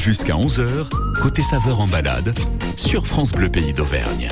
Jusqu'à 0.00 0.32
11h, 0.32 0.88
côté 1.20 1.42
saveur 1.42 1.78
en 1.78 1.86
balade, 1.86 2.32
sur 2.74 3.06
France 3.06 3.32
Bleu 3.32 3.50
Pays 3.50 3.74
d'Auvergne. 3.74 4.28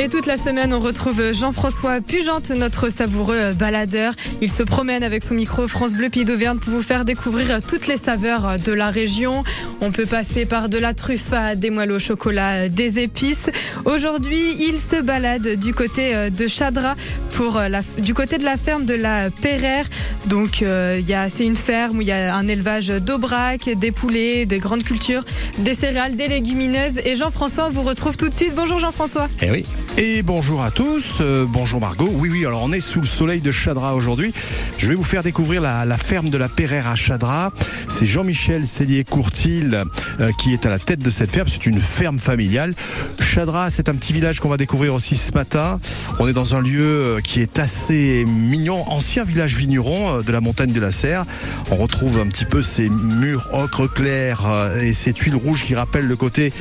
Et 0.00 0.08
toute 0.08 0.26
la 0.26 0.36
semaine, 0.36 0.72
on 0.72 0.78
retrouve 0.78 1.32
Jean-François 1.32 2.00
Pugente, 2.00 2.50
notre 2.50 2.88
savoureux 2.88 3.52
baladeur. 3.52 4.14
Il 4.40 4.52
se 4.52 4.62
promène 4.62 5.02
avec 5.02 5.24
son 5.24 5.34
micro 5.34 5.66
France 5.66 5.92
Bleu 5.92 6.08
Pays 6.08 6.24
d'Auvergne 6.24 6.58
pour 6.58 6.72
vous 6.72 6.84
faire 6.84 7.04
découvrir 7.04 7.60
toutes 7.60 7.88
les 7.88 7.96
saveurs 7.96 8.60
de 8.64 8.70
la 8.72 8.90
région. 8.90 9.42
On 9.80 9.90
peut 9.90 10.06
passer 10.06 10.46
par 10.46 10.68
de 10.68 10.78
la 10.78 10.94
truffade, 10.94 11.58
des 11.58 11.70
moelles 11.70 11.90
au 11.90 11.98
chocolat, 11.98 12.68
des 12.68 13.00
épices. 13.00 13.50
Aujourd'hui, 13.86 14.56
il 14.60 14.78
se 14.78 15.02
balade 15.02 15.56
du 15.56 15.74
côté 15.74 16.30
de 16.30 16.46
Chadra 16.46 16.94
pour 17.32 17.60
la, 17.60 17.80
du 17.98 18.14
côté 18.14 18.38
de 18.38 18.44
la 18.44 18.56
ferme 18.56 18.84
de 18.84 18.94
la 18.94 19.30
Perrère. 19.30 19.86
Donc, 20.26 20.62
euh, 20.62 21.00
c'est 21.28 21.44
une 21.44 21.56
ferme 21.56 21.98
où 21.98 22.02
il 22.02 22.06
y 22.06 22.12
a 22.12 22.36
un 22.36 22.46
élevage 22.46 22.88
d'aubrac, 22.88 23.68
des 23.68 23.90
poulets, 23.90 24.46
des 24.46 24.58
grandes 24.58 24.84
cultures, 24.84 25.24
des 25.58 25.74
céréales, 25.74 26.14
des 26.14 26.28
légumineuses. 26.28 26.98
Et 27.04 27.16
Jean-François, 27.16 27.66
on 27.66 27.70
vous 27.70 27.82
retrouve 27.82 28.16
tout 28.16 28.28
de 28.28 28.34
suite. 28.34 28.54
Bonjour 28.54 28.78
Jean-François. 28.78 29.26
Eh 29.42 29.50
oui. 29.50 29.64
Et 30.00 30.22
bonjour 30.22 30.62
à 30.62 30.70
tous, 30.70 31.16
euh, 31.20 31.44
bonjour 31.44 31.80
Margot. 31.80 32.08
Oui, 32.08 32.28
oui, 32.30 32.46
alors 32.46 32.62
on 32.62 32.72
est 32.72 32.78
sous 32.78 33.00
le 33.00 33.06
soleil 33.08 33.40
de 33.40 33.50
Chadra 33.50 33.96
aujourd'hui. 33.96 34.32
Je 34.78 34.86
vais 34.86 34.94
vous 34.94 35.02
faire 35.02 35.24
découvrir 35.24 35.60
la, 35.60 35.98
ferme 35.98 36.30
de 36.30 36.38
la 36.38 36.48
Perrère 36.48 36.86
à 36.86 36.94
Chadra. 36.94 37.52
C'est 37.88 38.06
Jean-Michel 38.06 38.68
Cellier-Courtil 38.68 39.82
euh, 40.20 40.30
qui 40.38 40.52
est 40.52 40.66
à 40.66 40.70
la 40.70 40.78
tête 40.78 41.00
de 41.00 41.10
cette 41.10 41.32
ferme. 41.32 41.48
C'est 41.48 41.66
une 41.66 41.80
ferme 41.80 42.20
familiale. 42.20 42.74
Chadra, 43.18 43.70
c'est 43.70 43.88
un 43.88 43.94
petit 43.94 44.12
village 44.12 44.38
qu'on 44.38 44.48
va 44.48 44.56
découvrir 44.56 44.94
aussi 44.94 45.16
ce 45.16 45.32
matin. 45.32 45.80
On 46.20 46.28
est 46.28 46.32
dans 46.32 46.54
un 46.54 46.60
lieu 46.60 46.84
euh, 46.84 47.20
qui 47.20 47.40
est 47.40 47.58
assez 47.58 48.24
mignon, 48.24 48.88
ancien 48.88 49.24
village 49.24 49.56
vigneron 49.56 50.22
de 50.22 50.30
la 50.30 50.40
montagne 50.40 50.70
de 50.70 50.80
la 50.80 50.92
Serre. 50.92 51.24
On 51.72 51.76
retrouve 51.76 52.20
un 52.20 52.28
petit 52.28 52.44
peu 52.44 52.62
ces 52.62 52.88
murs 52.88 53.48
ocre 53.52 53.92
clair 53.92 54.42
et 54.80 54.92
ces 54.92 55.12
tuiles 55.12 55.34
rouges 55.34 55.64
qui 55.64 55.74
rappellent 55.74 56.06
le 56.06 56.16
côté 56.16 56.52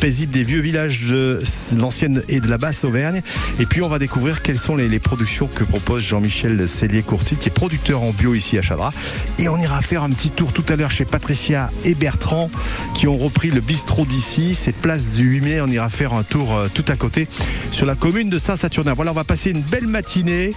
paisible 0.00 0.32
des 0.32 0.42
vieux 0.42 0.60
villages 0.60 1.02
de 1.10 1.40
l'ancienne 1.76 2.22
et 2.28 2.40
de 2.40 2.48
la 2.48 2.58
basse 2.62 2.84
Auvergne. 2.84 3.22
Et 3.58 3.66
puis 3.66 3.82
on 3.82 3.88
va 3.88 3.98
découvrir 3.98 4.40
quelles 4.40 4.56
sont 4.56 4.76
les, 4.76 4.88
les 4.88 5.00
productions 5.00 5.48
que 5.48 5.64
propose 5.64 6.04
Jean-Michel 6.04 6.68
Cellier-Courtil, 6.68 7.36
qui 7.36 7.48
est 7.48 7.52
producteur 7.52 8.02
en 8.02 8.12
bio 8.12 8.34
ici 8.34 8.56
à 8.56 8.62
Chadra. 8.62 8.92
Et 9.40 9.48
on 9.48 9.56
ira 9.56 9.82
faire 9.82 10.04
un 10.04 10.10
petit 10.10 10.30
tour 10.30 10.52
tout 10.52 10.64
à 10.68 10.76
l'heure 10.76 10.92
chez 10.92 11.04
Patricia 11.04 11.72
et 11.84 11.96
Bertrand, 11.96 12.50
qui 12.94 13.08
ont 13.08 13.18
repris 13.18 13.50
le 13.50 13.60
bistrot 13.60 14.06
d'ici. 14.06 14.54
C'est 14.54 14.76
place 14.76 15.10
du 15.10 15.24
8 15.24 15.40
mai. 15.40 15.60
On 15.60 15.66
ira 15.66 15.88
faire 15.88 16.12
un 16.12 16.22
tour 16.22 16.56
euh, 16.56 16.68
tout 16.72 16.84
à 16.86 16.94
côté 16.94 17.26
sur 17.72 17.84
la 17.84 17.96
commune 17.96 18.30
de 18.30 18.38
Saint-Saturnin. 18.38 18.92
Voilà, 18.92 19.10
on 19.10 19.14
va 19.14 19.24
passer 19.24 19.50
une 19.50 19.62
belle 19.62 19.88
matinée 19.88 20.52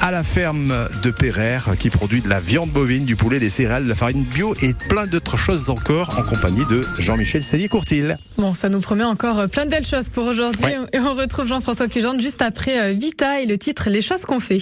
à 0.00 0.12
la 0.12 0.22
ferme 0.22 0.86
de 1.02 1.10
Perrère, 1.10 1.70
qui 1.76 1.90
produit 1.90 2.20
de 2.20 2.28
la 2.28 2.38
viande 2.38 2.70
bovine, 2.70 3.04
du 3.04 3.16
poulet, 3.16 3.40
des 3.40 3.48
céréales, 3.48 3.82
de 3.82 3.88
la 3.88 3.96
farine 3.96 4.22
bio 4.22 4.54
et 4.62 4.74
plein 4.88 5.08
d'autres 5.08 5.36
choses 5.36 5.70
encore 5.70 6.16
en 6.16 6.22
compagnie 6.22 6.64
de 6.66 6.82
Jean-Michel 7.00 7.42
Cellier-Courtil. 7.42 8.16
Bon, 8.36 8.54
ça 8.54 8.68
nous 8.68 8.80
promet 8.80 9.02
encore 9.02 9.40
euh, 9.40 9.46
plein 9.48 9.64
de 9.64 9.70
belles 9.70 9.86
choses 9.86 10.08
pour 10.08 10.26
aujourd'hui. 10.26 10.64
Ouais. 10.64 10.78
Et 10.92 11.00
on 11.00 11.14
retrouve 11.14 11.47
Jean-François 11.48 11.88
Pugente 11.88 12.20
juste 12.20 12.42
après 12.42 12.78
euh, 12.78 12.92
Vita 12.92 13.40
et 13.40 13.46
le 13.46 13.56
titre 13.56 13.88
Les 13.88 14.02
choses 14.02 14.26
qu'on 14.26 14.38
fait. 14.38 14.58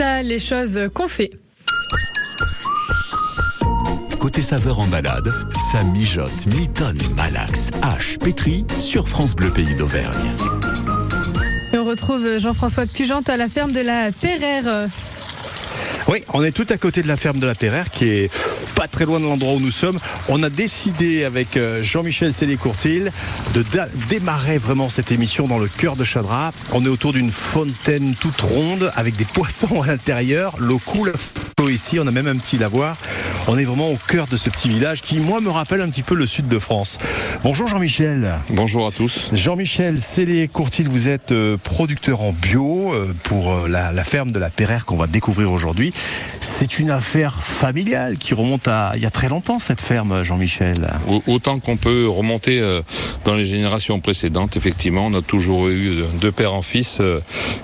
Les 0.00 0.38
choses 0.38 0.88
qu'on 0.94 1.08
fait. 1.08 1.30
Côté 4.18 4.42
saveur 4.42 4.78
en 4.78 4.86
balade, 4.86 5.32
Ça 5.72 5.82
mijote, 5.82 6.46
mitonne, 6.46 7.00
malaxe, 7.14 7.70
hache, 7.82 8.18
pétri 8.18 8.64
sur 8.78 9.08
France 9.08 9.34
Bleu 9.34 9.50
Pays 9.50 9.74
d'Auvergne. 9.74 10.30
Et 11.72 11.78
on 11.78 11.84
retrouve 11.84 12.38
Jean-François 12.38 12.86
Pugente 12.86 13.28
à 13.28 13.36
la 13.36 13.48
ferme 13.48 13.72
de 13.72 13.80
la 13.80 14.10
Perrère. 14.12 14.88
Oui, 16.08 16.22
on 16.32 16.42
est 16.42 16.52
tout 16.52 16.66
à 16.70 16.76
côté 16.76 17.02
de 17.02 17.08
la 17.08 17.16
ferme 17.16 17.38
de 17.38 17.46
la 17.46 17.54
Perrère 17.54 17.90
qui 17.90 18.08
est 18.08 18.32
pas 18.80 18.88
très 18.88 19.04
loin 19.04 19.20
de 19.20 19.26
l'endroit 19.26 19.52
où 19.52 19.60
nous 19.60 19.70
sommes. 19.70 19.98
On 20.30 20.42
a 20.42 20.48
décidé 20.48 21.24
avec 21.24 21.58
euh, 21.58 21.82
Jean-Michel 21.82 22.32
Célé-Courtil 22.32 23.12
de 23.52 23.62
démarrer 24.08 24.56
vraiment 24.56 24.88
cette 24.88 25.12
émission 25.12 25.46
dans 25.46 25.58
le 25.58 25.68
cœur 25.68 25.96
de 25.96 26.04
Chadra. 26.04 26.50
On 26.72 26.82
est 26.86 26.88
autour 26.88 27.12
d'une 27.12 27.30
fontaine 27.30 28.14
toute 28.14 28.40
ronde 28.40 28.90
avec 28.96 29.16
des 29.16 29.24
poissons 29.34 29.82
à 29.82 29.86
l'intérieur. 29.86 30.54
L'eau 30.58 30.78
coule 30.78 31.12
ici, 31.68 31.98
on 32.00 32.06
a 32.06 32.10
même 32.10 32.26
un 32.28 32.36
petit 32.36 32.56
lavoir. 32.58 32.96
On 33.48 33.58
est 33.58 33.64
vraiment 33.64 33.88
au 33.90 33.96
cœur 33.96 34.26
de 34.28 34.36
ce 34.36 34.48
petit 34.50 34.68
village 34.68 35.02
qui, 35.02 35.18
moi, 35.18 35.40
me 35.40 35.50
rappelle 35.50 35.80
un 35.80 35.88
petit 35.90 36.02
peu 36.02 36.14
le 36.14 36.26
sud 36.26 36.46
de 36.48 36.58
France. 36.58 36.98
Bonjour 37.42 37.66
Jean-Michel. 37.66 38.34
Bonjour 38.50 38.86
à 38.86 38.90
tous. 38.90 39.30
Jean-Michel 39.32 39.98
Célé-Courtil, 40.00 40.88
vous 40.88 41.08
êtes 41.08 41.32
euh, 41.32 41.56
producteur 41.56 42.22
en 42.22 42.32
bio 42.32 42.92
euh, 42.94 43.12
pour 43.24 43.50
euh, 43.52 43.68
la, 43.68 43.92
la 43.92 44.04
ferme 44.04 44.30
de 44.30 44.38
la 44.38 44.50
Perrère 44.50 44.84
qu'on 44.84 44.96
va 44.96 45.06
découvrir 45.06 45.50
aujourd'hui. 45.50 45.92
C'est 46.40 46.78
une 46.78 46.90
affaire 46.90 47.34
familiale 47.42 48.18
qui 48.18 48.34
remonte 48.34 48.68
à 48.68 48.92
il 48.96 49.02
y 49.02 49.06
a 49.06 49.10
très 49.10 49.28
longtemps 49.28 49.58
cette 49.58 49.80
ferme, 49.80 50.22
Jean-Michel. 50.24 50.76
Au- 51.08 51.22
Autant 51.26 51.58
qu'on 51.60 51.76
peut 51.76 52.08
remonter 52.08 52.60
dans 53.24 53.34
les 53.34 53.44
générations 53.44 54.00
précédentes, 54.00 54.56
effectivement, 54.56 55.06
on 55.06 55.14
a 55.14 55.22
toujours 55.22 55.68
eu 55.68 56.02
de 56.20 56.30
père 56.30 56.52
en 56.54 56.62
fils 56.62 57.00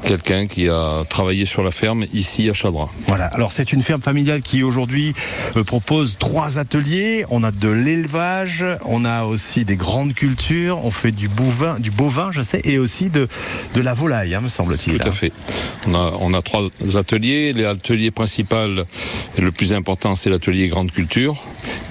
quelqu'un 0.05 0.47
qui 0.47 0.69
a 0.69 1.03
travaillé 1.09 1.45
sur 1.45 1.63
la 1.63 1.71
ferme 1.71 2.05
ici 2.13 2.49
à 2.49 2.55
Chadra. 2.55 2.89
Voilà. 3.09 3.27
Alors 3.27 3.53
c'est 3.53 3.73
une 3.73 3.83
ferme 3.87 4.03
familiale 4.03 4.41
qui 4.41 4.65
aujourd'hui 4.65 5.15
euh, 5.57 5.63
propose 5.63 6.17
trois 6.19 6.59
ateliers. 6.59 7.25
On 7.31 7.45
a 7.45 7.53
de 7.53 7.69
l'élevage, 7.69 8.65
on 8.85 9.05
a 9.05 9.25
aussi 9.25 9.65
des 9.65 9.77
grandes 9.77 10.13
cultures, 10.13 10.85
on 10.85 10.91
fait 10.91 11.13
du 11.13 11.29
bovin, 11.29 11.79
du 11.79 11.93
bovin, 11.93 12.33
je 12.33 12.43
sais, 12.43 12.61
et 12.65 12.79
aussi 12.79 13.11
de 13.11 13.29
de 13.75 13.81
la 13.81 13.95
volaille, 13.95 14.35
hein, 14.35 14.41
me 14.41 14.49
semble-t-il. 14.49 14.99
Tout 14.99 15.09
à 15.09 15.13
fait. 15.13 15.33
On 15.87 15.95
a, 15.95 16.13
on 16.21 16.35
a 16.35 16.43
trois 16.43 16.69
ateliers. 16.97 17.53
L'atelier 17.53 18.11
principal, 18.11 18.87
le 19.39 19.53
plus 19.53 19.73
important, 19.73 20.17
c'est 20.17 20.31
l'atelier 20.31 20.67
grande 20.67 20.91
culture. 20.91 21.41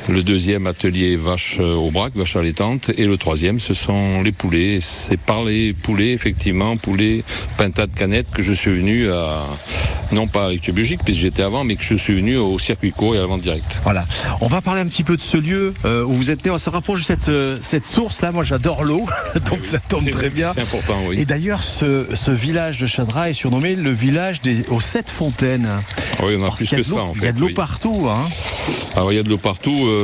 Le 0.08 0.22
deuxième 0.22 0.68
atelier 0.68 1.16
vache 1.16 1.58
euh, 1.60 1.74
au 1.74 1.90
braque, 1.90 2.16
vache 2.16 2.36
allaitante. 2.36 2.92
Et 2.98 3.06
le 3.06 3.18
troisième, 3.18 3.60
ce 3.60 3.74
sont 3.74 4.22
les 4.22 4.32
poulets. 4.32 4.78
C'est 4.80 5.18
par 5.20 5.44
les 5.44 5.74
poulets, 5.74 6.12
effectivement, 6.12 6.78
poulets 6.78 7.24
pintade 7.58 7.90
canette 7.96 8.28
que 8.32 8.44
je 8.44 8.54
suis 8.54 8.70
venu 8.72 9.10
à, 9.10 9.44
non 10.12 10.28
pas 10.28 10.46
à 10.46 10.50
biologique, 10.50 11.02
puisque 11.04 11.22
j'étais 11.22 11.42
avant, 11.42 11.64
mais 11.64 11.76
que 11.76 11.84
je 11.84 11.96
suis 11.96 12.14
venu 12.14 12.38
au 12.38 12.60
circuit 12.60 12.92
court 12.92 13.16
et 13.16 13.18
à 13.18 13.22
la 13.22 13.28
vente 13.28 13.42
directe. 13.42 13.80
Voilà. 13.84 14.06
On 14.42 14.48
va 14.48 14.62
parler 14.62 14.82
un 14.82 14.86
petit 14.86 15.04
peu 15.04 15.18
de 15.18 15.22
ce 15.22 15.38
lieu 15.38 15.74
euh, 15.86 16.04
où 16.04 16.14
vous 16.14 16.30
êtes 16.30 16.46
né. 16.46 16.52
On 16.52 16.58
se 16.60 16.70
rapproche 16.70 17.00
de 17.00 17.06
cette, 17.06 17.30
euh, 17.30 17.58
cette 17.62 17.88
source 17.88 18.22
là. 18.22 18.32
Moi, 18.32 18.44
j'adore 18.44 18.84
l'eau, 18.84 19.08
donc 19.50 19.64
ça 19.66 19.80
tombe 19.80 20.08
très 20.12 20.30
bien. 20.30 20.52
C'est 20.54 20.62
important, 20.62 20.98
oui. 21.08 21.20
Et 21.20 21.26
d'ailleurs, 21.26 21.64
ce, 21.64 22.06
ce 22.14 22.30
village 22.30 22.80
de 22.80 22.86
Chadra 22.86 23.32
est 23.32 23.34
surnommé 23.34 23.76
le 23.76 23.92
village 23.92 24.42
des, 24.42 24.66
aux 24.70 24.80
sept 24.82 25.10
fontaines. 25.10 25.68
Oui, 26.24 26.36
on 26.38 26.44
a 26.44 26.48
Parce 26.48 26.60
plus 26.60 26.74
a 26.74 26.78
que 26.78 26.84
ça, 26.84 26.96
en 27.02 27.14
fait. 27.14 27.20
Il 27.22 27.26
y 27.26 27.28
a 27.28 27.32
de 27.32 27.40
l'eau 27.40 27.48
oui. 27.48 27.54
partout. 27.54 28.08
Hein. 28.10 28.22
Alors 28.96 29.12
il 29.12 29.16
y 29.16 29.20
a 29.20 29.24
de 29.24 29.30
l'eau 29.30 29.38
partout. 29.38 29.88
euh, 29.88 29.95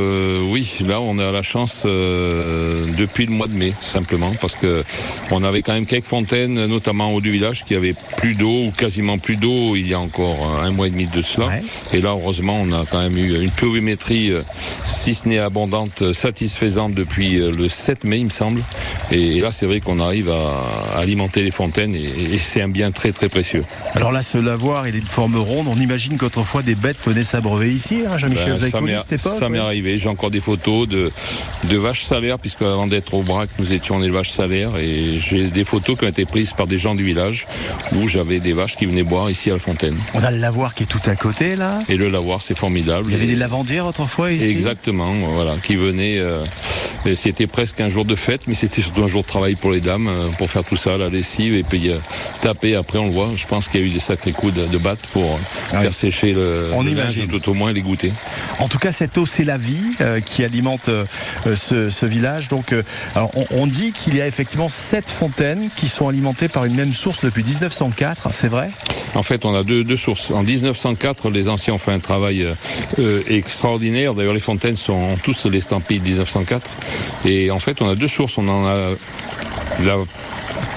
oui, 0.50 0.78
là 0.88 1.02
on 1.02 1.18
a 1.20 1.32
la 1.32 1.42
chance 1.42 1.84
euh, 1.86 2.86
depuis 2.98 3.26
le 3.26 3.34
mois 3.34 3.48
de 3.48 3.58
mai 3.58 3.74
simplement 3.82 4.32
parce 4.42 4.56
que 4.56 4.84
on 5.32 5.44
avait 5.44 5.62
quand 5.62 5.74
même 5.74 5.86
quelques 5.86 6.08
fontaines, 6.08 6.66
notamment 6.66 7.14
au 7.14 7.22
du 7.22 7.32
village, 7.32 7.64
qui 7.64 7.76
avaient 7.76 7.96
plus 8.18 8.36
d'eau 8.36 8.66
ou 8.66 8.72
quasiment 8.72 9.18
plus 9.18 9.38
d'eau 9.38 9.76
il 9.76 9.88
y 9.88 9.94
a 9.94 10.00
encore 10.00 10.58
euh, 10.60 10.66
un 10.66 10.72
mois 10.72 10.88
et 10.88 10.90
demi 10.92 11.06
de 11.06 11.22
cela. 11.22 11.48
Ouais. 11.48 11.64
Et 11.94 12.02
là 12.02 12.10
heureusement 12.10 12.58
on 12.60 12.72
a 12.74 12.86
quand 12.90 13.02
même 13.02 13.18
eu 13.18 13.42
une 13.42 13.52
pluviométrie, 13.52 14.32
euh, 14.32 14.42
si 14.86 15.14
ce 15.14 15.28
n'est 15.28 15.40
abondante, 15.40 16.02
euh, 16.02 16.14
satisfaisante 16.14 16.94
depuis 16.94 17.40
euh, 17.40 17.52
le 17.52 17.70
7 17.70 18.04
mai 18.04 18.20
il 18.20 18.26
me 18.26 18.30
semble. 18.30 18.62
Et, 19.12 19.40
là 19.42 19.52
c'est 19.52 19.66
vrai 19.66 19.80
qu'on 19.80 20.00
arrive 20.00 20.30
à, 20.30 21.00
alimenter 21.00 21.44
les 21.44 21.52
fontaines 21.52 21.96
et, 21.96 22.38
c'est 22.38 22.62
un 22.62 22.70
bien 22.70 22.92
très 22.92 23.12
très 23.12 23.30
précieux. 23.30 23.64
Alors 23.96 24.12
là, 24.12 24.22
ce 24.22 24.38
lavoir, 24.38 24.88
il 24.88 24.96
est 24.96 25.02
de 25.02 25.06
forme 25.06 25.38
ronde. 25.38 25.68
On 25.70 25.80
imagine 25.80 26.18
qu'autrefois 26.18 26.64
des 26.64 26.76
bêtes 26.76 26.98
venaient 27.06 27.24
s'abreuver 27.24 27.70
ici. 27.70 28.04
Hein, 28.08 28.18
Jean-Michel, 28.18 28.58
Ben, 28.60 28.70
ça 28.70 28.82
m'est- 28.82 28.98
cette 29.08 29.22
arrivé. 29.82 29.98
J'ai 29.98 30.10
encore 30.10 30.32
des 30.32 30.40
photos 30.40 30.88
de, 30.88 31.12
de 31.66 31.78
vaches 31.78 32.04
salaires, 32.04 32.38
puisque 32.40 32.62
avant 32.62 32.88
d'être 32.88 33.14
au 33.14 33.22
brac, 33.22 33.50
nous 33.60 33.74
étions 33.74 33.96
en 33.96 34.04
élevage 34.04 34.32
salaire. 34.32 34.78
Et 34.78 35.20
j'ai 35.20 35.46
des 35.46 35.64
photos 35.66 35.98
qui 35.98 36.06
ont 36.06 36.10
été 36.10 36.26
prises 36.26 36.54
par 36.54 36.68
des 36.68 36.78
gens 36.78 36.96
du 36.96 37.04
village 37.04 37.46
où 37.96 38.08
j'avais 38.08 38.40
des 38.40 38.54
vaches 38.54 38.76
qui 38.78 38.86
venaient 38.86 39.04
boire 39.04 39.30
ici 39.30 39.50
à 39.50 39.54
la 39.54 39.60
fontaine. 39.60 39.96
On 40.14 40.24
a 40.24 40.32
le 40.32 40.38
lavoir 40.38 40.76
qui 40.76 40.84
est 40.84 40.88
tout 40.88 41.02
à 41.06 41.16
côté 41.16 41.56
là. 41.56 41.80
Et 41.90 41.98
le 41.98 42.10
lavoir, 42.10 42.42
c'est 42.42 42.58
formidable. 42.58 43.06
Il 43.08 43.14
y 43.14 43.16
avait 43.16 43.28
des 43.28 43.36
lavandières 43.36 43.86
autrefois 43.86 44.32
ici. 44.32 44.46
Exactement, 44.50 45.12
voilà, 45.36 45.56
qui 45.64 45.76
venaient. 45.76 46.20
euh, 46.20 46.44
c'était 47.16 47.48
presque 47.48 47.82
un 47.82 47.90
jour 47.90 48.06
de 48.06 48.16
fête, 48.16 48.42
mais 48.48 48.54
c'était 48.54 48.82
surtout 48.82 49.04
un 49.04 49.08
jour 49.08 49.24
de 49.24 49.28
travail 49.28 49.56
pour 49.56 49.72
les 49.72 49.82
dames, 49.82 50.08
euh, 50.08 50.28
pour 50.38 50.50
faire 50.52 50.64
tout 50.64 50.78
ça, 50.78 50.98
la 50.98 51.10
lessive, 51.10 51.56
et 51.56 51.64
puis 51.64 51.90
euh, 51.90 51.98
taper. 52.42 52.76
Après, 52.76 53.00
on 53.00 53.06
le 53.06 53.12
voit. 53.12 53.30
Je 53.36 53.46
pense 53.48 53.68
qu'il 53.68 53.82
y 53.82 53.84
a 53.84 53.88
eu 53.88 53.90
des 53.90 54.00
sacrés 54.00 54.32
coups 54.32 54.54
de, 54.54 54.66
de 54.68 54.78
batte 54.78 55.00
pour 55.12 55.40
Ah 55.72 55.78
oui. 55.78 55.82
faire 55.84 55.96
sécher 55.96 56.34
le, 56.34 56.68
On 56.76 56.84
le 56.84 56.92
imagine. 56.92 57.26
linge, 57.28 57.42
tout 57.42 57.50
au 57.50 57.54
moins 57.54 57.72
les 57.72 57.82
goûter. 57.82 58.12
En 58.60 58.68
tout 58.68 58.78
cas, 58.78 58.92
cette 58.92 59.18
eau, 59.18 59.26
c'est 59.26 59.44
la 59.44 59.58
vie 59.58 59.71
euh, 60.02 60.20
qui 60.20 60.44
alimente 60.44 60.90
euh, 60.90 61.06
euh, 61.48 61.56
ce, 61.56 62.06
village. 62.06 62.48
Donc, 62.48 62.76
on, 63.52 63.68
dit 63.68 63.92
qu'il 63.92 64.16
y 64.16 64.22
a 64.22 64.28
effectivement 64.28 64.70
sept 64.70 65.10
fontaines 65.10 65.70
qui 65.76 65.88
sont 65.88 66.08
alimentées 66.08 66.48
par 66.48 66.66
une 66.66 66.76
même 66.76 66.94
source 66.94 67.24
depuis 67.24 67.44
1904. 67.44 68.30
C'est 68.34 68.48
vrai? 68.48 68.70
En 69.16 69.24
fait, 69.24 69.46
on 69.46 69.56
a 69.56 69.64
deux, 69.64 69.98
sources. 69.98 70.32
En 70.32 70.44
1904, 70.44 71.30
les 71.30 71.48
anciens 71.48 71.76
ont 71.76 71.78
fait 71.78 71.92
un 71.92 72.00
travail 72.00 72.46
extraordinaire. 73.28 74.14
D'ailleurs, 74.14 74.34
les 74.34 74.40
fontaines 74.40 74.78
sont 74.78 74.94
ont 74.94 75.16
tous 75.24 75.46
l'estampille 75.46 76.00
de 76.00 76.06
1904. 76.06 76.70
Et 77.26 77.52
en 77.52 77.60
fait, 77.60 77.82
on 77.82 77.90
a 77.90 77.96
deux 77.96 78.08
sources. 78.08 78.38
On 78.38 78.48
en 78.48 78.66
a 78.68 78.76
la 79.84 79.96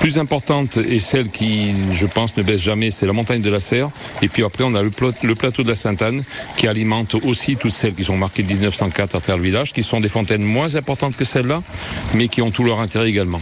plus 0.05 0.19
importante 0.19 0.77
et 0.77 0.99
celle 0.99 1.31
qui, 1.31 1.73
je 1.95 2.05
pense, 2.05 2.37
ne 2.37 2.43
baisse 2.43 2.61
jamais, 2.61 2.91
c'est 2.91 3.07
la 3.07 3.15
montagne 3.15 3.41
de 3.41 3.49
la 3.49 3.59
Serre. 3.59 3.89
Et 4.21 4.29
puis 4.29 4.45
après, 4.45 4.63
on 4.63 4.75
a 4.75 4.83
le, 4.83 4.91
pla- 4.91 5.13
le 5.23 5.35
plateau 5.35 5.63
de 5.63 5.69
la 5.71 5.75
Sainte-Anne 5.75 6.23
qui 6.59 6.69
alimente 6.69 7.15
aussi 7.25 7.57
toutes 7.57 7.73
celles 7.73 7.95
qui 7.95 8.05
sont 8.05 8.19
marquées 8.19 8.43
de 8.43 8.53
1904 8.53 9.15
à 9.17 9.21
travers 9.21 9.39
le 9.39 9.43
village, 9.45 9.73
qui 9.73 9.83
sont 9.83 10.01
des 10.03 10.11
fontaines 10.11 10.43
moins 10.43 10.75
importantes 10.77 11.17
que 11.17 11.25
celles-là, 11.25 11.63
mais 12.13 12.29
qui 12.29 12.43
ont 12.43 12.51
tout 12.51 12.65
leur 12.65 12.81
intérêt 12.81 13.09
également. 13.09 13.41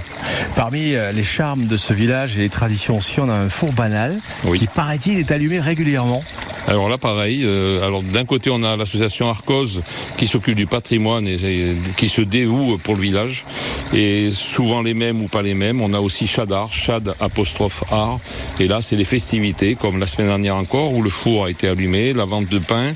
Parmi 0.54 0.94
euh, 0.94 1.10
les 1.10 1.24
charmes 1.24 1.66
de 1.66 1.76
ce 1.76 1.92
village 1.92 2.36
et 2.38 2.42
les 2.42 2.48
traditions 2.48 2.96
aussi, 2.98 3.18
on 3.18 3.28
a 3.28 3.34
un 3.34 3.48
four 3.48 3.72
banal 3.72 4.16
Oui. 4.46 4.60
qui, 4.60 4.68
paraît-il, 4.68 5.18
est 5.18 5.32
allumé 5.32 5.58
régulièrement. 5.58 6.22
Alors 6.68 6.88
là, 6.88 6.96
pareil. 6.96 7.42
euh, 7.44 7.84
alors 7.84 8.02
d'un 8.04 8.24
côté, 8.24 8.48
on 8.50 8.62
a 8.62 8.76
l'association 8.76 9.28
Arcos 9.28 9.80
qui 10.16 10.28
s'occupe 10.28 10.54
du 10.54 10.66
patrimoine 10.66 11.26
et, 11.26 11.34
et 11.34 11.72
qui 11.96 12.08
se 12.08 12.20
dévoue 12.20 12.78
pour 12.84 12.94
le 12.94 13.00
village. 13.02 13.44
Et 13.92 14.30
souvent 14.30 14.80
les 14.80 14.94
mêmes 14.94 15.20
ou 15.22 15.26
pas 15.26 15.42
les 15.42 15.54
mêmes. 15.54 15.80
On 15.80 15.92
a 15.92 15.98
aussi 15.98 16.28
Chad 16.70 17.14
apostrophe 17.20 17.84
art. 17.90 18.18
Et 18.60 18.66
là, 18.66 18.80
c'est 18.80 18.96
les 18.96 19.04
festivités, 19.04 19.74
comme 19.74 19.98
la 19.98 20.06
semaine 20.06 20.28
dernière 20.28 20.56
encore, 20.56 20.92
où 20.92 21.02
le 21.02 21.10
four 21.10 21.46
a 21.46 21.50
été 21.50 21.68
allumé, 21.68 22.12
la 22.12 22.24
vente 22.24 22.48
de 22.48 22.58
pain, 22.58 22.92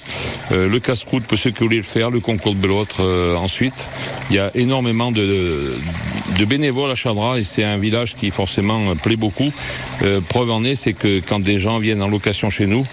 euh, 0.53 0.69
le 0.69 0.81
casse-croûte 0.81 1.25
pour 1.25 1.39
ceux 1.39 1.51
qui 1.51 1.63
voulaient 1.65 1.77
le 1.77 1.83
faire, 1.83 2.11
le 2.11 2.21
concours 2.21 2.55
de 2.55 2.61
belote 2.61 2.97
euh, 3.01 3.37
ensuite. 3.37 3.75
Il 4.31 4.37
y 4.37 4.39
a 4.39 4.51
énormément 4.55 5.13
de, 5.13 5.75
de 6.39 6.45
bénévoles 6.45 6.91
à 6.91 6.95
Chadra 6.95 7.39
et 7.39 7.45
c'est 7.45 7.65
un 7.65 7.79
village 7.79 8.15
qui 8.15 8.31
forcément 8.31 8.95
plaît 8.97 9.17
beaucoup. 9.17 9.51
Euh, 10.03 10.21
preuve 10.29 10.51
en 10.51 10.65
est, 10.65 10.75
c'est 10.75 10.93
que 10.93 11.21
quand 11.21 11.41
des 11.41 11.59
gens 11.59 11.79
viennent 11.79 12.03
en 12.03 12.09
location 12.09 12.51
chez 12.51 12.67
nous, 12.67 12.87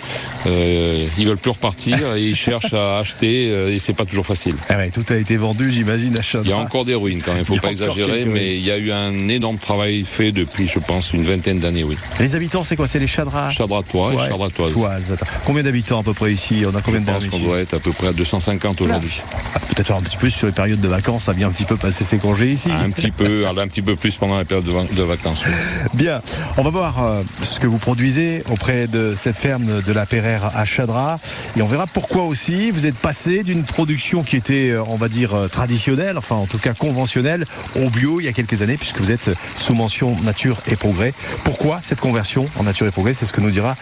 ils 0.45 1.25
veulent 1.25 1.37
plus 1.37 1.51
repartir 1.51 2.15
et 2.15 2.21
ils 2.21 2.35
cherchent 2.35 2.73
à 2.73 2.97
acheter 2.99 3.45
et 3.73 3.79
c'est 3.79 3.93
pas 3.93 4.05
toujours 4.05 4.25
facile. 4.25 4.55
Ah 4.69 4.77
ouais, 4.77 4.91
tout 4.91 5.05
a 5.09 5.15
été 5.15 5.37
vendu, 5.37 5.71
j'imagine, 5.71 6.17
à 6.17 6.21
Chadra. 6.21 6.47
Il 6.47 6.49
y 6.49 6.53
a 6.53 6.57
encore 6.57 6.85
des 6.85 6.95
ruines 6.95 7.21
quand 7.23 7.33
même, 7.33 7.45
faut 7.45 7.53
Il 7.53 7.59
a 7.59 7.61
pas 7.61 7.71
exagérer, 7.71 8.25
mais 8.25 8.55
il 8.55 8.63
y 8.63 8.71
a 8.71 8.77
eu 8.77 8.91
un 8.91 9.29
énorme 9.29 9.57
travail 9.57 10.03
fait 10.03 10.31
depuis, 10.45 10.67
je 10.67 10.79
pense, 10.79 11.13
une 11.13 11.23
vingtaine 11.25 11.59
d'années, 11.59 11.83
oui. 11.83 11.97
Les 12.19 12.35
habitants, 12.35 12.63
c'est 12.63 12.75
quoi? 12.75 12.87
C'est 12.87 12.99
les 12.99 13.07
Chadras? 13.07 13.49
Chadratois 13.51 14.13
et 14.13 14.17
Chadratoises. 14.29 14.73
Toises. 14.73 15.15
Combien 15.45 15.63
d'habitants 15.63 15.99
à 15.99 16.03
peu 16.03 16.13
près 16.13 16.31
ici? 16.33 16.63
On 16.65 16.75
a 16.75 16.81
combien 16.81 16.99
Je 17.01 17.05
de 17.05 17.11
pense 17.11 17.25
qu'on 17.27 17.39
doit 17.39 17.59
être 17.59 17.73
à 17.75 17.79
peu 17.79 17.91
près 17.91 18.07
à 18.07 18.13
250 18.13 18.81
aujourd'hui. 18.81 19.21
Ah, 19.55 19.59
Peut-être 19.75 19.91
un 19.93 20.01
petit 20.01 20.17
peu 20.17 20.29
sur 20.29 20.47
les 20.47 20.53
périodes 20.53 20.81
de 20.81 20.87
vacances, 20.87 21.23
ça 21.23 21.31
vient 21.33 21.47
un 21.47 21.51
petit 21.51 21.63
peu 21.65 21.77
passer 21.77 22.03
ses 22.03 22.17
congés 22.17 22.51
ici. 22.51 22.69
Un 22.71 22.89
petit 22.91 23.11
peu, 23.11 23.47
un 23.57 23.67
petit 23.67 23.81
peu 23.81 23.95
plus 23.95 24.15
pendant 24.17 24.37
la 24.37 24.45
période 24.45 24.65
de, 24.65 24.71
va- 24.71 24.83
de 24.83 25.03
vacances. 25.03 25.43
Bien, 25.93 26.21
on 26.57 26.63
va 26.63 26.69
voir 26.69 27.03
euh, 27.03 27.21
ce 27.43 27.59
que 27.59 27.67
vous 27.67 27.77
produisez 27.79 28.43
auprès 28.51 28.87
de 28.87 29.13
cette 29.15 29.37
ferme 29.37 29.81
de 29.81 29.93
la 29.93 30.05
Perrère 30.05 30.51
à 30.55 30.65
Chadra 30.65 31.19
et 31.57 31.61
on 31.61 31.67
verra 31.67 31.87
pourquoi 31.87 32.23
aussi 32.23 32.69
vous 32.71 32.85
êtes 32.85 32.97
passé 32.97 33.43
d'une 33.43 33.63
production 33.63 34.23
qui 34.23 34.35
était, 34.35 34.69
euh, 34.71 34.83
on 34.87 34.95
va 34.97 35.09
dire, 35.09 35.33
euh, 35.33 35.47
traditionnelle, 35.47 36.17
enfin 36.17 36.35
en 36.35 36.45
tout 36.45 36.57
cas 36.59 36.73
conventionnelle, 36.73 37.45
au 37.75 37.89
bio 37.89 38.19
il 38.19 38.25
y 38.25 38.27
a 38.27 38.33
quelques 38.33 38.61
années 38.61 38.77
puisque 38.77 38.99
vous 38.99 39.11
êtes 39.11 39.31
sous 39.57 39.73
mention 39.73 40.15
nature 40.33 40.57
et 40.65 40.75
progrès. 40.75 41.13
Pourquoi 41.43 41.79
cette 41.83 41.99
conversion 42.01 42.47
en 42.57 42.63
nature 42.63 42.87
et 42.87 42.91
progrès? 42.91 43.13
C'est 43.13 43.27
ce 43.27 43.33
que 43.33 43.39
nous 43.41 43.51
dira 43.51 43.75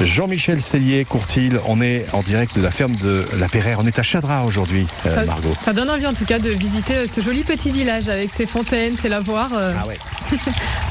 Jean-Michel 0.00 0.60
Cellier, 0.60 1.04
Courtil? 1.04 1.58
On 1.66 1.80
est 1.80 2.06
en 2.12 2.22
direct 2.22 2.54
de 2.56 2.62
la 2.62 2.70
ferme 2.70 2.94
de 2.94 3.26
la 3.40 3.48
Perrère. 3.48 3.78
On 3.80 3.86
est 3.88 3.98
à 3.98 4.04
Chadra 4.04 4.44
aujourd'hui, 4.44 4.86
euh, 5.04 5.12
Ça, 5.14 5.24
Margot. 5.24 5.52
ça 5.60 5.72
donne 5.72 5.90
envie 5.90 6.06
en 6.06 6.14
tout 6.14 6.24
cas 6.24 6.38
de 6.38 6.48
visiter 6.50 7.08
ce 7.08 7.20
joli 7.20 7.42
petit 7.42 7.72
village 7.72 8.08
avec 8.08 8.30
ses 8.32 8.46
fontaines, 8.46 8.96
ses 8.96 9.08
lavoirs. 9.08 9.50
euh. 9.56 9.72
Ah 9.82 9.86
ouais. 9.88 9.98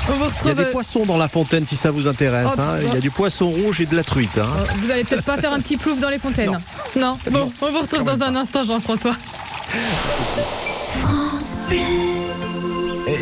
On 0.10 0.12
vous 0.12 0.18
Il 0.18 0.20
y 0.20 0.24
a 0.24 0.26
retrouve. 0.26 0.54
des 0.56 0.66
poissons 0.66 1.06
dans 1.06 1.18
la 1.18 1.30
fontaine 1.30 1.66
si 1.66 1.78
ça 1.78 1.92
vous 1.92 2.08
intéresse. 2.08 2.52
Oh, 2.58 2.60
hein. 2.60 2.78
Il 2.86 2.94
y 2.94 2.98
a 2.98 3.00
du 3.00 3.10
poisson 3.12 3.48
rouge 3.50 3.80
et 3.80 3.86
de 3.86 3.96
la 3.96 4.04
truite. 4.04 4.38
hein. 4.38 4.44
euh, 4.60 4.64
Vous 4.84 4.92
allez 4.92 5.06
peut-être 5.06 5.24
pas 5.24 5.38
faire 5.38 5.54
un 5.54 5.60
petit 5.62 5.78
plouf 5.78 5.98
dans 6.02 6.10
les 6.10 6.20
fontaines. 6.20 6.60
Non. 7.00 7.18
Bon, 7.32 7.50
on 7.62 7.72
vous 7.72 7.80
retrouve 7.80 8.04
Quand 8.04 8.18
dans 8.18 8.26
un 8.26 8.36
instant, 8.36 8.66
Jean-François. 8.66 9.16
Euh, 11.72 12.15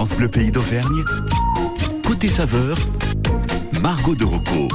France 0.00 0.16
Bleu 0.16 0.28
Pays 0.28 0.50
d'Auvergne. 0.50 1.04
Côté 2.06 2.26
saveur, 2.26 2.78
Margot 3.82 4.14
de 4.14 4.24
Rocco. 4.24 4.66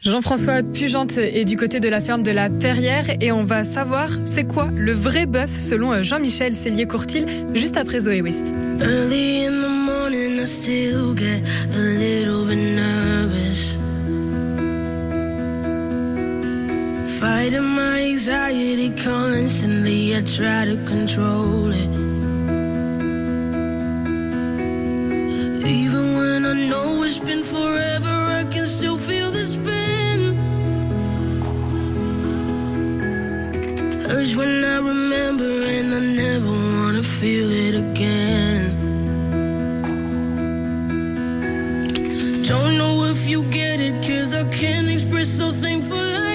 Jean-François 0.00 0.64
Pugente 0.64 1.16
est 1.16 1.44
du 1.44 1.56
côté 1.56 1.78
de 1.78 1.88
la 1.88 2.00
ferme 2.00 2.24
de 2.24 2.32
la 2.32 2.50
Perrière 2.50 3.04
et 3.20 3.30
on 3.30 3.44
va 3.44 3.62
savoir 3.62 4.08
c'est 4.24 4.42
quoi 4.42 4.68
le 4.74 4.90
vrai 4.90 5.26
bœuf 5.26 5.60
selon 5.60 5.92
euh, 5.92 6.02
Jean-Michel 6.02 6.56
Cellier-Courtil 6.56 7.26
juste 7.54 7.76
après 7.76 8.00
Zoé 8.00 8.20
West. 8.20 8.52
Early 8.80 9.46
in 9.46 9.60
the 9.60 9.68
morning, 9.68 10.40
I 10.40 10.44
still 10.44 11.14
get 11.14 11.40
a 11.72 11.78
little 11.78 12.46
bit 12.46 12.58
nervous. 12.74 13.78
Fighting 17.20 17.76
my 17.76 18.10
anxiety 18.10 18.90
constantly, 19.00 20.16
I 20.16 20.22
try 20.22 20.64
to 20.64 20.76
control 20.84 21.70
it. 21.70 22.09
I 26.50 26.54
know 26.54 27.04
it's 27.04 27.20
been 27.20 27.44
forever, 27.44 28.16
I 28.40 28.44
can 28.50 28.66
still 28.66 28.98
feel 28.98 29.30
the 29.30 29.44
spin. 29.44 30.20
Urge 34.10 34.34
when 34.34 34.64
I 34.64 34.78
remember, 34.78 35.50
and 35.76 35.94
I 35.94 36.00
never 36.22 36.50
wanna 36.50 37.04
feel 37.04 37.48
it 37.66 37.74
again. 37.84 38.66
Don't 42.48 42.76
know 42.78 43.04
if 43.04 43.28
you 43.28 43.44
get 43.44 43.78
it, 43.78 44.04
cause 44.04 44.34
I 44.34 44.42
can't 44.60 44.88
express 44.90 45.38
how 45.38 45.52
thankful 45.52 45.98
I 45.98 46.29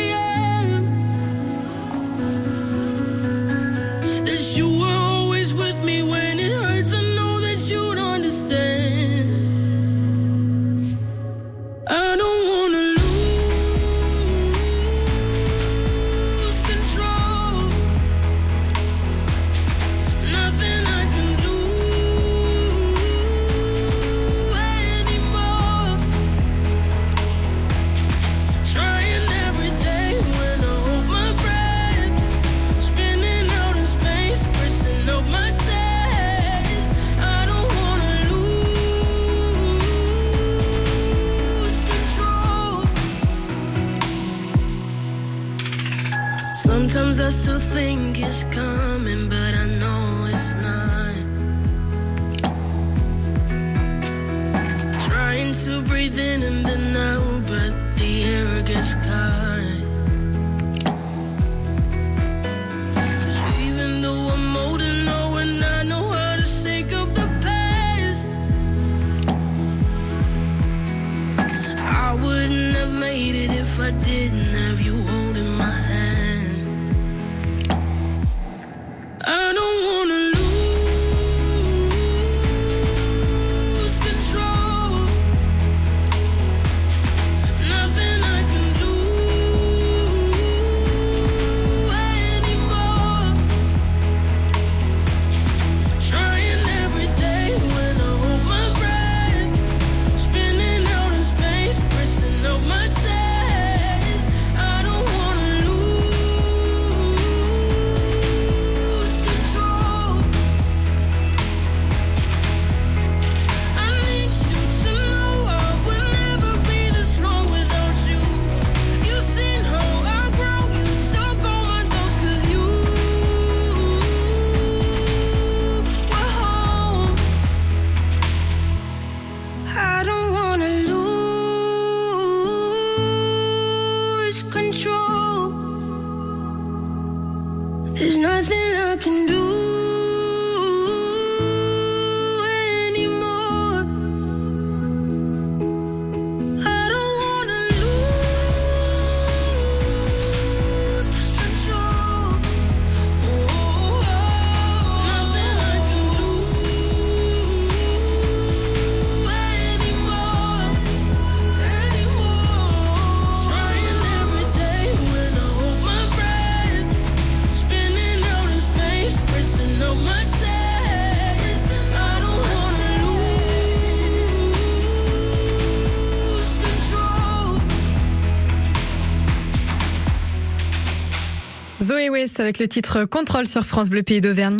Avec 182.40 182.58
le 182.58 182.68
titre 182.68 183.06
Contrôle 183.06 183.46
sur 183.46 183.66
France 183.66 183.88
Bleu 183.88 184.02
Pays 184.02 184.20
d'Auvergne. 184.20 184.58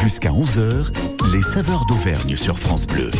Jusqu'à 0.00 0.30
11h, 0.30 0.86
les 1.32 1.42
saveurs 1.42 1.84
d'Auvergne 1.86 2.36
sur 2.36 2.56
France 2.60 2.86
Bleu. 2.86 3.10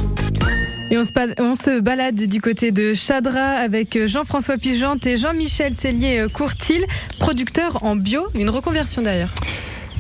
Et 0.93 0.97
on 0.99 1.55
se, 1.55 1.81
balade 1.81 2.15
du 2.15 2.41
côté 2.41 2.71
de 2.71 2.95
Chadra 2.95 3.41
avec 3.41 3.99
Jean-François 4.07 4.57
Pugente 4.57 5.05
et 5.05 5.17
Jean-Michel 5.17 5.75
Cellier-Courtil, 5.75 6.87
producteur 7.19 7.83
en 7.83 7.97
bio, 7.97 8.29
une 8.35 8.51
reconversion 8.51 9.03
d'ailleurs. 9.03 9.35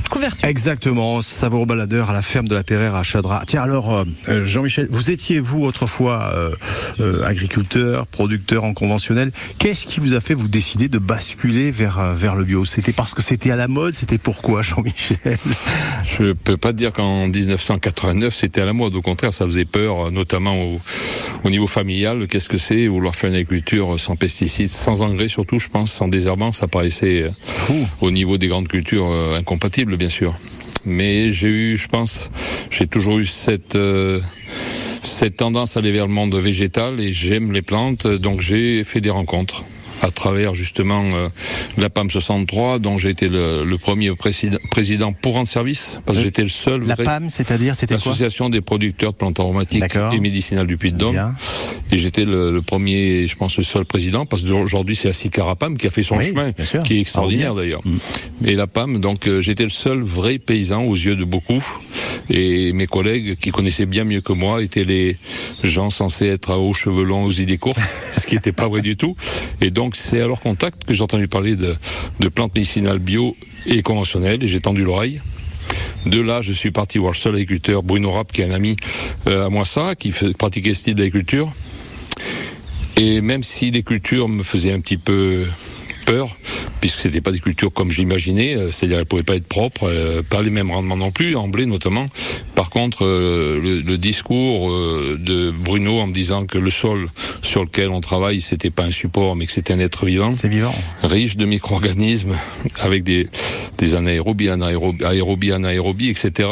Conversion. 0.08 0.46
Exactement, 0.48 1.20
savoureux 1.22 1.66
baladeur 1.66 2.10
à 2.10 2.12
la 2.12 2.22
ferme 2.22 2.48
de 2.48 2.54
la 2.54 2.62
Perrère 2.62 2.94
à 2.94 3.02
Chadra. 3.02 3.42
Tiens 3.46 3.62
alors, 3.62 3.94
euh, 3.94 4.04
euh, 4.28 4.44
Jean-Michel, 4.44 4.88
vous 4.90 5.10
étiez 5.10 5.40
vous 5.40 5.64
autrefois 5.64 6.30
euh, 6.34 6.50
euh, 7.00 7.24
agriculteur, 7.24 8.06
producteur 8.06 8.64
en 8.64 8.74
conventionnel. 8.74 9.30
Qu'est-ce 9.58 9.86
qui 9.86 10.00
vous 10.00 10.14
a 10.14 10.20
fait 10.20 10.34
vous 10.34 10.48
décider 10.48 10.88
de 10.88 10.98
basculer 10.98 11.70
vers 11.70 11.98
euh, 11.98 12.14
vers 12.14 12.36
le 12.36 12.44
bio? 12.44 12.64
C'était 12.64 12.92
parce 12.92 13.14
que 13.14 13.22
c'était 13.22 13.50
à 13.50 13.56
la 13.56 13.68
mode? 13.68 13.94
C'était 13.94 14.18
pourquoi, 14.18 14.62
Jean-Michel? 14.62 15.38
Je 16.18 16.32
peux 16.32 16.56
pas 16.56 16.72
dire 16.72 16.92
qu'en 16.92 17.28
1989 17.28 18.34
c'était 18.34 18.60
à 18.60 18.64
la 18.64 18.72
mode. 18.72 18.94
Au 18.94 19.02
contraire, 19.02 19.32
ça 19.32 19.44
faisait 19.44 19.64
peur, 19.64 20.10
notamment 20.10 20.56
au, 20.62 20.80
au 21.44 21.50
niveau 21.50 21.66
familial. 21.66 22.26
Qu'est-ce 22.26 22.48
que 22.48 22.58
c'est 22.58 22.86
vouloir 22.86 23.14
faire 23.14 23.30
une 23.30 23.36
agriculture 23.36 23.98
sans 23.98 24.16
pesticides, 24.16 24.70
sans 24.70 25.02
engrais 25.02 25.28
surtout, 25.28 25.58
je 25.58 25.68
pense, 25.68 25.92
sans 25.92 26.08
désherbant, 26.08 26.52
ça 26.52 26.68
paraissait 26.68 27.22
euh, 27.22 27.72
au 28.00 28.10
niveau 28.10 28.38
des 28.38 28.48
grandes 28.48 28.68
cultures 28.68 29.08
euh, 29.10 29.38
bien 29.96 30.08
sûr. 30.08 30.34
Mais 30.84 31.32
j'ai 31.32 31.48
eu, 31.48 31.76
je 31.76 31.88
pense, 31.88 32.30
j'ai 32.70 32.86
toujours 32.86 33.18
eu 33.18 33.24
cette 33.24 33.74
euh, 33.74 34.20
cette 35.02 35.36
tendance 35.36 35.76
à 35.76 35.80
aller 35.80 35.92
vers 35.92 36.06
le 36.06 36.12
monde 36.12 36.34
végétal 36.34 37.00
et 37.00 37.12
j'aime 37.12 37.52
les 37.52 37.62
plantes, 37.62 38.06
donc 38.06 38.40
j'ai 38.40 38.84
fait 38.84 39.00
des 39.00 39.10
rencontres 39.10 39.64
à 40.02 40.10
travers 40.10 40.54
justement 40.54 41.04
euh, 41.14 41.28
la 41.78 41.88
PAM 41.90 42.10
63, 42.10 42.78
dont 42.78 42.98
j'ai 42.98 43.10
été 43.10 43.28
le, 43.28 43.64
le 43.64 43.78
premier 43.78 44.14
président, 44.14 44.58
président 44.70 45.12
pour 45.12 45.34
rendre 45.34 45.48
service, 45.48 46.00
parce 46.04 46.18
que 46.18 46.24
j'étais 46.24 46.42
le 46.42 46.48
seul 46.48 46.82
La 46.86 46.94
vrai- 46.94 47.04
PAM, 47.04 47.28
c'est-à-dire, 47.28 47.74
c'était 47.74 47.94
quoi 47.94 48.04
L'association 48.06 48.48
des 48.50 48.60
producteurs 48.60 49.12
de 49.12 49.16
plantes 49.18 49.40
aromatiques 49.40 49.84
et 50.12 50.20
médicinales 50.20 50.66
du 50.66 50.76
Puy-de-Dôme. 50.76 51.34
Et 51.92 51.98
j'étais 51.98 52.24
le, 52.24 52.50
le 52.52 52.62
premier, 52.62 53.26
je 53.28 53.36
pense, 53.36 53.56
le 53.58 53.64
seul 53.64 53.84
président, 53.84 54.26
parce 54.26 54.42
qu'aujourd'hui 54.42 54.96
c'est 54.96 55.08
la 55.08 55.14
Sicarapam 55.14 55.78
qui 55.78 55.86
a 55.86 55.90
fait 55.90 56.02
son 56.02 56.16
Oui, 56.16 56.28
chemin, 56.28 56.52
qui 56.84 56.96
est 56.96 57.00
extraordinaire 57.00 57.52
Ah, 57.54 57.60
d'ailleurs. 57.60 57.82
Et 58.44 58.54
la 58.54 58.66
PAM, 58.66 58.98
donc 58.98 59.26
euh, 59.28 59.40
j'étais 59.40 59.64
le 59.64 59.70
seul 59.70 60.02
vrai 60.02 60.38
paysan 60.38 60.82
aux 60.84 60.94
yeux 60.96 61.16
de 61.16 61.24
beaucoup. 61.24 61.64
Et 62.28 62.72
mes 62.72 62.86
collègues, 62.88 63.36
qui 63.36 63.50
connaissaient 63.52 63.86
bien 63.86 64.02
mieux 64.04 64.20
que 64.20 64.32
moi, 64.32 64.62
étaient 64.62 64.82
les 64.84 65.16
gens 65.62 65.90
censés 65.90 66.26
être 66.26 66.50
à 66.50 66.58
hauts 66.58 66.74
cheveux 66.74 67.04
longs, 67.04 67.24
aux 67.24 67.30
idées 67.30 67.58
courtes, 67.58 67.78
ce 68.12 68.26
qui 68.26 68.34
n'était 68.34 68.50
pas 68.52 68.66
vrai 68.68 68.80
du 68.82 68.96
tout. 68.96 69.14
Et 69.60 69.70
donc 69.70 69.85
c'est 69.94 70.20
à 70.20 70.26
leur 70.26 70.40
contact 70.40 70.84
que 70.84 70.94
j'ai 70.94 71.02
entendu 71.02 71.28
parler 71.28 71.56
de, 71.56 71.76
plantes 72.28 72.54
médicinales 72.54 72.98
bio 72.98 73.36
et 73.66 73.82
conventionnelles, 73.82 74.42
et 74.42 74.46
j'ai 74.46 74.60
tendu 74.60 74.82
l'oreille. 74.82 75.20
De 76.06 76.20
là, 76.20 76.40
je 76.40 76.52
suis 76.52 76.70
parti 76.70 76.98
voir 76.98 77.12
le 77.12 77.16
seul 77.16 77.34
agriculteur, 77.34 77.82
Bruno 77.82 78.10
Rapp, 78.10 78.32
qui 78.32 78.42
est 78.42 78.44
un 78.44 78.52
ami 78.52 78.76
euh, 79.26 79.46
à 79.46 79.50
moi 79.50 79.64
qui 79.98 80.12
fait, 80.12 80.36
pratiquait 80.36 80.74
ce 80.74 80.80
style 80.80 80.94
d'agriculture. 80.94 81.52
Et 82.96 83.20
même 83.20 83.42
si 83.42 83.70
les 83.70 83.82
me 83.82 84.42
faisaient 84.42 84.72
un 84.72 84.80
petit 84.80 84.96
peu 84.96 85.44
peur, 86.06 86.34
puisque 86.80 87.00
c'était 87.00 87.20
pas 87.20 87.32
des 87.32 87.40
cultures 87.40 87.72
comme 87.72 87.90
j'imaginais, 87.90 88.54
euh, 88.56 88.70
c'est-à-dire 88.70 88.98
elles 89.00 89.06
pouvaient 89.06 89.22
pas 89.24 89.34
être 89.36 89.46
propres, 89.48 89.88
euh, 89.90 90.22
pas 90.22 90.40
les 90.40 90.50
mêmes 90.50 90.70
rendements 90.70 90.96
non 90.96 91.10
plus, 91.10 91.36
en 91.36 91.48
blé 91.48 91.66
notamment. 91.66 92.06
Par 92.54 92.70
contre, 92.70 93.04
euh, 93.04 93.60
le, 93.62 93.80
le 93.80 93.98
discours 93.98 94.70
de 94.70 95.50
Bruno 95.50 95.98
en 96.00 96.06
me 96.06 96.12
disant 96.14 96.46
que 96.46 96.56
le 96.58 96.70
sol 96.70 97.08
sur 97.42 97.62
lequel 97.64 97.90
on 97.90 98.00
travaille, 98.00 98.40
c'était 98.40 98.70
pas 98.70 98.84
un 98.84 98.90
support, 98.90 99.36
mais 99.36 99.44
que 99.46 99.52
c'était 99.52 99.74
un 99.74 99.78
être 99.80 100.06
vivant, 100.06 100.32
C'est 100.34 100.48
vivant. 100.48 100.74
riche 101.02 101.36
de 101.36 101.44
micro-organismes, 101.44 102.36
avec 102.78 103.02
des, 103.02 103.26
des 103.78 103.94
anaérobies, 103.94 104.48
anaérobies, 104.48 105.04
aérobies, 105.04 105.52
anaérobies, 105.52 106.08
etc. 106.10 106.48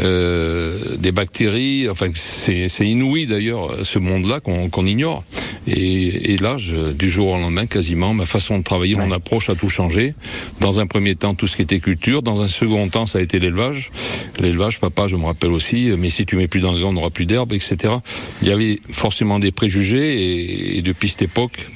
Euh, 0.00 0.96
des 0.98 1.10
bactéries, 1.12 1.88
enfin 1.88 2.08
c'est 2.14 2.68
inouï 2.86 3.26
d'ailleurs 3.26 3.84
ce 3.84 3.98
monde-là 3.98 4.40
qu'on 4.40 4.68
qu'on 4.68 4.86
ignore. 4.86 5.24
Et, 5.66 6.32
et 6.32 6.36
là, 6.36 6.56
je- 6.58 6.92
du 6.92 7.10
jour 7.10 7.28
au 7.30 7.36
lendemain, 7.38 7.66
quasiment, 7.66 8.14
ma 8.14 8.26
façon 8.26 8.57
de 8.58 8.64
travailler, 8.64 8.94
mon 8.94 9.12
approche 9.12 9.50
a 9.50 9.54
tout 9.54 9.68
changé. 9.68 10.14
Dans 10.60 10.80
un 10.80 10.86
premier 10.86 11.14
temps, 11.14 11.34
tout 11.34 11.46
ce 11.46 11.56
qui 11.56 11.62
était 11.62 11.80
culture. 11.80 12.22
Dans 12.22 12.42
un 12.42 12.48
second 12.48 12.88
temps, 12.88 13.06
ça 13.06 13.18
a 13.18 13.22
été 13.22 13.38
l'élevage. 13.38 13.90
L'élevage, 14.38 14.80
papa, 14.80 15.08
je 15.08 15.16
me 15.16 15.24
rappelle 15.24 15.50
aussi, 15.50 15.90
mais 15.98 16.10
si 16.10 16.26
tu 16.26 16.36
mets 16.36 16.48
plus 16.48 16.60
d'engrais, 16.60 16.84
on 16.84 16.92
n'aura 16.92 17.10
plus 17.10 17.26
d'herbe, 17.26 17.52
etc. 17.52 17.94
Il 18.42 18.48
y 18.48 18.52
avait 18.52 18.78
forcément 18.90 19.38
des 19.38 19.52
préjugés 19.52 20.20
et, 20.20 20.78
et 20.78 20.82
depuis 20.82 21.08
cette 21.08 21.22
époque, 21.22 21.68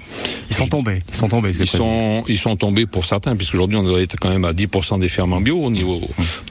Ils 0.51 0.57
sont 0.57 0.67
tombés. 0.69 0.99
Ils 1.09 1.15
sont 1.15 1.29
tombés. 1.29 1.53
c'est 1.53 1.65
ils 1.65 1.67
sont, 1.67 2.25
ils 2.29 2.39
sont 2.39 2.57
tombés 2.57 2.87
pour 2.87 3.05
certains, 3.05 3.37
puisqu'aujourd'hui 3.37 3.77
on 3.79 3.83
doit 3.83 4.01
être 4.01 4.17
quand 4.21 4.29
même 4.31 4.45
à 4.45 4.53
10% 4.53 5.01
des 5.01 5.09
fermes 5.09 5.33
en 5.33 5.41
bio 5.41 5.59
au 5.59 5.71
niveau 5.71 6.01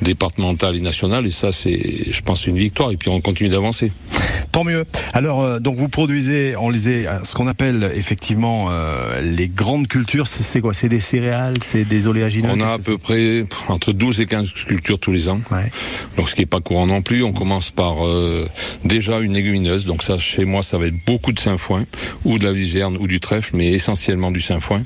départemental 0.02 0.76
et 0.76 0.82
national, 0.82 1.26
et 1.26 1.32
ça 1.32 1.52
c'est, 1.52 2.12
je 2.12 2.22
pense, 2.22 2.48
une 2.48 2.58
victoire, 2.58 2.92
et 2.92 2.98
puis 2.98 3.10
on 3.10 3.22
continue 3.22 3.50
d'avancer. 3.50 3.92
Tant 4.52 4.64
mieux. 4.64 4.86
Alors, 5.14 5.42
euh, 5.44 5.60
donc 5.60 5.78
vous 5.78 5.88
produisez, 5.90 6.56
on 6.58 6.70
lisait, 6.70 7.08
euh, 7.08 7.24
ce 7.24 7.36
qu'on 7.36 7.48
appelle 7.48 7.92
effectivement 7.96 8.68
euh, 8.70 9.22
les 9.22 9.48
grandes 9.48 9.88
cultures. 9.88 10.28
C'est 10.28 10.60
quoi? 10.62 10.74
C'est 10.74 10.90
des 10.90 11.00
céréales, 11.00 11.56
c'est 11.64 11.86
des 11.86 12.08
oléagineux? 12.08 12.50
On 12.52 12.60
a 12.62 12.74
à 12.74 12.78
peu 12.80 12.98
près 12.98 13.46
entre 13.70 13.94
12 13.94 14.20
et 14.22 14.26
15 14.26 14.52
cultures 14.68 15.00
tous 15.00 15.12
les 15.12 15.30
ans, 15.30 15.40
Ouais. 15.52 15.72
donc 16.18 16.30
ce 16.30 16.36
qui 16.36 16.42
est 16.42 16.46
pas 16.48 16.60
courant 16.60 16.88
non 16.88 17.02
plus. 17.02 17.24
On 17.24 17.34
commence 17.34 17.72
par 17.72 18.06
euh, 18.06 18.48
déjà 18.84 19.20
une 19.20 19.34
légumineuse, 19.34 19.86
donc 19.86 20.04
ça 20.04 20.18
chez 20.18 20.46
moi 20.46 20.64
ça 20.64 20.78
va 20.78 20.88
être 20.88 20.96
beaucoup 21.06 21.32
de 21.32 21.40
sainfoin, 21.40 21.86
ou 22.26 22.38
de 22.38 22.44
la 22.44 22.52
luzerne, 22.52 22.98
ou 23.00 23.08
du 23.08 23.20
trèfle, 23.20 23.51
mais 23.54 23.72
essentiellement 23.72 24.32
du 24.32 24.42
sainfoin. 24.42 24.84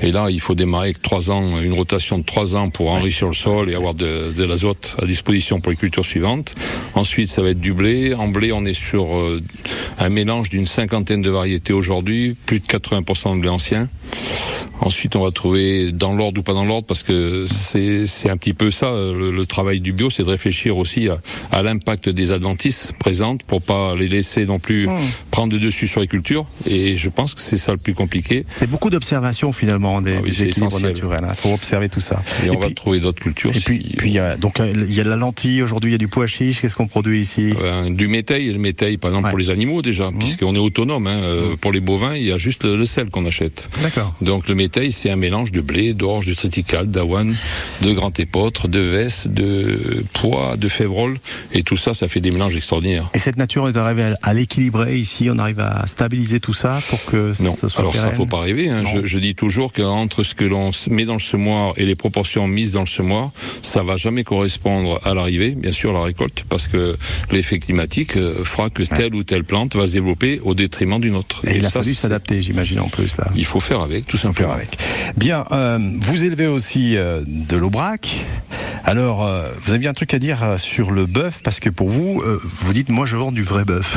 Et 0.00 0.10
là, 0.12 0.28
il 0.30 0.40
faut 0.40 0.54
démarrer 0.54 0.86
avec 0.88 1.02
trois 1.02 1.30
ans, 1.30 1.60
une 1.60 1.72
rotation 1.72 2.18
de 2.18 2.24
trois 2.24 2.56
ans 2.56 2.70
pour 2.70 2.90
enrichir 2.90 3.28
le 3.28 3.34
sol 3.34 3.70
et 3.70 3.74
avoir 3.74 3.94
de, 3.94 4.32
de 4.32 4.44
l'azote 4.44 4.96
à 5.00 5.06
disposition 5.06 5.60
pour 5.60 5.70
les 5.70 5.76
cultures 5.76 6.04
suivantes. 6.04 6.54
Ensuite, 6.94 7.28
ça 7.28 7.42
va 7.42 7.50
être 7.50 7.60
du 7.60 7.72
blé. 7.72 8.14
En 8.14 8.28
blé, 8.28 8.52
on 8.52 8.64
est 8.64 8.74
sur 8.74 9.16
euh, 9.16 9.40
un 9.98 10.08
mélange 10.08 10.50
d'une 10.50 10.66
cinquantaine 10.66 11.22
de 11.22 11.30
variétés 11.30 11.72
aujourd'hui, 11.72 12.36
plus 12.46 12.60
de 12.60 12.66
80% 12.66 13.36
de 13.36 13.40
blé 13.40 13.48
ancien. 13.48 13.88
Ensuite, 14.80 15.16
on 15.16 15.22
va 15.22 15.30
trouver 15.30 15.92
dans 15.92 16.12
l'ordre 16.14 16.40
ou 16.40 16.42
pas 16.42 16.52
dans 16.52 16.64
l'ordre, 16.64 16.86
parce 16.86 17.02
que 17.02 17.46
c'est 17.46 18.28
un 18.28 18.36
petit 18.36 18.54
peu 18.54 18.70
ça, 18.70 18.90
le, 18.90 19.30
le 19.30 19.46
travail 19.46 19.80
du 19.80 19.92
bio, 19.92 20.10
c'est 20.10 20.24
de 20.24 20.28
réfléchir 20.28 20.76
aussi 20.76 21.08
à, 21.08 21.18
à 21.52 21.62
l'impact 21.62 22.08
des 22.08 22.32
adventices 22.32 22.92
présentes 22.98 23.44
pour 23.44 23.62
pas 23.62 23.94
les 23.94 24.08
laisser 24.08 24.46
non 24.46 24.58
plus 24.58 24.88
prendre 25.30 25.52
le 25.52 25.60
dessus 25.60 25.86
sur 25.86 26.00
les 26.00 26.08
cultures. 26.08 26.46
Et 26.66 26.96
je 26.96 27.08
pense 27.08 27.34
que 27.34 27.40
c'est 27.40 27.56
ça 27.56 27.72
le 27.72 27.78
plus 27.78 27.93
compliqué. 27.94 28.44
C'est 28.48 28.68
beaucoup 28.68 28.90
d'observation 28.90 29.52
finalement 29.52 30.00
des, 30.02 30.14
Ah 30.16 30.20
oui, 30.22 30.30
des 30.30 30.44
équilibres 30.44 30.80
naturels. 30.80 31.20
Il 31.28 31.34
faut 31.34 31.52
observer 31.54 31.88
tout 31.88 32.00
ça. 32.00 32.22
Et, 32.44 32.50
on 32.50 32.56
puis, 32.56 32.68
va 32.68 32.74
trouver 32.74 33.00
d'autres 33.00 33.22
cultures. 33.22 33.50
et 33.54 33.60
puis, 33.60 33.94
si- 34.00 34.18
a, 34.18 34.36
donc 34.36 34.60
euh, 34.60 34.72
il 34.74 34.92
y 34.92 35.00
a 35.00 35.04
de 35.04 35.10
la 35.10 35.16
lentille 35.16 35.62
aujourd'hui. 35.62 35.90
Il 35.90 35.94
y 35.94 35.96
a 35.96 35.98
du 35.98 36.08
pois 36.08 36.26
chiche. 36.26 36.60
Qu'est-ce 36.60 36.76
qu'on 36.76 36.86
produit 36.86 37.20
ici? 37.20 37.52
Euh, 37.60 37.88
du 37.90 38.08
métail, 38.08 38.52
le 38.52 38.58
métail 38.58 38.96
par 38.98 39.10
exemple 39.10 39.24
Ouais. 39.26 39.30
pour 39.30 39.38
les 39.38 39.50
animaux 39.50 39.80
déjà, 39.82 40.10
puisqu'on 40.18 40.54
est 40.54 40.58
autonome. 40.58 41.06
Hein, 41.06 41.20
euh, 41.22 41.56
Pour 41.60 41.72
les 41.72 41.80
bovins, 41.80 42.14
il 42.16 42.24
y 42.24 42.32
a 42.32 42.38
juste 42.38 42.64
le, 42.64 42.76
le 42.76 42.84
sel 42.84 43.10
qu'on 43.10 43.24
achète. 43.26 43.68
D'accord. 43.82 44.14
Donc 44.20 44.48
le 44.48 44.54
métail, 44.54 44.92
c'est 44.92 45.10
un 45.10 45.16
mélange 45.16 45.52
de 45.52 45.60
blé, 45.60 45.94
d'orge, 45.94 46.26
de 46.26 46.34
triticale, 46.34 46.88
d'avoine, 46.90 47.34
de 47.82 47.92
grand 47.92 48.18
épeautre, 48.20 48.68
de 48.68 48.80
vesse, 48.80 49.26
de 49.26 50.04
pois, 50.12 50.56
de 50.56 50.68
févrole, 50.68 51.16
et 51.52 51.62
tout 51.62 51.76
ça, 51.76 51.94
ça 51.94 52.08
fait 52.08 52.20
des 52.20 52.30
mélanges 52.30 52.56
extraordinaires. 52.56 53.08
Et 53.14 53.18
cette 53.18 53.36
nature 53.38 53.68
est 53.68 53.76
arrivée 53.76 54.02
à, 54.04 54.18
à 54.22 54.34
l'équilibrer 54.34 54.96
ici. 54.98 55.28
On 55.30 55.38
arrive 55.38 55.60
à 55.60 55.86
stabiliser 55.86 56.40
tout 56.40 56.52
ça 56.54 56.80
pour 56.90 57.04
que 57.06 57.32
Non, 57.42 57.54
ça 57.54 57.68
soit 57.68 57.83
alors 57.92 57.94
ça 58.02 58.12
faut 58.12 58.26
pas 58.26 58.40
rêver. 58.40 58.68
Hein. 58.70 58.82
Je, 58.84 59.04
je 59.04 59.18
dis 59.18 59.34
toujours 59.34 59.72
qu'entre 59.72 60.22
ce 60.22 60.34
que 60.34 60.44
l'on 60.44 60.70
met 60.90 61.04
dans 61.04 61.14
le 61.14 61.18
semoir 61.20 61.72
et 61.76 61.84
les 61.86 61.94
proportions 61.94 62.46
mises 62.48 62.72
dans 62.72 62.80
le 62.80 62.86
semoir, 62.86 63.30
ça 63.62 63.82
va 63.82 63.96
jamais 63.96 64.24
correspondre 64.24 65.00
à 65.04 65.14
l'arrivée, 65.14 65.50
bien 65.50 65.72
sûr, 65.72 65.90
à 65.90 65.92
la 65.94 66.02
récolte, 66.02 66.44
parce 66.48 66.66
que 66.68 66.96
l'effet 67.30 67.58
climatique 67.58 68.16
euh, 68.16 68.44
fera 68.44 68.70
que 68.70 68.82
telle 68.82 69.14
ou 69.14 69.22
telle 69.24 69.44
plante 69.44 69.76
va 69.76 69.86
se 69.86 69.92
développer 69.92 70.40
au 70.44 70.54
détriment 70.54 71.00
d'une 71.00 71.16
autre. 71.16 71.40
Et 71.46 71.56
il 71.58 71.66
a 71.66 71.70
ça, 71.70 71.80
fallu 71.80 71.94
c'est- 71.94 72.02
s'adapter, 72.02 72.42
j'imagine 72.42 72.80
en 72.80 72.88
plus 72.88 73.16
là. 73.18 73.28
Il 73.36 73.44
faut 73.44 73.60
faire 73.60 73.80
avec, 73.80 74.04
tout 74.06 74.12
Faut 74.16 74.22
faire 74.22 74.30
simplement. 74.30 74.52
avec. 74.52 74.78
Bien, 75.16 75.44
euh, 75.52 75.78
vous 76.02 76.24
élevez 76.24 76.46
aussi 76.46 76.96
euh, 76.96 77.22
de 77.26 77.56
l'aubrac. 77.56 78.08
Alors, 78.84 79.24
euh, 79.24 79.50
vous 79.60 79.72
aviez 79.72 79.88
un 79.88 79.94
truc 79.94 80.12
à 80.14 80.18
dire 80.18 80.42
euh, 80.42 80.58
sur 80.58 80.90
le 80.90 81.06
bœuf, 81.06 81.40
parce 81.42 81.58
que 81.60 81.70
pour 81.70 81.88
vous, 81.88 82.20
euh, 82.24 82.38
vous 82.44 82.72
dites, 82.72 82.88
moi 82.90 83.06
je 83.06 83.16
vends 83.16 83.32
du 83.32 83.42
vrai 83.42 83.64
bœuf. 83.64 83.96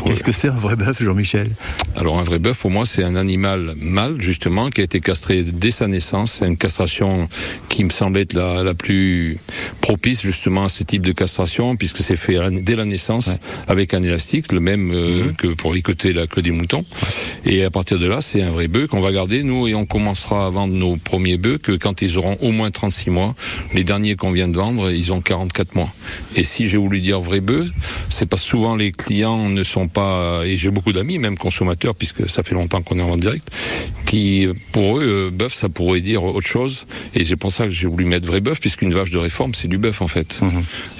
Qu'est-ce 0.06 0.22
que 0.22 0.32
c'est 0.32 0.48
un 0.48 0.52
vrai 0.58 0.76
bœuf, 0.76 1.02
Jean-Michel? 1.02 1.50
Alors 1.98 2.20
un 2.20 2.22
vrai 2.22 2.38
bœuf, 2.38 2.60
pour 2.60 2.70
moi, 2.70 2.86
c'est 2.86 3.02
un 3.02 3.16
animal 3.16 3.74
mâle, 3.76 4.20
justement, 4.20 4.70
qui 4.70 4.82
a 4.82 4.84
été 4.84 5.00
castré 5.00 5.42
dès 5.42 5.72
sa 5.72 5.88
naissance. 5.88 6.30
C'est 6.30 6.46
une 6.46 6.56
castration 6.56 7.28
qui 7.68 7.82
me 7.82 7.90
semble 7.90 8.18
être 8.20 8.34
la, 8.34 8.62
la 8.62 8.74
plus 8.74 9.36
propice, 9.80 10.22
justement, 10.22 10.66
à 10.66 10.68
ce 10.68 10.84
type 10.84 11.04
de 11.04 11.10
castration, 11.10 11.74
puisque 11.74 11.98
c'est 11.98 12.14
fait 12.14 12.38
dès 12.62 12.76
la 12.76 12.84
naissance 12.84 13.40
avec 13.66 13.94
un 13.94 14.02
élastique, 14.04 14.52
le 14.52 14.60
même 14.60 14.92
euh, 14.94 15.32
que 15.36 15.48
pour 15.48 15.72
ricoter 15.72 16.12
la 16.12 16.28
queue 16.28 16.40
des 16.40 16.52
moutons. 16.52 16.84
Et 17.44 17.64
à 17.64 17.70
partir 17.72 17.98
de 17.98 18.06
là, 18.06 18.20
c'est 18.20 18.42
un 18.42 18.52
vrai 18.52 18.68
bœuf 18.68 18.86
qu'on 18.86 19.00
va 19.00 19.10
garder, 19.10 19.42
nous, 19.42 19.66
et 19.66 19.74
on 19.74 19.84
commencera 19.84 20.46
à 20.46 20.50
vendre 20.50 20.74
nos 20.74 20.98
premiers 20.98 21.36
bœufs 21.36 21.58
que 21.58 21.72
quand 21.72 22.00
ils 22.00 22.16
auront 22.16 22.38
au 22.40 22.52
moins 22.52 22.70
36 22.70 23.10
mois. 23.10 23.34
Les 23.74 23.82
derniers 23.82 24.14
qu'on 24.14 24.30
vient 24.30 24.46
de 24.46 24.56
vendre, 24.56 24.92
ils 24.92 25.12
ont 25.12 25.20
44 25.20 25.74
mois. 25.74 25.92
Et 26.36 26.44
si 26.44 26.68
j'ai 26.68 26.78
voulu 26.78 27.00
dire 27.00 27.20
vrai 27.20 27.40
bœuf, 27.40 27.66
c'est 28.08 28.26
parce 28.26 28.42
que 28.42 28.48
souvent 28.50 28.76
les 28.76 28.92
clients 28.92 29.48
ne 29.48 29.64
sont 29.64 29.88
pas, 29.88 30.42
et 30.44 30.56
j'ai 30.56 30.70
beaucoup 30.70 30.92
d'amis, 30.92 31.18
même 31.18 31.36
consommateurs, 31.36 31.87
puisque 31.94 32.28
ça 32.28 32.42
fait 32.42 32.54
longtemps 32.54 32.82
qu'on 32.82 32.98
est 32.98 33.02
en 33.02 33.08
vente 33.08 33.20
directe, 33.20 33.50
qui, 34.04 34.48
pour 34.72 34.98
eux, 34.98 35.28
euh, 35.28 35.30
bœuf, 35.30 35.52
ça 35.54 35.68
pourrait 35.68 36.00
dire 36.00 36.24
autre 36.24 36.46
chose. 36.46 36.86
Et 37.14 37.24
c'est 37.24 37.36
pour 37.36 37.52
ça 37.52 37.64
que 37.64 37.70
j'ai 37.70 37.86
voulu 37.86 38.04
mettre 38.04 38.26
vrai 38.26 38.40
bœuf, 38.40 38.60
puisqu'une 38.60 38.92
vache 38.92 39.10
de 39.10 39.18
réforme, 39.18 39.54
c'est 39.54 39.68
du 39.68 39.78
bœuf, 39.78 40.02
en 40.02 40.08
fait. 40.08 40.40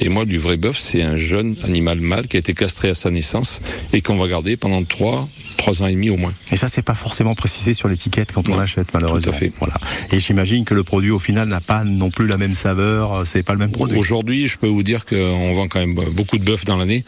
Et 0.01 0.09
moi, 0.09 0.25
du 0.25 0.39
vrai 0.39 0.57
bœuf, 0.57 0.79
c'est 0.79 1.03
un 1.03 1.17
jeune 1.17 1.57
animal 1.65 2.01
mâle 2.01 2.29
qui 2.29 2.37
a 2.37 2.41
été 2.41 2.55
castré 2.55 2.89
à 2.91 2.95
sa 2.95 3.11
naissance 3.11 3.61
et 3.93 4.01
qu'on 4.01 4.17
va 4.17 4.29
garder 4.29 4.57
pendant 4.57 4.83
3 4.83 5.29
trois 5.59 5.83
ans 5.83 5.87
et 5.87 5.93
demi 5.93 6.09
au 6.09 6.17
moins. 6.17 6.33
Et 6.51 6.57
ça, 6.57 6.69
c'est 6.69 6.83
pas 6.83 6.95
forcément 6.95 7.35
précisé 7.35 7.75
sur 7.75 7.89
l'étiquette 7.89 8.33
quand 8.33 8.49
on 8.49 8.57
l'achète, 8.57 8.95
malheureusement. 8.95 9.33
tout 9.33 9.37
à 9.37 9.39
fait. 9.39 9.53
Voilà. 9.59 9.75
Et 10.11 10.21
j'imagine 10.21 10.65
que 10.65 10.73
le 10.73 10.85
produit, 10.85 11.11
au 11.11 11.19
final, 11.19 11.49
n'a 11.49 11.61
pas 11.61 11.85
non 11.85 12.11
plus 12.11 12.27
la 12.27 12.39
même 12.39 12.55
saveur. 12.55 13.27
C'est 13.27 13.43
pas 13.43 13.53
le 13.53 13.59
même 13.59 13.73
produit. 13.73 13.99
Aujourd'hui, 13.99 14.49
je 14.49 14.57
peux 14.57 14.69
vous 14.69 14.83
dire 14.83 15.05
qu'on 15.05 15.53
vend 15.55 15.69
quand 15.69 15.81
même 15.81 15.95
beaucoup 16.13 16.39
de 16.39 16.45
bœuf 16.45 16.65
dans 16.65 16.77
l'année. 16.77 17.05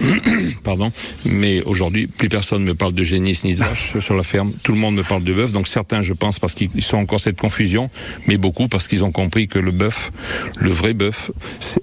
Pardon. 0.64 0.92
Mais 1.24 1.62
aujourd'hui, 1.62 2.06
plus 2.06 2.28
personne 2.28 2.62
ne 2.62 2.68
me 2.68 2.74
parle 2.74 2.92
de 2.92 3.02
génisse 3.14 3.44
ni 3.44 3.54
de 3.54 3.62
vache 3.62 3.96
sur 4.00 4.16
la 4.16 4.24
ferme. 4.24 4.52
Tout 4.64 4.72
le 4.72 4.78
monde 4.78 4.96
me 4.96 5.04
parle 5.04 5.22
de 5.22 5.32
bœuf. 5.32 5.52
Donc 5.52 5.68
certains, 5.68 6.02
je 6.02 6.14
pense, 6.14 6.40
parce 6.40 6.54
qu'ils 6.54 6.82
sont 6.82 6.96
encore 6.96 7.20
cette 7.20 7.38
confusion, 7.38 7.90
mais 8.26 8.36
beaucoup 8.38 8.66
parce 8.66 8.88
qu'ils 8.88 9.04
ont 9.04 9.12
compris 9.12 9.46
que 9.46 9.60
le 9.60 9.70
bœuf, 9.70 10.10
le 10.58 10.70
vrai 10.70 10.94
bœuf, 10.94 11.30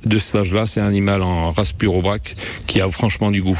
de 0.05 0.19
cet 0.19 0.35
âge-là, 0.35 0.65
c'est 0.65 0.81
un 0.81 0.87
animal 0.87 1.21
en 1.21 1.51
race 1.51 1.71
pure 1.71 1.95
au 1.95 2.01
braque 2.01 2.35
qui 2.67 2.81
a 2.81 2.89
franchement 2.89 3.31
du 3.31 3.41
goût. 3.41 3.59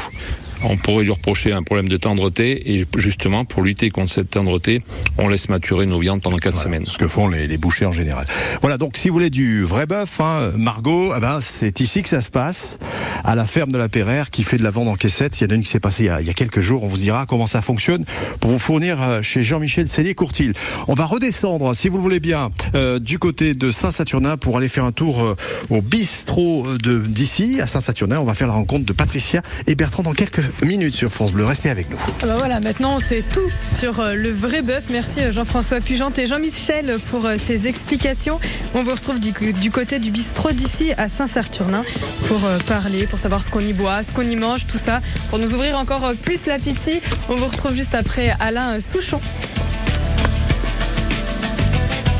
On 0.64 0.76
pourrait 0.76 1.04
lui 1.04 1.10
reprocher 1.12 1.52
un 1.52 1.62
problème 1.62 1.88
de 1.88 1.96
tendreté 1.96 2.74
et 2.74 2.86
justement 2.96 3.44
pour 3.44 3.62
lutter 3.62 3.90
contre 3.90 4.12
cette 4.12 4.30
tendreté, 4.30 4.80
on 5.18 5.28
laisse 5.28 5.48
maturer 5.48 5.86
nos 5.86 5.98
viandes 5.98 6.22
pendant 6.22 6.36
quatre 6.36 6.54
Voilà, 6.54 6.64
semaines. 6.64 6.86
Ce 6.86 6.98
que 6.98 7.08
font 7.08 7.28
les, 7.28 7.46
les 7.46 7.58
bouchers 7.58 7.86
en 7.86 7.92
général. 7.92 8.26
Voilà, 8.60 8.78
donc 8.78 8.96
si 8.96 9.08
vous 9.08 9.14
voulez 9.14 9.30
du 9.30 9.62
vrai 9.62 9.86
bœuf, 9.86 10.20
hein, 10.20 10.50
Margot, 10.56 11.12
eh 11.16 11.20
ben, 11.20 11.40
c'est 11.40 11.80
ici 11.80 12.02
que 12.02 12.08
ça 12.08 12.20
se 12.20 12.30
passe, 12.30 12.78
à 13.24 13.34
la 13.34 13.46
ferme 13.46 13.72
de 13.72 13.78
la 13.78 13.88
Perrère 13.88 14.30
qui 14.30 14.42
fait 14.42 14.56
de 14.56 14.62
la 14.62 14.70
vente 14.70 14.88
en 14.88 14.94
caissette. 14.94 15.40
Il 15.40 15.44
y 15.44 15.46
en 15.46 15.50
a 15.50 15.54
une 15.56 15.62
qui 15.62 15.70
s'est 15.70 15.80
passée 15.80 16.04
il 16.04 16.06
y, 16.06 16.10
a, 16.10 16.20
il 16.20 16.26
y 16.26 16.30
a 16.30 16.34
quelques 16.34 16.60
jours. 16.60 16.84
On 16.84 16.88
vous 16.88 16.96
dira 16.96 17.26
comment 17.26 17.46
ça 17.46 17.62
fonctionne 17.62 18.04
pour 18.40 18.50
vous 18.50 18.58
fournir 18.58 19.02
euh, 19.02 19.22
chez 19.22 19.42
Jean-Michel 19.42 19.88
Cellier-Courtil. 19.88 20.52
On 20.88 20.94
va 20.94 21.06
redescendre, 21.06 21.74
si 21.74 21.88
vous 21.88 21.96
le 21.96 22.02
voulez 22.02 22.20
bien, 22.20 22.50
euh, 22.74 22.98
du 22.98 23.18
côté 23.18 23.54
de 23.54 23.70
Saint-Saturnin 23.70 24.36
pour 24.36 24.56
aller 24.56 24.68
faire 24.68 24.84
un 24.84 24.92
tour 24.92 25.22
euh, 25.22 25.36
au 25.70 25.82
bistrot 25.82 26.66
d'ici, 26.78 27.60
à 27.60 27.66
Saint-Saturnin. 27.66 28.20
On 28.20 28.24
va 28.24 28.34
faire 28.34 28.48
la 28.48 28.54
rencontre 28.54 28.86
de 28.86 28.92
Patricia 28.92 29.42
et 29.66 29.74
Bertrand 29.74 30.02
dans 30.02 30.12
quelques 30.12 30.42
minutes 30.62 30.94
sur 30.94 31.12
France 31.12 31.32
Bleu. 31.32 31.44
Restez 31.44 31.70
avec 31.70 31.90
nous. 31.90 31.98
Ah 32.22 32.26
bah 32.26 32.36
voilà, 32.38 32.60
maintenant 32.60 32.96
on 32.96 32.98
sait 32.98 33.22
tout 33.22 33.50
sur 33.66 34.00
euh, 34.00 34.14
le 34.14 34.30
vrai 34.30 34.62
bœuf. 34.62 34.84
Merci 34.90 35.20
euh, 35.20 35.32
Jean-François 35.32 35.80
Pugente 35.80 36.18
et 36.18 36.26
Jean-Michel 36.26 36.98
pour 37.10 37.26
euh, 37.26 37.36
ces 37.38 37.66
explications. 37.66 38.40
On 38.74 38.80
vous 38.80 38.90
retrouve 38.90 39.18
du, 39.18 39.32
du 39.52 39.70
côté 39.70 39.98
du 39.98 40.10
bistrot 40.10 40.52
d'ici 40.52 40.92
à 40.96 41.08
Saint-Saturnin 41.08 41.84
pour 42.28 42.40
parler, 42.66 43.06
pour 43.06 43.18
savoir 43.18 43.42
ce 43.42 43.50
qu'on 43.50 43.60
y 43.60 43.72
boit, 43.72 44.02
ce 44.02 44.12
qu'on 44.12 44.22
y 44.22 44.36
mange, 44.36 44.66
tout 44.66 44.78
ça. 44.78 45.00
Pour 45.30 45.38
nous 45.38 45.54
ouvrir 45.54 45.78
encore 45.78 46.12
plus 46.22 46.46
l'appétit, 46.46 47.00
on 47.28 47.34
vous 47.34 47.46
retrouve 47.46 47.74
juste 47.74 47.94
après 47.94 48.34
Alain 48.40 48.80
Souchon. 48.80 49.20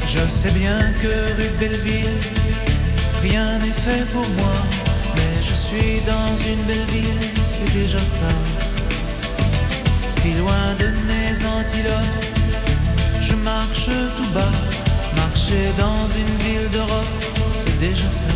Je 0.07 0.29
sais 0.29 0.51
bien 0.51 0.79
que 1.01 1.09
rue 1.09 1.51
Belleville, 1.59 2.21
rien 3.23 3.59
n'est 3.59 3.67
fait 3.67 4.05
pour 4.13 4.29
moi. 4.37 4.53
Mais 5.15 5.43
je 5.43 5.55
suis 5.55 6.01
dans 6.07 6.37
une 6.51 6.63
belle 6.65 6.87
ville, 6.91 7.42
c'est 7.65 7.73
déjà 7.79 7.99
ça. 7.99 8.33
Si 10.09 10.33
loin 10.35 10.67
de 10.79 10.87
mes 11.09 11.47
antilopes, 11.47 12.25
je 13.21 13.35
marche 13.35 13.91
tout 14.17 14.31
bas. 14.35 14.57
Marcher 15.17 15.73
dans 15.79 16.07
une 16.07 16.37
ville 16.45 16.71
d'Europe, 16.71 17.25
c'est 17.53 17.79
déjà 17.79 18.11
ça. 18.11 18.33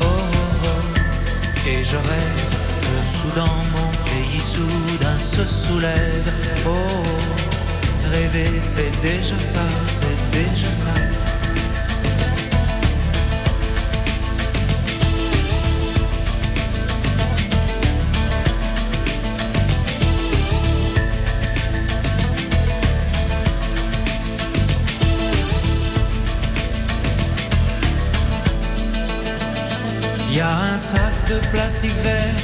Oh, 0.00 0.04
oh, 0.04 0.64
oh. 0.64 1.68
Et 1.68 1.82
je 1.82 1.96
rêve 1.96 2.52
que 2.82 2.96
soudain 3.16 3.56
mon 3.74 3.90
pays 4.08 4.40
soudain 4.40 5.18
se 5.18 5.44
soulève. 5.44 6.32
Oh, 6.66 6.70
oh. 6.70 8.10
rêver 8.10 8.50
c'est 8.62 8.92
déjà 9.02 9.38
ça, 9.38 9.66
c'est 9.88 10.38
déjà 10.38 10.72
ça. 10.72 11.27
Y 30.38 30.40
a 30.40 30.56
un 30.72 30.78
sac 30.78 31.14
de 31.28 31.38
plastique 31.50 31.98
vert 32.04 32.36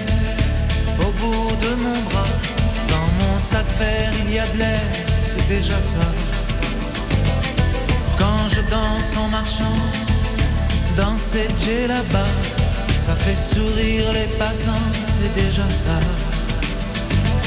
au 0.99 1.11
bout 1.21 1.51
de 1.65 1.73
mon 1.85 1.99
bras. 2.09 2.35
Dans 2.89 3.09
mon 3.21 3.39
sac 3.39 3.67
vert, 3.79 4.13
il 4.25 4.35
y 4.35 4.39
a 4.41 4.47
de 4.49 4.59
l'air, 4.59 4.89
c'est 5.23 5.47
déjà 5.47 5.79
ça. 5.81 6.07
Quand 8.19 8.49
je 8.49 8.63
danse 8.63 9.17
en 9.17 9.29
marchant 9.29 9.79
dans 10.97 11.17
cette 11.17 11.57
jet 11.65 11.87
là-bas, 11.87 12.35
ça 12.97 13.15
fait 13.15 13.41
sourire 13.53 14.13
les 14.13 14.29
passants, 14.39 14.87
c'est 15.01 15.33
déjà 15.43 15.69
ça. 15.71 15.99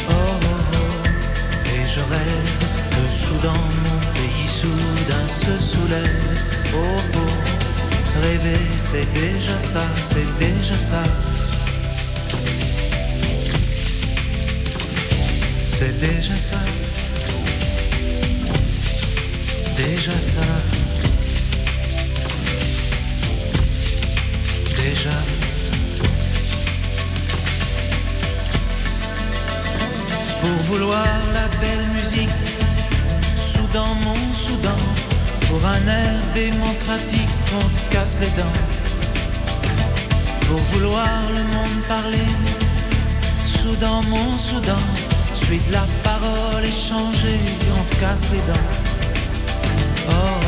Oh, 0.09 0.13
oh, 0.13 0.75
oh. 0.81 1.73
Et 1.73 1.83
je 1.93 1.99
rêve 2.13 2.51
que 2.93 3.03
soudain 3.23 3.63
mon 3.85 3.99
pays 4.15 4.49
soudain 4.59 5.27
se 5.27 5.53
soulève. 5.71 6.23
Oh, 6.73 7.01
oh. 7.15 7.56
Rêver, 8.21 8.59
c'est 8.77 9.07
déjà 9.13 9.59
ça, 9.59 9.83
c'est 10.01 10.39
déjà 10.39 10.75
ça. 10.75 11.03
C'est 15.65 15.99
déjà 15.99 16.35
ça. 16.35 16.57
Déjà 19.77 20.19
ça. 20.19 20.47
Déjà. 24.75 25.17
Pour 30.41 30.57
vouloir 30.65 31.05
la 31.33 31.47
belle 31.61 31.85
musique, 31.93 32.29
Soudan, 33.35 33.93
mon 34.03 34.33
Soudan, 34.33 34.81
pour 35.47 35.65
un 35.65 35.87
air 35.87 36.19
démocratique, 36.33 37.29
on 37.55 37.67
te 37.67 37.93
casse 37.93 38.17
les 38.19 38.31
dents. 38.39 38.59
Pour 40.47 40.59
vouloir 40.71 41.21
le 41.29 41.43
monde 41.55 41.81
parler, 41.87 42.31
Soudan, 43.45 44.01
mon 44.03 44.37
Soudan, 44.37 44.85
suite 45.33 45.69
la 45.71 45.85
parole 46.03 46.63
échangée, 46.63 47.39
on 47.77 47.83
te 47.93 47.99
casse 47.99 48.25
les 48.31 48.43
dents. 48.51 48.69
Oh, 50.09 50.41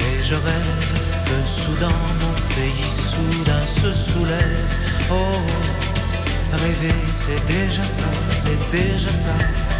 et 0.00 0.22
je 0.24 0.34
rêve 0.34 0.92
que 1.26 1.38
Soudan, 1.48 1.98
mon 2.20 2.34
pays, 2.54 2.90
soudain 3.10 3.64
se 3.66 3.90
soulève. 3.92 4.66
Oh, 5.10 5.38
rêver, 6.52 6.94
c'est 7.10 7.46
déjà 7.46 7.82
ça, 7.82 8.10
c'est 8.30 8.70
déjà 8.70 9.10
ça. 9.10 9.71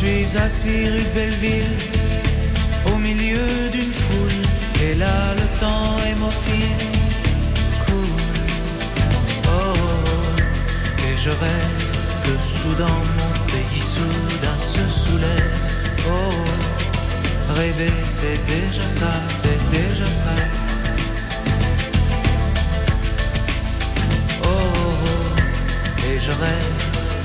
Suis 0.00 0.38
assis 0.38 0.88
rue 0.88 1.08
Belleville, 1.14 1.76
au 2.86 2.96
milieu 2.96 3.68
d'une 3.70 3.92
foule, 4.02 4.40
et 4.82 4.94
là 4.94 5.34
le 5.40 5.46
temps 5.60 5.98
hémophile 6.10 6.78
coule. 7.86 8.22
Oh, 9.46 9.48
oh, 9.48 9.74
oh, 10.06 10.40
et 11.06 11.16
je 11.22 11.28
rêve 11.28 11.82
que 12.24 12.34
soudain 12.40 12.98
mon 13.18 13.32
pays 13.52 13.84
soudain 13.94 14.58
se 14.72 14.84
soulève. 15.00 15.56
Oh, 16.08 16.32
oh, 16.32 17.52
rêver 17.58 17.92
c'est 18.06 18.40
déjà 18.54 18.88
ça, 18.88 19.12
c'est 19.28 19.60
déjà 19.70 20.06
ça. 20.06 20.34
Oh, 24.42 24.46
oh, 24.46 24.94
oh, 25.04 26.06
et 26.08 26.18
je 26.18 26.32
rêve 26.44 26.78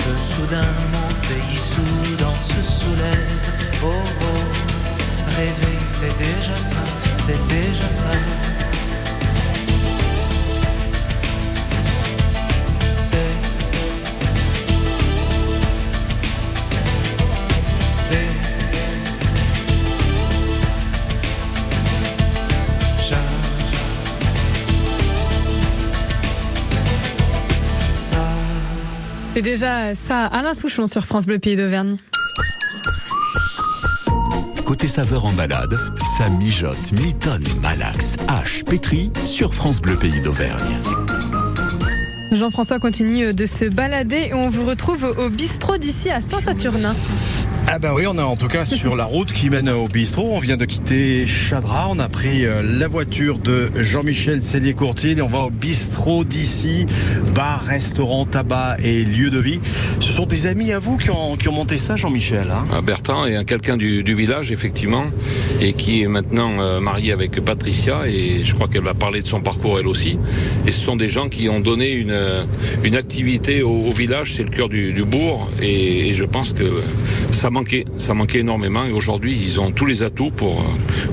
que 0.03 0.11
soudain 0.19 0.71
mon 0.91 1.04
pays 1.27 1.57
soudain 1.57 2.33
se 2.39 2.61
soulève. 2.63 3.51
Oh, 3.83 3.91
oh, 4.21 4.25
rêver 5.37 5.77
c'est 5.87 6.17
déjà 6.17 6.55
ça, 6.55 6.83
c'est 7.17 7.47
déjà 7.47 7.89
ça. 7.89 8.05
C'est 29.35 29.41
déjà 29.41 29.93
ça, 29.93 30.27
Alain 30.27 30.53
Souchon 30.53 30.87
sur 30.87 31.05
France 31.05 31.25
Bleu 31.25 31.39
Pays 31.39 31.57
d'Auvergne. 31.57 31.97
Côté 34.63 34.87
saveur 34.87 35.25
en 35.25 35.33
balade, 35.33 35.77
ça 36.17 36.29
mijote, 36.29 36.93
mitonne, 36.93 37.43
malaxe, 37.61 38.15
hache, 38.29 38.63
pétri 38.63 39.11
sur 39.25 39.53
France 39.53 39.81
Bleu 39.81 39.97
Pays 39.97 40.21
d'Auvergne. 40.21 40.79
Jean-François 42.31 42.79
continue 42.79 43.33
de 43.33 43.45
se 43.45 43.65
balader 43.65 44.27
et 44.29 44.33
on 44.33 44.47
vous 44.47 44.63
retrouve 44.63 45.13
au 45.17 45.27
bistrot 45.27 45.75
d'ici 45.75 46.09
à 46.09 46.21
Saint-Saturnin. 46.21 46.95
Ah 47.67 47.79
bah 47.79 47.93
oui, 47.93 48.05
on 48.07 48.15
est 48.17 48.21
en 48.21 48.37
tout 48.37 48.47
cas 48.47 48.63
sur 48.63 48.95
la 48.95 49.03
route 49.05 49.33
qui 49.33 49.49
mène 49.49 49.67
au 49.69 49.87
bistrot. 49.87 50.29
On 50.31 50.39
vient 50.39 50.55
de 50.55 50.63
quitter 50.65 51.25
Chadra. 51.25 51.87
On 51.89 51.99
a 51.99 52.07
pris 52.07 52.45
euh, 52.45 52.61
la 52.63 52.87
voiture 52.87 53.37
de 53.39 53.69
Jean-Michel 53.75 54.41
Cellier-Courtil 54.41 55.17
et 55.17 55.21
on 55.21 55.27
va 55.27 55.39
au 55.39 55.49
bistrot 55.49 56.23
d'ici. 56.23 56.85
Bar, 57.33 57.59
restaurant, 57.61 58.25
tabac 58.25 58.77
et 58.81 59.03
lieu 59.03 59.29
de 59.29 59.39
vie. 59.39 59.59
Ce 59.99 60.13
sont 60.13 60.25
des 60.25 60.45
amis 60.45 60.71
à 60.71 60.79
vous 60.79 60.97
qui 60.97 61.09
ont, 61.09 61.35
monté 61.51 61.77
ça, 61.77 61.95
Jean-Michel. 61.95 62.47
hein? 62.51 62.65
Ah, 62.71 62.81
Bertrand 62.81 63.25
est 63.25 63.35
un- 63.35 63.43
quelqu'un 63.43 63.77
du, 63.77 64.03
village, 64.15 64.51
effectivement, 64.51 65.05
et 65.59 65.73
qui 65.73 66.03
est 66.03 66.07
maintenant 66.07 66.59
euh, 66.59 66.79
marié 66.79 67.11
avec 67.11 67.43
Patricia, 67.43 68.03
et 68.07 68.43
je 68.45 68.53
crois 68.53 68.67
qu'elle 68.67 68.83
va 68.83 68.93
parler 68.93 69.21
de 69.21 69.27
son 69.27 69.41
parcours 69.41 69.79
elle 69.79 69.87
aussi. 69.87 70.17
Et 70.65 70.71
ce 70.71 70.79
sont 70.79 70.95
des 70.95 71.09
gens 71.09 71.27
qui 71.29 71.49
ont 71.49 71.59
donné 71.59 71.91
une, 71.91 72.17
une 72.83 72.95
activité 72.95 73.63
au, 73.63 73.91
village, 73.91 74.33
c'est 74.35 74.43
le 74.43 74.49
cœur 74.49 74.69
du, 74.69 74.93
du 74.93 75.03
bourg, 75.03 75.49
et, 75.61 76.09
et 76.09 76.13
je 76.13 76.23
pense 76.23 76.53
que 76.53 76.81
ça 77.31 77.49
manquait, 77.55 77.85
ça 77.97 78.13
manquait 78.13 78.39
énormément, 78.39 78.83
et 78.85 78.91
aujourd'hui 78.91 79.33
ils 79.47 79.59
ont 79.59 79.71
tous 79.71 79.85
les 79.85 80.03
atouts 80.03 80.31
pour 80.41 80.59
euh, 80.61 80.65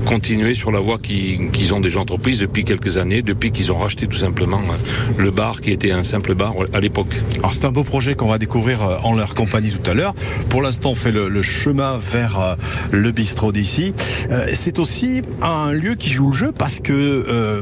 continuer 0.05 0.55
sur 0.55 0.71
la 0.71 0.79
voie 0.81 0.97
qui- 0.99 1.39
qu'ils 1.53 1.73
ont 1.73 1.79
déjà 1.79 1.99
entreprise 2.01 2.39
depuis 2.39 2.63
quelques 2.63 2.97
années, 2.97 3.21
depuis 3.21 3.51
qu'ils 3.51 3.71
ont 3.71 3.75
racheté 3.85 4.07
tout 4.07 4.17
simplement 4.17 4.59
euh, 4.69 5.21
le 5.25 5.31
bar 5.31 5.61
qui 5.61 5.71
était 5.71 5.91
un 5.91 6.03
simple 6.03 6.35
bar 6.35 6.53
à 6.73 6.79
l'époque. 6.79 7.13
Alors 7.39 7.53
c'est 7.53 7.65
un 7.65 7.71
beau 7.71 7.83
projet 7.83 8.15
qu'on 8.15 8.27
va 8.27 8.37
découvrir 8.37 8.83
euh, 8.83 8.97
en 9.03 9.15
leur 9.15 9.35
compagnie 9.35 9.71
tout 9.71 9.89
à 9.89 9.93
l'heure. 9.93 10.13
Pour 10.49 10.61
l'instant, 10.61 10.91
on 10.91 10.95
fait 10.95 11.11
le, 11.11 11.29
le 11.29 11.41
chemin 11.41 11.97
vers 11.97 12.39
euh, 12.39 12.55
le 12.91 13.11
bistrot 13.11 13.51
d'ici. 13.51 13.93
Euh, 14.29 14.47
c'est 14.53 14.79
aussi 14.79 15.21
un 15.41 15.71
lieu 15.71 15.95
qui 15.95 16.09
joue 16.09 16.29
le 16.31 16.37
jeu 16.37 16.51
parce 16.51 16.79
que 16.81 16.91
euh, 16.93 17.61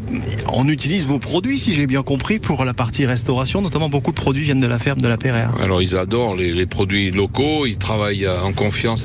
on 0.52 0.67
utilise 0.67 1.06
vos 1.06 1.20
produits, 1.20 1.58
si 1.60 1.74
j'ai 1.74 1.86
bien 1.88 2.04
compris, 2.04 2.39
pour 2.39 2.65
la 2.65 2.74
partie 2.74 3.06
restauration. 3.06 3.62
Notamment, 3.62 3.89
beaucoup 3.89 4.12
de 4.12 4.22
produits 4.26 4.44
viennent 4.44 4.60
de 4.60 4.67
la 4.67 4.80
ferme 4.80 5.02
de 5.02 5.08
la 5.08 5.17
Perrère. 5.17 5.52
Alors 5.62 5.82
ils 5.82 5.96
adorent 5.96 6.36
les, 6.36 6.52
les 6.54 6.65
produits 6.65 7.12
locaux, 7.12 7.65
ils 7.67 7.78
travaillent 7.78 8.26
euh, 8.26 8.41
en 8.41 8.54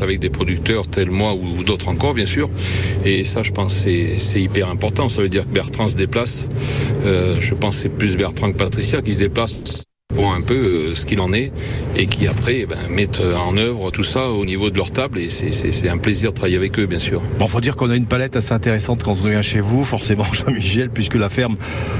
avec 0.02 0.18
des 0.18 0.30
producteurs 0.30 0.86
tels 0.86 1.10
moi 1.10 1.34
ou, 1.34 1.62
d'autres 1.62 1.88
encore 1.88 2.14
bien 2.14 2.26
sûr. 2.26 2.48
Et 3.04 3.24
ça 3.24 3.42
je 3.42 3.50
pense 3.50 3.74
c'est 3.74 4.40
hyper 4.40 4.68
important. 4.68 5.08
Ça 5.08 5.22
veut 5.22 5.28
dire 5.28 5.44
que 5.44 5.50
Bertrand 5.50 5.88
se 5.88 5.96
déplace. 5.96 6.48
Euh, 7.04 7.34
je 7.40 7.54
pense 7.54 7.76
c'est 7.76 7.88
plus 7.88 8.16
Bertrand 8.16 8.52
que 8.52 8.56
Patricia 8.56 9.02
qui 9.02 9.14
se 9.14 9.20
déplace 9.20 9.54
pour 10.14 10.32
un 10.32 10.40
peu 10.40 10.54
euh, 10.54 10.94
ce 10.94 11.04
qu'il 11.04 11.20
en 11.20 11.32
est 11.32 11.52
et 11.96 12.06
qui 12.06 12.26
après 12.28 12.60
eh 12.60 12.66
ben, 12.66 12.78
mettent 12.90 13.20
en 13.20 13.56
œuvre 13.56 13.90
tout 13.90 14.04
ça 14.04 14.30
au 14.30 14.44
niveau 14.44 14.70
de 14.70 14.76
leur 14.76 14.92
table 14.92 15.18
et 15.18 15.28
c'est- 15.28 15.88
un 15.88 15.98
plaisir 15.98 16.30
de 16.30 16.36
travailler 16.36 16.56
avec 16.56 16.78
eux 16.78 16.86
bien 16.86 16.98
sûr. 16.98 17.22
Bon, 17.38 17.46
faut 17.48 17.60
dire 17.60 17.76
qu'on 17.76 17.90
a 17.90 17.96
une 17.96 18.06
palette 18.06 18.34
assez 18.36 18.52
intéressante 18.52 19.02
quand 19.02 19.12
on 19.12 19.28
vient 19.28 19.42
chez 19.42 19.60
vous, 19.60 19.84
forcément, 19.84 20.24
Jean-Michel, 20.32 20.90
puisque 20.90 21.14
la 21.16 21.28
ferme 21.28 21.56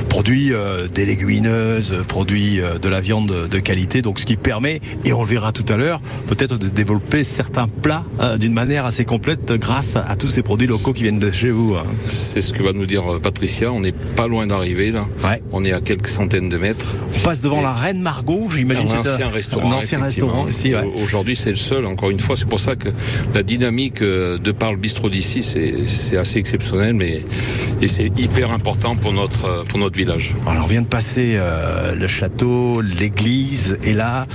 produit 0.09 0.53
euh, 0.53 0.87
des 0.89 1.05
légumineuses, 1.07 1.93
euh, 1.93 2.03
produit 2.05 2.61
euh, 2.61 2.79
de 2.79 2.89
la 2.89 3.01
viande 3.01 3.49
de- 3.51 3.59
qualité, 3.59 4.03
donc 4.03 4.19
ce 4.21 4.27
qui 4.27 4.37
permet, 4.37 4.81
et 5.05 5.13
on 5.13 5.23
le 5.23 5.29
verra 5.29 5.53
tout 5.53 5.65
à 5.73 5.77
l'heure, 5.77 6.01
peut-être 6.29 6.59
de 6.59 6.69
développer 6.69 7.23
certains 7.25 7.69
plats 7.69 8.05
euh, 8.23 8.37
d'une 8.39 8.53
manière 8.53 8.87
assez 8.87 9.05
complète 9.05 9.53
grâce 9.53 9.97
à 9.97 10.15
tous 10.17 10.29
ces 10.29 10.43
produits 10.43 10.67
locaux 10.69 10.93
qui 10.93 11.03
viennent 11.03 11.19
de 11.19 11.31
chez 11.31 11.51
vous. 11.51 11.75
hein. 11.75 11.85
C'est 12.09 12.41
ce 12.43 12.53
que 12.53 12.63
va 12.63 12.73
nous 12.73 12.87
dire 12.87 13.15
euh, 13.15 13.19
Patricia. 13.21 13.73
On 13.73 13.81
n'est 13.81 13.93
pas 13.93 14.27
loin 14.29 14.47
d'arriver 14.47 14.91
là. 14.93 15.07
Ouais. 15.25 15.43
On 15.53 15.65
est 15.65 15.73
à 15.73 15.81
quelques 15.81 16.09
centaines 16.09 16.49
de 16.49 16.57
mètres. 16.59 16.97
On 17.17 17.21
passe 17.25 17.41
devant 17.41 17.61
Et- 17.61 17.63
la 17.65 17.73
Reine 17.73 17.96
Margot, 18.01 18.49
j'imagine. 18.55 18.89
Un 18.89 19.03
c'est 19.03 19.13
ancien 19.13 19.29
restaurant. 19.29 19.73
Un 19.73 19.77
ancien 19.77 20.03
restaurant 20.03 20.49
ici, 20.49 20.75
ouais. 20.75 20.83
Au- 20.83 21.01
Aujourd'hui, 21.03 21.37
c'est 21.37 21.51
le 21.51 21.57
seul, 21.57 21.87
encore 21.87 22.11
une 22.11 22.21
fois. 22.21 22.37
C'est 22.37 22.49
pour 22.49 22.61
ça 22.61 22.77
que 22.77 22.89
la 23.35 23.43
dynamique 23.43 24.03
euh, 24.03 24.39
de 24.39 24.53
par 24.53 24.73
le 24.73 24.79
bistrot 24.79 25.09
d'ici, 25.11 25.43
c'est 25.43 26.17
assez 26.17 26.39
exceptionnel, 26.39 26.95
mais 26.95 27.23
et 27.81 27.89
c'est 27.89 28.11
hyper 28.19 28.51
important 28.53 28.97
pour 28.97 29.13
notre, 29.13 29.45
euh, 29.45 29.65
pour 29.65 29.79
notre 29.79 29.97
village. 29.97 30.35
Alors 30.47 30.65
on 30.65 30.67
vient 30.67 30.83
de 30.83 30.87
passer 30.87 31.35
euh, 31.37 31.95
le 31.95 32.09
château, 32.09 32.81
l'église, 32.81 33.79
et 33.83 33.93
là 33.95 34.27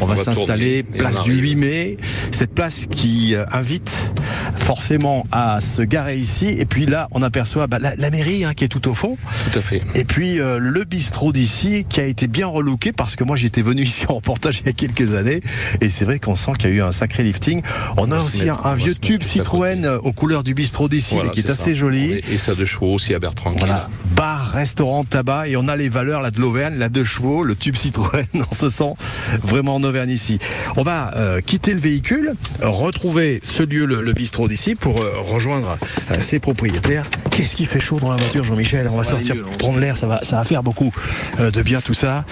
on 0.00 0.06
va 0.06 0.14
va 0.14 0.22
s'installer 0.22 0.82
place 0.82 1.14
du 1.22 1.30
arrive. 1.32 1.42
8 1.42 1.54
mai, 1.56 1.96
cette 2.30 2.54
place 2.54 2.86
qui 2.90 3.34
euh, 3.34 3.44
invite 3.52 4.10
forcément 4.56 5.26
à 5.32 5.60
se 5.60 5.82
garer 5.82 6.16
ici. 6.16 6.46
Et 6.46 6.64
puis 6.64 6.86
là 6.86 7.08
on 7.12 7.22
aperçoit 7.22 7.66
bah, 7.66 7.78
la, 7.80 7.94
la 7.96 8.10
mairie 8.10 8.44
hein, 8.44 8.54
qui 8.54 8.64
est 8.64 8.68
tout 8.68 8.88
au 8.88 8.94
fond, 8.94 9.16
Tout 9.52 9.58
à 9.58 9.62
fait. 9.62 9.82
et 9.94 10.04
puis 10.04 10.40
euh, 10.40 10.58
le 10.58 10.84
bistrot 10.84 11.32
d'ici 11.32 11.84
qui 11.88 12.00
a 12.00 12.04
été 12.04 12.26
bien 12.26 12.46
relooké 12.46 12.92
parce 13.10 13.16
que 13.16 13.24
moi 13.24 13.34
j'étais 13.34 13.62
venu 13.62 13.82
ici 13.90 14.04
en 14.08 14.14
reportage 14.14 14.60
il 14.60 14.66
y 14.66 14.68
a 14.68 14.72
quelques 14.72 15.16
années, 15.16 15.40
et 15.80 15.88
c'est 15.88 16.04
vrai 16.04 16.20
qu'on 16.20 16.36
sent 16.36 16.52
qu'il 16.58 16.70
y 16.70 16.72
a 16.74 16.76
eu 16.76 16.82
un 16.82 16.92
sacré 16.92 17.24
lifting. 17.24 17.60
On 17.96 18.12
a 18.12 18.18
aussi 18.18 18.44
mettre- 18.44 18.64
un, 18.64 18.74
vieux 18.76 18.94
tube 18.94 19.24
Citroën 19.24 19.84
euh, 19.84 19.98
aux 19.98 20.12
couleurs 20.12 20.44
du 20.44 20.54
bistrot 20.54 20.88
d'ici, 20.88 21.14
Voilà, 21.16 21.30
qui 21.30 21.40
est, 21.40 21.50
assez 21.50 21.70
ça. 21.70 21.74
joli. 21.74 22.12
Et, 22.12 22.34
et 22.34 22.38
ça 22.38 22.54
de 22.54 22.64
chevaux 22.64 22.94
aussi 22.94 23.12
à 23.14 23.18
Bertrand. 23.18 23.50
Voilà, 23.58 23.88
bar, 24.14 24.52
restaurant, 24.52 25.02
tabac, 25.02 25.48
et 25.48 25.56
on 25.56 25.66
a 25.66 25.74
les 25.74 25.88
valeurs 25.88 26.22
là 26.22 26.30
de 26.30 26.38
l'Auvergne, 26.40 26.74
la 26.78 26.88
deux 26.88 27.02
chevaux, 27.04 27.42
le 27.42 27.56
tube 27.56 27.74
Citroën, 27.74 28.24
on 28.34 28.54
se 28.54 28.68
sent 28.68 28.94
vraiment 29.42 29.74
en 29.74 29.82
Auvergne 29.82 30.10
ici. 30.10 30.38
On 30.76 30.82
va 30.84 31.12
euh, 31.16 31.40
quitter 31.40 31.74
le 31.74 31.80
véhicule, 31.80 32.34
retrouver 32.62 33.40
ce 33.42 33.64
lieu, 33.64 33.86
le, 33.86 34.02
le 34.02 34.12
bistrot 34.12 34.46
d'ici, 34.46 34.76
pour 34.76 35.00
euh, 35.02 35.14
rejoindre 35.18 35.78
euh, 36.12 36.14
ses 36.20 36.38
propriétaires. 36.38 37.06
Qu'est-ce 37.30 37.56
qui 37.56 37.66
fait 37.66 37.80
chaud 37.80 37.98
dans 38.00 38.10
la 38.10 38.16
voiture, 38.16 38.44
Jean-Michel 38.44 38.86
On 38.88 38.96
va 38.96 38.98
va 38.98 39.04
sortir 39.04 39.36
prendre 39.58 39.78
l'air, 39.78 39.96
ça 39.96 40.06
va, 40.06 40.22
ça 40.22 40.36
va 40.36 40.44
faire 40.44 40.62
beaucoup 40.62 40.92
euh, 41.38 41.50
de 41.50 41.62
bien 41.62 41.80
tout 41.80 41.94
ça. 41.94 42.24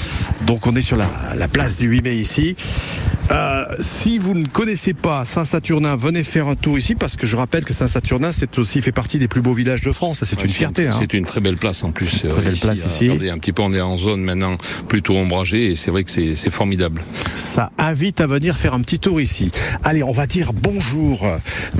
Donc 0.46 0.66
on 0.66 0.74
est 0.76 0.80
sur 0.80 0.96
la, 0.96 1.06
la 1.36 1.48
place 1.48 1.76
du 1.76 1.86
8 1.86 2.02
mai 2.02 2.16
ici. 2.16 2.56
Euh, 3.30 3.64
si 3.78 4.16
vous 4.18 4.32
ne 4.34 4.46
connaissez 4.46 4.94
pas 4.94 5.24
Saint-Saturnin, 5.24 5.96
venez 5.96 6.24
faire 6.24 6.48
un 6.48 6.54
tour 6.54 6.78
ici 6.78 6.94
parce 6.94 7.14
que 7.16 7.26
je 7.26 7.36
rappelle 7.36 7.64
que 7.64 7.74
Saint-Saturnin, 7.74 8.32
c'est 8.32 8.58
aussi 8.58 8.80
fait 8.80 8.92
partie 8.92 9.18
des 9.18 9.28
plus 9.28 9.42
beaux 9.42 9.52
villages 9.52 9.82
de 9.82 9.92
France. 9.92 10.22
C'est 10.24 10.36
Ouais, 10.38 10.44
une 10.44 10.50
fierté. 10.50 10.86
hein. 10.88 10.96
C'est 10.98 11.12
une 11.12 11.26
très 11.26 11.40
belle 11.40 11.56
place 11.58 11.84
en 11.84 11.92
plus. 11.92 12.22
Une 12.24 12.30
très 12.30 12.42
belle 12.42 12.58
place 12.58 12.82
euh, 12.84 12.86
ici. 12.86 13.04
Regardez, 13.08 13.30
un 13.30 13.38
petit 13.38 13.52
peu, 13.52 13.62
on 13.62 13.72
est 13.74 13.80
en 13.80 13.98
zone 13.98 14.22
maintenant 14.22 14.56
plutôt 14.88 15.14
ombragée 15.16 15.70
et 15.72 15.76
c'est 15.76 15.90
vrai 15.90 16.04
que 16.04 16.10
c'est 16.10 16.36
c'est 16.36 16.50
formidable. 16.50 17.02
Ça 17.36 17.70
invite 17.76 18.20
à 18.22 18.26
venir 18.26 18.56
faire 18.56 18.72
un 18.74 18.80
petit 18.80 18.98
tour 18.98 19.20
ici. 19.20 19.50
Allez, 19.84 20.02
on 20.02 20.12
va 20.12 20.26
dire 20.26 20.52
bonjour 20.54 21.26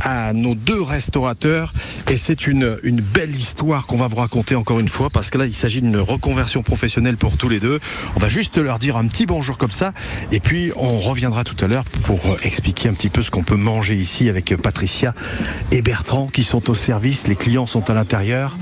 à 0.02 0.32
nos 0.34 0.54
deux 0.54 0.82
restaurateurs. 0.82 1.72
Et 2.10 2.16
c'est 2.16 2.46
une, 2.46 2.78
une 2.82 3.00
belle 3.00 3.30
histoire 3.30 3.86
qu'on 3.86 3.96
va 3.96 4.08
vous 4.08 4.16
raconter 4.16 4.54
encore 4.54 4.80
une 4.80 4.88
fois, 4.88 5.08
parce 5.10 5.30
que 5.30 5.38
là, 5.38 5.46
il 5.46 5.54
s'agit 5.54 5.80
d'une 5.82 5.98
reconversion 5.98 6.62
professionnelle 6.62 7.16
pour 7.16 7.36
tous 7.36 7.48
les 7.48 7.60
deux. 7.60 7.80
On 8.16 8.20
va 8.20 8.28
juste 8.28 8.56
leur 8.58 8.78
dire 8.78 8.96
un 8.96 9.06
petit 9.08 9.26
bonjour 9.26 9.56
comme 9.58 9.70
ça. 9.70 9.92
Et 10.32 10.40
puis, 10.40 10.72
on 10.76 10.98
reviendra 10.98 11.37
tout 11.44 11.62
à 11.64 11.68
l'heure 11.68 11.84
pour 12.04 12.26
euh, 12.26 12.36
expliquer 12.42 12.88
un 12.88 12.94
petit 12.94 13.10
peu 13.10 13.22
ce 13.22 13.30
qu'on 13.30 13.42
peut 13.42 13.56
manger 13.56 13.94
ici 13.94 14.28
avec 14.28 14.56
Patricia 14.56 15.14
et 15.72 15.82
Bertrand 15.82 16.26
qui 16.26 16.42
sont 16.44 16.70
au 16.70 16.74
service. 16.74 17.28
Les 17.28 17.36
clients 17.36 17.66
sont 17.66 17.90
à 17.90 17.94
l'intérieur. 17.94 18.56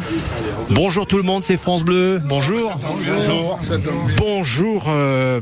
Bonjour 0.71 1.07
tout 1.07 1.17
le 1.17 1.23
monde, 1.23 1.43
c'est 1.43 1.57
France 1.57 1.85
Bleu. 1.85 2.21
Bonjour. 2.25 2.79
Bonjour. 2.81 3.59
Bonjour. 4.17 4.85
euh, 4.89 5.41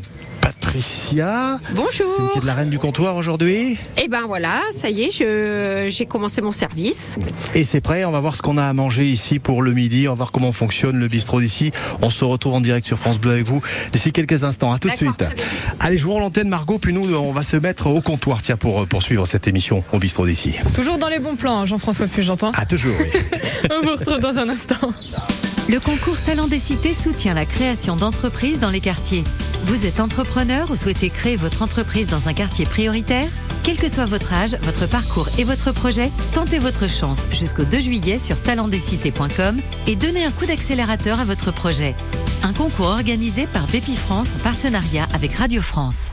Patricia. 0.78 1.60
Bonjour. 1.70 1.92
C'est 1.94 2.04
vous 2.22 2.28
qui 2.30 2.38
êtes 2.38 2.44
la 2.44 2.54
reine 2.54 2.68
du 2.68 2.80
comptoir 2.80 3.14
aujourd'hui. 3.14 3.78
Et 4.02 4.08
ben 4.08 4.22
voilà, 4.26 4.60
ça 4.72 4.90
y 4.90 5.04
est, 5.04 5.10
je- 5.12 5.86
j'ai 5.88 6.04
commencé 6.04 6.40
mon 6.42 6.50
service. 6.50 7.14
Et 7.54 7.62
c'est 7.62 7.80
prêt, 7.80 8.04
on 8.04 8.10
va 8.10 8.18
voir 8.18 8.34
ce 8.34 8.42
qu'on 8.42 8.58
a 8.58 8.64
à 8.64 8.72
manger 8.72 9.08
ici 9.08 9.38
pour 9.38 9.62
le 9.62 9.72
midi, 9.72 10.08
on 10.08 10.10
va 10.12 10.16
voir 10.16 10.32
comment 10.32 10.50
fonctionne 10.50 10.96
le 10.96 11.06
bistrot 11.06 11.40
d'ici. 11.40 11.70
On 12.02 12.10
se 12.10 12.24
retrouve 12.24 12.54
en 12.54 12.60
direct 12.60 12.84
sur 12.88 12.98
France 12.98 13.20
Bleu 13.20 13.30
avec 13.34 13.44
vous 13.44 13.62
d'ici 13.92 14.10
quelques 14.10 14.42
instants. 14.42 14.72
À 14.72 14.80
tout 14.80 14.88
de 14.88 14.94
suite. 14.94 15.24
Allez, 15.78 15.96
je 15.96 16.02
vous 16.04 16.12
rends 16.14 16.18
l'antenne 16.20 16.48
Margot, 16.48 16.80
puis 16.80 16.92
nous 16.92 17.14
on 17.14 17.30
va 17.30 17.44
se 17.44 17.56
mettre 17.56 17.86
au 17.86 18.00
comptoir 18.00 18.42
tiens 18.42 18.56
pour 18.56 18.82
euh, 18.82 18.86
poursuivre 18.86 19.26
cette 19.28 19.46
émission 19.46 19.84
au 19.92 19.98
bistrot 20.00 20.26
d'ici. 20.26 20.54
Toujours 20.74 20.98
dans 20.98 21.08
les 21.08 21.20
bons 21.20 21.36
plans, 21.36 21.60
hein, 21.60 21.66
Jean-François 21.66 22.08
Puy, 22.08 22.24
j'entends. 22.24 22.50
À 22.50 22.66
toujours. 22.66 22.94
oui. 22.98 23.20
On 23.70 23.80
vous 23.86 23.92
retrouve 23.94 24.18
dans 24.18 24.36
un 24.38 24.48
instant. 24.48 24.92
Le 25.66 25.80
concours 25.80 26.20
Talent 26.20 26.46
des 26.46 26.58
cités 26.58 26.92
soutient 26.92 27.32
la 27.32 27.46
création 27.46 27.96
d'entreprises 27.96 28.60
dans 28.60 28.68
les 28.68 28.80
quartiers. 28.80 29.24
Vous 29.64 29.86
êtes 29.86 29.98
entrepreneur 29.98 30.70
ou 30.70 30.76
souhaitez 30.76 31.08
créer 31.08 31.36
votre 31.36 31.62
entreprise 31.62 32.06
dans 32.06 32.28
un 32.28 32.34
quartier 32.34 32.66
prioritaire? 32.66 33.28
Quel 33.62 33.78
que 33.78 33.88
soit 33.88 34.04
votre 34.04 34.34
âge, 34.34 34.58
votre 34.60 34.86
parcours 34.86 35.26
et 35.38 35.44
votre 35.44 35.72
projet, 35.72 36.10
tentez 36.34 36.58
votre 36.58 36.86
chance 36.86 37.26
jusqu'au 37.32 37.64
2 37.64 37.80
juillet 37.80 38.18
sur 38.18 38.42
talentdescités.com 38.42 39.58
et 39.86 39.96
donnez 39.96 40.26
un 40.26 40.32
coup 40.32 40.44
d'accélérateur 40.44 41.18
à 41.18 41.24
votre 41.24 41.50
projet. 41.50 41.94
Un 42.42 42.52
concours 42.52 42.88
organisé 42.88 43.46
par 43.46 43.66
Bépi 43.68 43.96
France 43.96 44.34
en 44.34 44.42
partenariat 44.42 45.08
avec 45.14 45.32
Radio 45.32 45.62
France. 45.62 46.12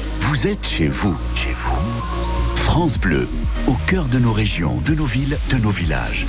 Vous 0.31 0.47
êtes 0.47 0.65
chez 0.65 0.87
vous. 0.87 1.13
Chez 1.35 1.51
vous. 1.51 2.55
France 2.55 2.97
Bleu, 2.97 3.27
au 3.67 3.73
cœur 3.85 4.07
de 4.07 4.17
nos 4.17 4.31
régions, 4.31 4.79
de 4.85 4.95
nos 4.95 5.03
villes, 5.03 5.37
de 5.49 5.57
nos 5.57 5.71
villages. 5.71 6.25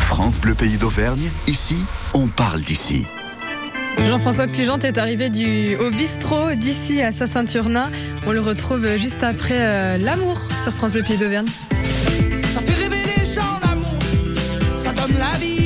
France 0.00 0.38
Bleu 0.38 0.54
Pays 0.54 0.78
d'Auvergne, 0.78 1.28
ici, 1.46 1.76
on 2.14 2.28
parle 2.28 2.62
d'ici. 2.62 3.04
Jean-François 3.98 4.46
Pugente 4.46 4.84
est 4.84 4.96
arrivé 4.96 5.28
du, 5.28 5.76
au 5.76 5.90
bistrot 5.90 6.54
d'ici 6.54 7.02
à 7.02 7.12
Saint-Saturnin. 7.12 7.90
On 8.26 8.32
le 8.32 8.40
retrouve 8.40 8.96
juste 8.96 9.22
après 9.22 9.60
euh, 9.60 9.98
L'amour 9.98 10.40
sur 10.62 10.72
France 10.72 10.92
Bleu 10.92 11.02
Pays 11.02 11.18
d'Auvergne. 11.18 11.48
Ça 12.54 12.62
fait 12.62 12.82
rêver 12.84 13.02
les 13.18 13.26
gens 13.26 13.60
l'amour, 13.66 14.00
ça 14.76 14.94
donne 14.94 15.18
la 15.18 15.38
vie, 15.38 15.63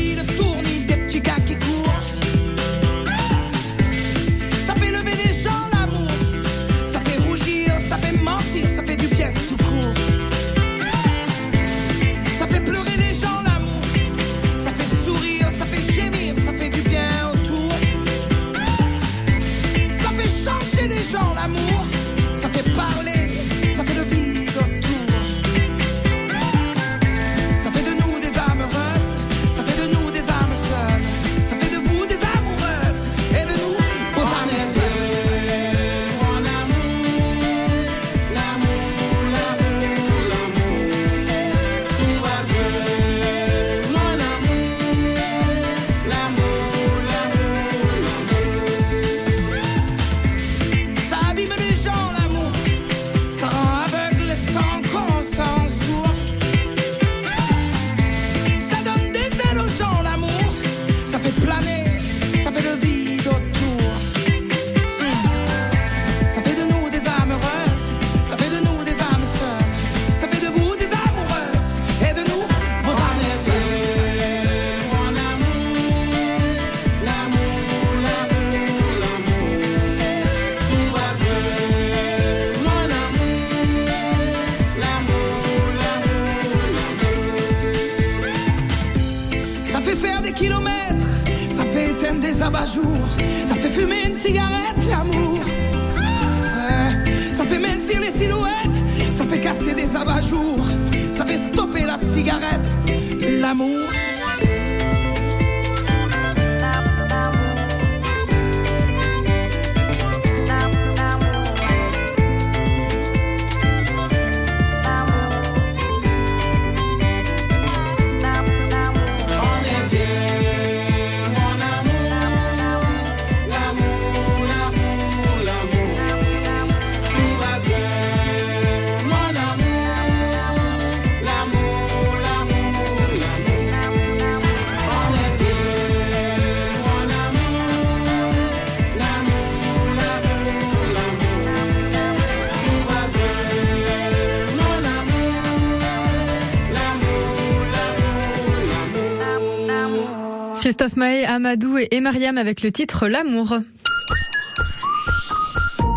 Amadou 151.38 151.78
et 151.78 152.00
Mariam 152.00 152.36
avec 152.36 152.64
le 152.64 152.72
titre 152.72 153.06
L'amour. 153.06 153.60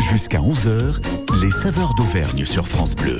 Jusqu'à 0.08 0.38
11h, 0.38 1.02
les 1.42 1.50
saveurs 1.50 1.94
d'Auvergne 1.96 2.44
sur 2.44 2.68
France 2.68 2.94
Bleu. 2.94 3.18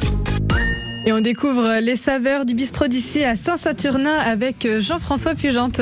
Et 1.04 1.12
on 1.12 1.20
découvre 1.20 1.80
les 1.80 1.96
saveurs 1.96 2.44
du 2.44 2.54
bistrot 2.54 2.87
d'ici 2.87 3.24
à 3.24 3.35
Saint-Saturnin 3.35 4.16
avec 4.18 4.68
Jean-François 4.78 5.35
Pugente. 5.35 5.80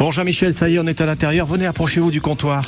Bon 0.00 0.10
Jean-Michel, 0.10 0.54
ça 0.54 0.70
y 0.70 0.76
est, 0.76 0.78
on 0.78 0.86
est 0.86 1.02
à 1.02 1.04
l'intérieur. 1.04 1.46
Venez, 1.46 1.66
approchez-vous 1.66 2.10
du 2.10 2.22
comptoir. 2.22 2.62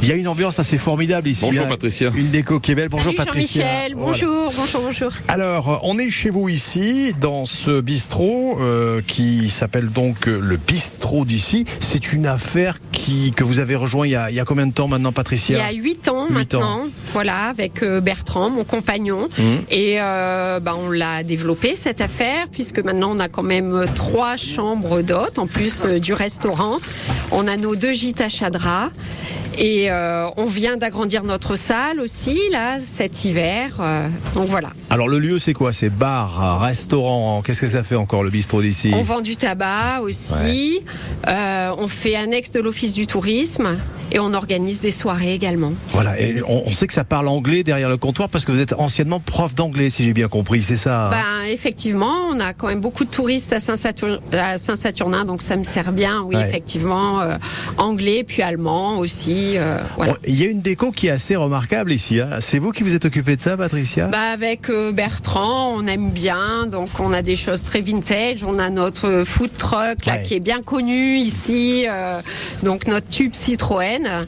Il 0.00 0.06
y 0.08 0.12
a 0.12 0.14
une 0.14 0.28
ambiance 0.28 0.60
assez 0.60 0.78
formidable 0.78 1.26
ici. 1.28 1.44
Bonjour 1.44 1.64
hein. 1.64 1.68
Patricia. 1.68 2.12
Une 2.14 2.30
déco 2.30 2.60
qui 2.60 2.70
est 2.70 2.74
belle. 2.76 2.88
Bonjour 2.88 3.06
Salut 3.06 3.16
Patricia. 3.16 3.62
Jean-Michel, 3.66 3.94
Voilà. 3.96 4.12
bonjour, 4.12 4.52
bonjour, 4.56 4.80
bonjour. 4.82 5.12
Alors, 5.26 5.80
on 5.82 5.98
est 5.98 6.08
chez 6.10 6.30
vous 6.30 6.48
ici, 6.48 7.14
dans 7.20 7.44
ce 7.46 7.80
bistrot 7.80 8.58
euh, 8.60 9.00
qui 9.04 9.50
s'appelle 9.50 9.88
donc 9.88 10.28
euh, 10.28 10.38
le 10.40 10.56
bistrot 10.56 11.24
d'ici. 11.24 11.64
C'est 11.80 12.12
une 12.12 12.26
affaire 12.28 12.78
qui, 12.92 13.32
que 13.36 13.42
vous 13.42 13.58
avez 13.58 13.74
rejoint 13.74 14.06
il 14.06 14.10
y, 14.10 14.16
a, 14.16 14.30
il 14.30 14.36
y 14.36 14.40
a 14.40 14.44
combien 14.44 14.68
de 14.68 14.72
temps 14.72 14.86
maintenant, 14.86 15.10
Il 15.10 15.14
Patricia 15.14 15.58
y 15.58 15.60
a 15.60 15.72
huit 15.72 16.06
ans 16.06 16.26
Huit 16.28 16.32
maintenant, 16.34 16.86
voilà, 17.12 17.46
avec 17.48 17.82
euh, 17.82 18.00
Bertrand, 18.00 18.50
mon 18.50 18.62
compagnon, 18.62 19.28
Mhm. 19.36 19.62
et 19.68 19.96
euh, 19.98 20.60
bah, 20.60 20.76
on 20.78 20.92
l'a 20.92 21.24
développé 21.24 21.74
cette 21.74 22.00
affaire 22.00 22.46
puisque 22.52 22.78
maintenant 22.78 23.10
on 23.16 23.18
a 23.18 23.28
quand 23.28 23.42
même 23.42 23.74
euh, 23.74 23.86
trois 23.96 24.36
chambres 24.36 25.02
d'hôtes 25.02 25.40
en 25.40 25.48
plus 25.48 25.82
euh, 25.84 25.98
du 25.98 26.12
restaurant. 26.12 26.51
On 27.30 27.48
a 27.48 27.56
nos 27.56 27.76
deux 27.76 27.92
gîtes 27.92 28.20
à. 28.20 28.90
Et 29.58 29.90
euh, 29.90 30.26
on 30.36 30.46
vient 30.46 30.76
d'agrandir 30.76 31.24
notre 31.24 31.56
salle 31.56 32.00
aussi, 32.00 32.38
là, 32.50 32.78
cet 32.80 33.24
hiver. 33.24 33.76
euh, 33.80 34.08
donc 34.34 34.48
voilà. 34.48 34.68
Alors, 34.90 35.08
le 35.08 35.18
lieu, 35.18 35.38
c'est 35.38 35.52
quoi? 35.52 35.72
C'est 35.72 35.90
bar, 35.90 36.60
restaurant 36.60 37.42
Qu'est-ce 37.42 37.60
que 37.60 37.66
ça 37.66 37.82
fait 37.82 37.96
encore, 37.96 38.22
le 38.24 38.30
bistrot 38.30 38.62
d'ici? 38.62 38.90
On 38.94 39.02
vend 39.02 39.20
du 39.20 39.36
tabac 39.36 40.00
aussi. 40.02 40.80
Euh, 41.28 41.70
on 41.78 41.88
fait 41.88 42.14
annexe 42.16 42.50
de 42.52 42.60
l'Office 42.60 42.94
du 42.94 43.06
tourisme. 43.06 43.76
Et 44.14 44.18
on 44.18 44.34
organise 44.34 44.82
des 44.82 44.90
soirées 44.90 45.32
également. 45.32 45.72
Voilà, 45.88 46.20
et 46.20 46.42
on, 46.46 46.64
on 46.66 46.70
sait 46.74 46.86
que 46.86 46.92
ça 46.92 47.02
parle 47.02 47.28
anglais 47.28 47.62
derrière 47.62 47.88
le 47.88 47.96
comptoir 47.96 48.28
parce 48.28 48.44
que 48.44 48.52
vous 48.52 48.60
êtes 48.60 48.74
anciennement 48.74 49.20
prof 49.20 49.54
d'anglais, 49.54 49.88
si 49.88 50.04
j'ai 50.04 50.12
bien 50.12 50.28
compris, 50.28 50.62
c'est 50.62 50.76
ça 50.76 51.06
hein? 51.06 51.10
Ben, 51.12 51.50
effectivement, 51.50 52.26
on 52.30 52.38
a 52.38 52.52
quand 52.52 52.66
même 52.66 52.80
beaucoup 52.82 53.06
de 53.06 53.10
touristes 53.10 53.54
à 53.54 53.58
Saint-Satur- 53.58 54.20
à 54.32 54.58
Saint-Saturnin, 54.58 55.24
donc 55.24 55.40
ça 55.40 55.56
me 55.56 55.64
sert 55.64 55.92
bien, 55.92 56.20
oui, 56.26 56.36
Ouais. 56.36 56.42
effectivement. 56.46 57.22
anglais, 57.78 58.22
puis 58.26 58.42
allemand 58.42 58.98
aussi. 58.98 59.41
Euh, 59.56 59.78
voilà. 59.96 60.16
Il 60.26 60.40
y 60.40 60.44
a 60.46 60.50
une 60.50 60.60
déco 60.60 60.90
qui 60.92 61.06
est 61.08 61.10
assez 61.10 61.36
remarquable 61.36 61.92
ici. 61.92 62.20
hein. 62.20 62.38
C'est 62.40 62.58
vous 62.58 62.72
qui 62.72 62.82
vous 62.82 62.94
êtes 62.94 63.04
occupé 63.04 63.36
de 63.36 63.40
ça, 63.40 63.56
Patricia? 63.56 64.06
Bah, 64.08 64.30
avec 64.32 64.68
euh, 64.70 64.92
Bertrand, 64.92 65.74
on 65.76 65.86
aime 65.86 66.10
bien, 66.10 66.66
donc 66.66 66.88
on 67.00 67.12
a 67.12 67.22
des 67.22 67.36
choses 67.36 67.64
très 67.64 67.80
vintage. 67.80 68.44
On 68.44 68.58
a 68.58 68.70
notre 68.70 69.24
food 69.24 69.50
truck 69.56 70.04
là 70.06 70.14
Ouais. 70.14 70.22
qui 70.22 70.34
est 70.34 70.40
bien 70.40 70.60
connu 70.62 71.16
ici, 71.16 71.84
euh, 71.88 72.20
donc 72.62 72.86
notre 72.86 73.08
tube 73.08 73.34
Citroën. 73.34 74.26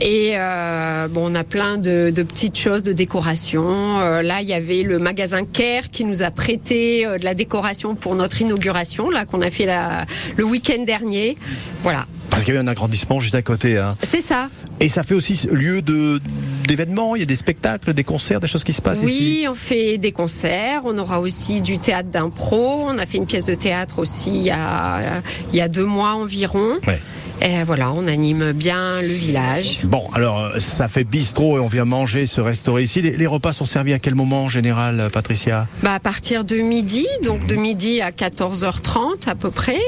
Et 0.00 0.32
euh, 0.34 1.08
bon, 1.08 1.30
on 1.30 1.34
a 1.34 1.44
plein 1.44 1.76
de, 1.78 2.10
de 2.14 2.22
petites 2.22 2.56
choses 2.58 2.82
de 2.82 2.92
décoration. 2.92 4.00
Euh, 4.00 4.22
là, 4.22 4.40
il 4.40 4.48
y 4.48 4.54
avait 4.54 4.82
le 4.82 4.98
magasin 4.98 5.44
Care 5.44 5.90
qui 5.90 6.04
nous 6.04 6.22
a 6.22 6.30
prêté 6.30 7.06
euh, 7.06 7.18
de 7.18 7.24
la 7.24 7.34
décoration 7.34 7.94
pour 7.94 8.14
notre 8.14 8.40
inauguration, 8.40 9.10
là 9.10 9.24
qu'on 9.26 9.42
a 9.42 9.50
fait 9.50 9.66
la- 9.66 10.06
le 10.36 10.44
week-end 10.44 10.82
dernier. 10.84 11.36
Voilà, 11.82 12.06
Parce 12.30 12.44
qu'il 12.44 12.54
y 12.54 12.56
a 12.56 12.60
eu 12.60 12.62
un 12.62 12.68
agrandissement 12.68 13.20
juste 13.20 13.34
à 13.34 13.42
côté. 13.42 13.76
hein. 13.78 13.94
c'est 14.02 14.20
ça. 14.20 14.48
Et 14.80 14.88
ça 14.88 15.02
fait 15.02 15.14
aussi 15.14 15.46
lieu 15.52 15.82
de 15.82 16.20
d'événements, 16.66 17.16
il 17.16 17.20
y 17.20 17.22
a 17.22 17.26
des 17.26 17.34
spectacles, 17.36 17.92
des 17.92 18.04
concerts, 18.04 18.38
des 18.40 18.46
choses 18.46 18.62
qui 18.62 18.72
se 18.72 18.80
passent 18.80 19.02
Oui, 19.04 19.10
ici. 19.10 19.46
on 19.48 19.54
fait 19.54 19.98
des 19.98 20.12
concerts. 20.12 20.82
On 20.84 20.96
aura 20.98 21.18
aussi 21.20 21.60
du 21.60 21.78
théâtre 21.78 22.08
d'impro. 22.10 22.84
On 22.86 22.96
a 22.98 23.06
fait 23.06 23.18
une 23.18 23.26
pièce 23.26 23.46
de 23.46 23.54
théâtre 23.54 23.98
aussi 23.98 24.30
il 24.30 24.42
y 24.42 24.50
a, 24.50 25.20
il 25.52 25.56
y 25.56 25.60
a 25.60 25.66
deux 25.68 25.84
mois 25.84 26.12
environ. 26.14 26.78
Ouais. 26.86 27.00
Et 27.42 27.64
voilà, 27.64 27.92
on 27.92 28.06
anime 28.06 28.52
bien 28.52 29.00
le 29.00 29.08
village. 29.08 29.80
Bon, 29.84 30.02
alors 30.12 30.52
ça 30.58 30.88
fait 30.88 31.04
bistrot 31.04 31.56
et 31.56 31.60
on 31.60 31.68
vient 31.68 31.84
manger, 31.86 32.26
se 32.26 32.40
restaurer 32.40 32.82
ici. 32.82 33.00
Les, 33.00 33.16
les 33.16 33.26
repas 33.26 33.52
sont 33.52 33.64
servis 33.64 33.94
à 33.94 33.98
quel 33.98 34.14
moment 34.14 34.44
en 34.44 34.48
général, 34.48 35.08
Patricia 35.12 35.66
Bah, 35.82 35.94
à 35.94 36.00
partir 36.00 36.44
de 36.44 36.56
midi, 36.56 37.06
donc 37.24 37.46
de 37.46 37.56
midi 37.56 38.00
à 38.02 38.10
14h30 38.10 39.28
à 39.28 39.34
peu 39.34 39.50
près. 39.50 39.78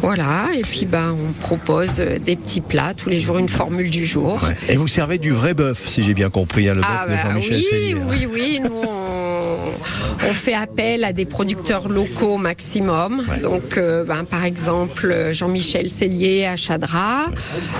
Voilà, 0.00 0.46
et 0.56 0.62
puis 0.62 0.86
bah, 0.86 1.12
on 1.12 1.32
propose 1.32 1.96
des 1.96 2.36
petits 2.36 2.60
plats, 2.60 2.94
tous 2.94 3.08
les 3.08 3.20
jours 3.20 3.38
une 3.38 3.48
formule 3.48 3.90
du 3.90 4.06
jour. 4.06 4.40
Et 4.68 4.76
vous 4.76 4.86
servez 4.88 5.18
du 5.18 5.30
vrai 5.32 5.54
bœuf, 5.54 5.88
si 5.88 6.02
j'ai 6.02 6.14
bien 6.14 6.30
compris, 6.30 6.68
hein, 6.68 6.74
le 6.74 6.80
bœuf 6.80 6.90
Ah 6.90 7.06
de 7.06 7.12
bah 7.12 7.22
Jean-Michel 7.40 7.62
oui, 7.72 7.94
oui, 8.08 8.28
oui, 8.32 8.60
nous 8.62 8.74
on, 8.74 8.97
on 10.28 10.32
fait 10.32 10.54
appel 10.54 11.04
à 11.04 11.12
des 11.12 11.24
producteurs 11.24 11.88
locaux 11.88 12.34
au 12.34 12.38
maximum. 12.38 13.24
Donc 13.42 13.76
euh, 13.76 14.04
ben, 14.04 14.24
par 14.24 14.44
exemple 14.44 15.28
Jean-Michel 15.32 15.90
Cellier 15.90 16.46
à 16.46 16.56
Chadra, 16.56 17.26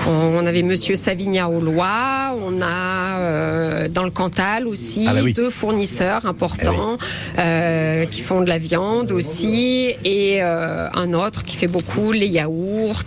on 0.07 0.45
avait 0.45 0.61
Monsieur 0.63 0.95
Savigna 0.95 1.49
au 1.49 1.59
Lois, 1.59 2.35
on 2.45 2.61
a 2.61 3.19
euh, 3.19 3.87
dans 3.87 4.03
le 4.03 4.11
Cantal 4.11 4.67
aussi 4.67 5.05
Ah 5.07 5.13
bah 5.13 5.19
oui. 5.23 5.33
deux 5.33 5.49
fournisseurs 5.49 6.25
importants 6.25 6.97
euh, 7.37 8.05
qui 8.05 8.21
font 8.21 8.41
de 8.41 8.49
la 8.49 8.57
viande 8.57 9.11
aussi 9.11 9.91
et 10.05 10.41
un 10.41 11.13
autre 11.13 11.43
qui 11.43 11.55
fait 11.55 11.67
beaucoup 11.67 12.11
les 12.11 12.27
yaourts. 12.27 13.03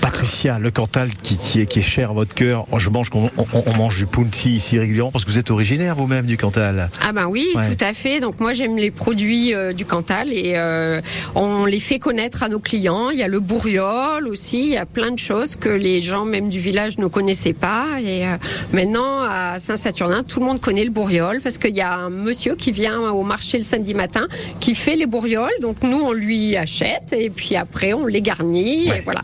Patricia, 0.00 0.58
le 0.58 0.70
Cantal 0.70 1.08
qui, 1.22 1.60
est, 1.60 1.66
qui 1.66 1.78
est 1.78 1.82
cher 1.82 2.10
à 2.10 2.12
votre 2.12 2.34
cœur. 2.34 2.66
Oh, 2.72 2.78
Je 2.78 2.90
mange, 2.90 3.08
on, 3.14 3.24
on- 3.36 3.62
on 3.66 3.76
mange 3.76 3.96
du 3.96 4.06
punti 4.06 4.54
ici 4.54 4.78
régulièrement 4.78 5.10
parce 5.12 5.24
que 5.24 5.30
vous 5.30 5.38
êtes 5.38 5.50
originaire 5.50 5.94
vous-même 5.94 6.26
du 6.26 6.36
Cantal. 6.36 6.90
Ah 7.06 7.12
ben 7.12 7.26
oui, 7.26 7.46
Ouais. 7.54 7.74
tout 7.74 7.84
à 7.84 7.94
fait. 7.94 8.20
Donc 8.24 8.40
moi 8.40 8.54
j'aime 8.54 8.78
les 8.78 8.90
produits 8.90 9.52
euh, 9.52 9.74
du 9.74 9.84
Cantal 9.84 10.32
et 10.32 10.54
euh, 10.56 11.02
on 11.34 11.66
les 11.66 11.78
fait 11.78 11.98
connaître 11.98 12.42
à 12.42 12.48
nos 12.48 12.58
clients. 12.58 13.10
Il 13.10 13.18
y 13.18 13.22
a 13.22 13.28
le 13.28 13.38
bourriol 13.38 14.26
aussi, 14.28 14.60
il 14.60 14.70
y 14.70 14.78
a 14.78 14.86
plein 14.86 15.10
de 15.10 15.18
choses 15.18 15.56
que 15.56 15.68
les 15.68 16.00
gens 16.00 16.24
même 16.24 16.48
du 16.48 16.58
village 16.58 16.96
ne 16.96 17.06
connaissaient 17.06 17.52
pas. 17.52 17.84
Et 18.02 18.26
euh, 18.26 18.36
maintenant 18.72 19.20
à 19.20 19.58
Saint-Saturnin, 19.58 20.22
tout 20.22 20.40
le 20.40 20.46
monde 20.46 20.58
connaît 20.58 20.84
le 20.84 20.90
bourriol 20.90 21.42
parce 21.42 21.58
qu'il 21.58 21.76
y 21.76 21.82
a 21.82 21.94
un 21.94 22.08
monsieur 22.08 22.56
qui 22.56 22.72
vient 22.72 23.10
au 23.10 23.24
marché 23.24 23.58
le 23.58 23.62
samedi 23.62 23.92
matin 23.92 24.26
qui 24.58 24.74
fait 24.74 24.96
les 24.96 25.04
bourrioles. 25.04 25.60
Donc 25.60 25.82
nous 25.82 26.00
on 26.00 26.12
lui 26.12 26.56
achète 26.56 27.12
et 27.12 27.28
puis 27.28 27.56
après 27.56 27.92
on 27.92 28.06
les 28.06 28.22
garnit. 28.22 28.86
Et 28.88 29.02
voilà. 29.04 29.20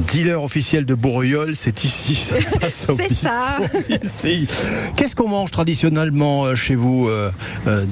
Dealer 0.00 0.42
officiel 0.42 0.84
de 0.84 0.94
Bourriol, 0.94 1.56
c'est 1.56 1.84
ici, 1.84 2.14
ça 2.14 2.40
se 2.42 2.58
passe 2.58 2.90
au 2.90 2.96
C'est 2.96 3.12
ça. 3.12 3.58
Qu'est-ce 4.96 5.16
qu'on 5.16 5.28
mange 5.28 5.50
traditionnellement 5.50 6.54
chez 6.54 6.74
vous 6.74 7.08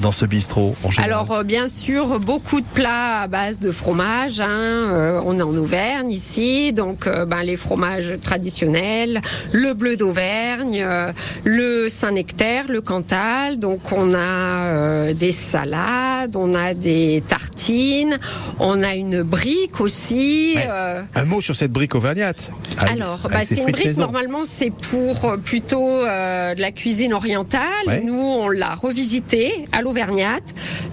dans 0.03 0.13
ce 0.13 0.27
bistrot 0.43 0.75
en 0.83 0.91
général 0.91 1.13
Alors 1.13 1.33
euh, 1.33 1.43
bien 1.45 1.69
sûr 1.69 2.19
beaucoup 2.19 2.61
de 2.61 2.67
plats 2.67 3.21
à 3.21 3.27
base 3.29 3.61
de 3.61 3.71
fromage. 3.71 4.41
hein. 4.41 4.49
Euh, 4.51 5.21
on 5.25 5.39
est 5.39 5.43
en 5.43 5.55
Auvergne 5.55 6.11
ici, 6.11 6.73
donc 6.73 7.07
euh, 7.07 7.25
ben, 7.27 7.43
les 7.45 7.57
fromages 7.57 8.15
traditionnels, 8.21 9.21
le 9.53 9.73
bleu 9.75 9.97
d'Auvergne, 9.97 10.83
euh, 10.85 11.13
le 11.45 11.89
Saint-Nectaire, 11.89 12.65
le 12.69 12.81
Cantal. 12.81 13.59
Donc 13.61 13.93
on 13.93 14.15
a 14.15 15.13
des 15.13 15.31
salades, 15.33 16.35
on 16.37 16.55
a 16.55 16.75
des 16.75 17.23
tartines, 17.29 18.19
on 18.59 18.83
a 18.83 18.95
une 18.97 19.23
brique 19.23 19.81
aussi. 19.81 20.55
Ouais. 20.57 21.03
Un 21.15 21.25
mot 21.25 21.41
sur 21.41 21.55
cette 21.55 21.71
brique 21.73 21.95
auvergnate. 21.95 22.51
Avec- 22.79 22.93
alors, 23.01 23.29
bah, 23.31 23.43
ses 23.43 23.55
c'est 23.57 23.61
une 23.63 23.71
brique, 23.71 23.97
normalement, 23.99 24.43
c'est 24.45 24.71
pour 24.71 25.37
plutôt 25.45 26.01
de 26.03 26.61
la 26.61 26.73
cuisine 26.73 27.13
orientale. 27.15 27.63
Ouais. 27.87 28.01
Nous, 28.03 28.15
on 28.19 28.49
l'a 28.49 28.75
revisité 28.75 29.67
à 29.73 29.83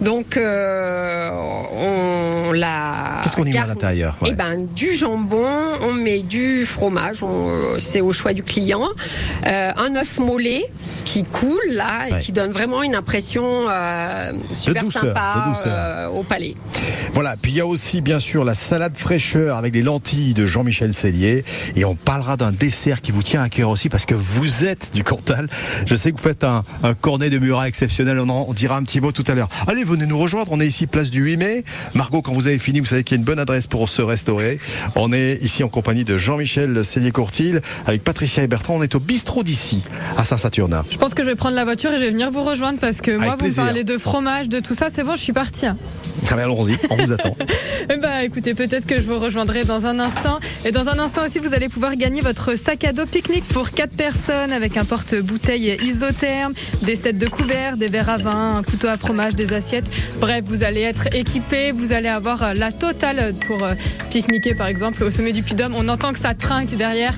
Donc, 0.01 0.37
euh, 0.37 1.29
on 1.73 2.51
l'a. 2.51 3.21
Qu'est-ce 3.23 3.35
qu'on 3.35 3.45
y 3.45 3.51
met 3.53 3.57
à 3.59 3.67
l'intérieur? 3.67 4.15
Ouais. 4.21 4.29
Eh 4.31 4.33
ben, 4.33 4.65
du 4.75 4.93
jambon, 4.93 5.47
on 5.81 5.93
met 5.93 6.21
du 6.21 6.65
fromage, 6.65 7.23
c'est 7.77 8.01
au 8.01 8.11
choix 8.11 8.33
du 8.33 8.43
client. 8.43 8.87
Euh, 9.45 9.71
un 9.75 9.95
œuf 9.95 10.17
mollet 10.19 10.65
qui 11.05 11.23
coule 11.23 11.57
là 11.71 12.07
et 12.07 12.13
Ouais. 12.13 12.19
qui 12.19 12.31
donne 12.31 12.51
vraiment 12.51 12.81
une 12.83 12.95
impression 12.95 13.67
euh, 13.69 14.31
super 14.51 14.83
douceur, 14.83 15.03
sympa 15.03 15.53
euh, 15.65 16.07
au 16.07 16.23
palais. 16.23 16.55
Voilà, 17.13 17.35
puis 17.39 17.51
il 17.51 17.57
y 17.57 17.61
a 17.61 17.65
aussi 17.65 18.01
bien 18.01 18.19
sûr 18.19 18.43
la 18.45 18.53
salade 18.55 18.95
fraîcheur 18.97 19.57
avec 19.57 19.73
des 19.73 19.81
lentilles 19.81 20.33
de 20.33 20.45
Jean-Michel 20.45 20.93
Cellier. 20.93 21.43
Et 21.75 21.85
on 21.85 21.95
parlera 21.95 22.37
d'un 22.37 22.51
dessert 22.51 23.01
qui 23.01 23.11
vous 23.11 23.23
tient 23.23 23.41
à 23.41 23.49
cœur 23.49 23.69
aussi 23.69 23.89
parce 23.89 24.05
que 24.05 24.15
vous 24.15 24.65
êtes 24.65 24.91
du 24.93 25.03
Cantal. 25.03 25.47
Je 25.85 25.95
sais 25.95 26.11
que 26.11 26.17
vous 26.17 26.23
faites 26.23 26.43
un, 26.43 26.63
un 26.83 26.93
cornet 26.93 27.29
de 27.29 27.37
Murat 27.39 27.67
exceptionnel, 27.67 28.19
on 28.19 28.29
en 28.29 28.45
on 28.47 28.53
dira 28.53 28.77
un 28.77 28.83
petit 28.83 29.01
mot 29.01 29.11
tout 29.11 29.18
à 29.27 29.35
l'heure. 29.35 29.49
Allez, 29.67 29.83
venez 29.83 30.05
nous 30.05 30.17
rejoindre, 30.17 30.51
on 30.51 30.59
est 30.59 30.67
ici 30.67 30.87
place 30.87 31.09
du 31.09 31.21
8 31.21 31.37
mai. 31.37 31.63
Margot, 31.93 32.21
quand 32.21 32.33
vous 32.33 32.47
avez 32.47 32.59
fini, 32.59 32.79
vous 32.79 32.85
savez 32.85 33.03
qu'il 33.03 33.15
y 33.15 33.17
a 33.17 33.19
une 33.19 33.25
bonne 33.25 33.39
adresse 33.39 33.67
pour 33.67 33.87
se 33.89 34.01
restaurer. 34.01 34.59
On 34.95 35.11
est 35.13 35.39
ici 35.41 35.63
en 35.63 35.69
compagnie 35.69 36.03
de 36.03 36.17
Jean-Michel 36.17 36.83
Cellier-Courtil 36.83 37.61
avec 37.85 38.03
Patricia 38.03 38.43
et 38.43 38.47
Bertrand. 38.47 38.75
On 38.77 38.83
est 38.83 38.95
au 38.95 38.99
bistrot 38.99 39.43
d'ici, 39.43 39.83
à 40.17 40.23
Saint-Saturnin. 40.23 40.83
Je 40.91 40.97
pense 40.97 41.13
que 41.13 41.23
je 41.23 41.29
vais 41.29 41.35
prendre 41.35 41.55
la 41.55 41.63
voiture 41.65 41.91
et 41.91 41.99
je 41.99 42.05
vais 42.05 42.11
venir 42.11 42.31
vous 42.31 42.43
rejoindre 42.43 42.79
parce 42.79 43.01
que 43.01 43.11
moi, 43.11 43.35
vous 43.39 43.45
me 43.47 43.55
parlez 43.55 43.83
de 43.83 43.97
fromage, 43.97 44.49
de 44.49 44.59
tout 44.59 44.73
ça, 44.75 44.87
c'est 44.89 45.03
bon, 45.03 45.15
je 45.15 45.21
suis 45.21 45.33
partie. 45.33 45.65
hein. 45.65 45.77
Allez, 46.31 46.41
allons-y, 46.43 46.77
on 46.89 46.95
vous 46.97 47.11
attend. 47.11 47.35
Ben, 47.89 48.19
écoutez, 48.19 48.53
peut-être 48.53 48.85
que 48.85 48.97
je 48.97 49.03
vous 49.03 49.17
rejoindrai 49.19 49.63
dans 49.63 49.85
un 49.87 49.99
instant. 49.99 50.39
Et 50.63 50.71
dans 50.71 50.87
un 50.89 50.99
instant 50.99 51.25
aussi, 51.25 51.39
vous 51.39 51.53
allez 51.53 51.69
pouvoir 51.69 51.95
gagner 51.95 52.21
votre 52.21 52.55
sac 52.55 52.83
à 52.83 52.91
dos 52.93 53.05
pique-nique 53.05 53.45
pour 53.45 53.71
4 53.71 53.91
personnes 53.93 54.51
avec 54.53 54.77
un 54.77 54.85
porte-bouteille 54.85 55.75
isotherme, 55.83 56.53
des 56.83 56.95
sets 56.95 57.13
de 57.13 57.27
couverts, 57.27 57.77
des 57.77 57.87
verres 57.87 58.09
à 58.09 58.17
vin, 58.17 58.55
un 58.57 58.63
couteau 58.63 58.87
à 58.87 58.97
des 59.13 59.53
assiettes. 59.53 59.85
Bref, 60.19 60.43
vous 60.45 60.63
allez 60.63 60.81
être 60.81 61.07
équipé, 61.15 61.71
vous 61.71 61.93
allez 61.93 62.07
avoir 62.09 62.43
euh, 62.43 62.53
la 62.53 62.71
totale 62.71 63.33
pour 63.47 63.63
euh, 63.63 63.73
pique-niquer 64.11 64.53
par 64.53 64.67
exemple 64.67 65.03
au 65.03 65.09
sommet 65.09 65.31
du 65.31 65.41
Puy-Dôme. 65.41 65.73
On 65.75 65.87
entend 65.87 66.13
que 66.13 66.19
ça 66.19 66.33
trinque 66.35 66.75
derrière. 66.75 67.13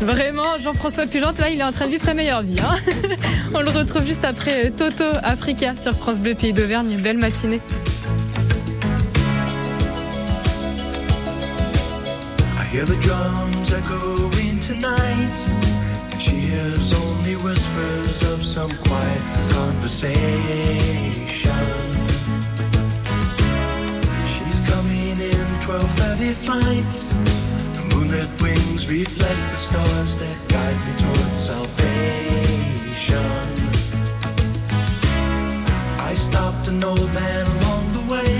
Vraiment, 0.00 0.58
Jean-François 0.58 1.06
Pugente, 1.06 1.38
là, 1.38 1.48
il 1.48 1.60
est 1.60 1.64
en 1.64 1.72
train 1.72 1.86
de 1.86 1.92
vivre 1.92 2.02
sa 2.02 2.14
meilleure 2.14 2.42
vie. 2.42 2.56
hein. 2.60 2.74
On 3.54 3.60
le 3.60 3.70
retrouve 3.70 4.04
juste 4.04 4.24
après 4.24 4.66
euh, 4.66 4.70
Toto 4.76 5.04
Africa 5.22 5.74
sur 5.80 5.92
France 5.92 6.18
Bleu 6.18 6.34
Pays 6.34 6.52
d'Auvergne. 6.52 6.96
Belle 6.98 7.18
matinée. 7.18 7.60
Whispers 17.46 18.32
of 18.32 18.42
some 18.42 18.70
quiet 18.70 19.22
conversation. 19.50 21.35
12:30 25.66 26.32
flight. 26.46 26.92
The 27.74 27.82
moonlit 27.90 28.30
wings 28.40 28.86
reflect 28.86 29.42
the 29.50 29.56
stars 29.56 30.16
that 30.22 30.36
guide 30.46 30.78
me 30.86 30.92
towards 31.02 31.38
salvation. 31.50 33.26
I 35.98 36.14
stopped 36.14 36.68
an 36.68 36.84
old 36.84 37.12
man 37.12 37.46
along 37.56 37.84
the 37.98 38.04
way 38.14 38.36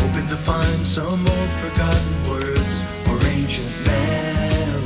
hoping 0.00 0.28
to 0.28 0.36
find 0.36 0.80
some 0.86 1.20
old 1.36 1.52
forgotten 1.62 2.14
words 2.30 2.74
or 3.08 3.16
ancient 3.36 3.74
melodies. 3.92 4.80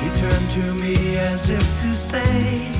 He 0.00 0.08
turned 0.22 0.50
to 0.56 0.64
me 0.84 0.96
as 1.18 1.50
if 1.50 1.66
to 1.82 1.94
say, 1.94 2.79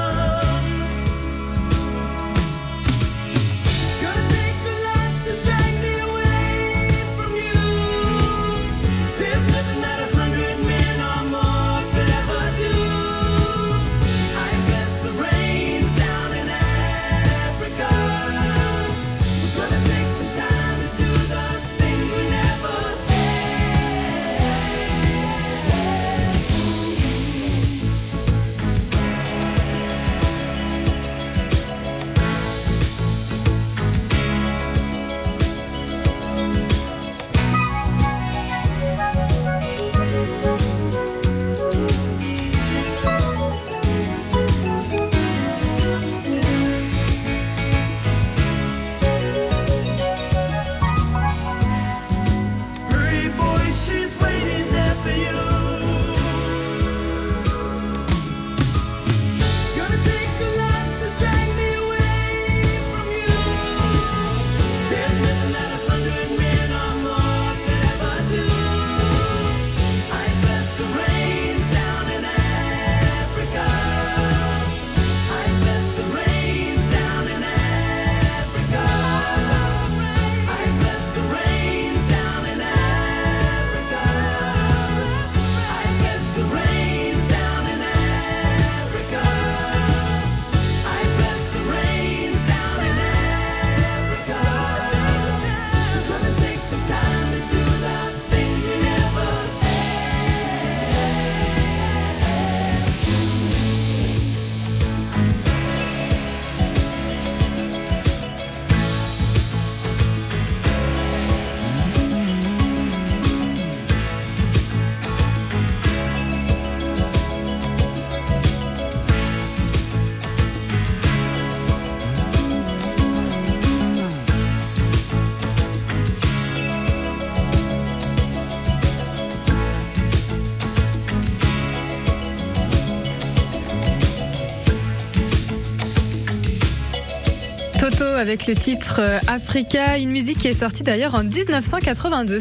Avec 138.21 138.45
le 138.45 138.53
titre 138.53 138.99
euh, 138.99 139.17
Africa, 139.25 139.97
une 139.97 140.11
musique 140.11 140.37
qui 140.37 140.47
est 140.47 140.53
sortie 140.53 140.83
d'ailleurs 140.83 141.15
en 141.15 141.23
1982. 141.23 142.39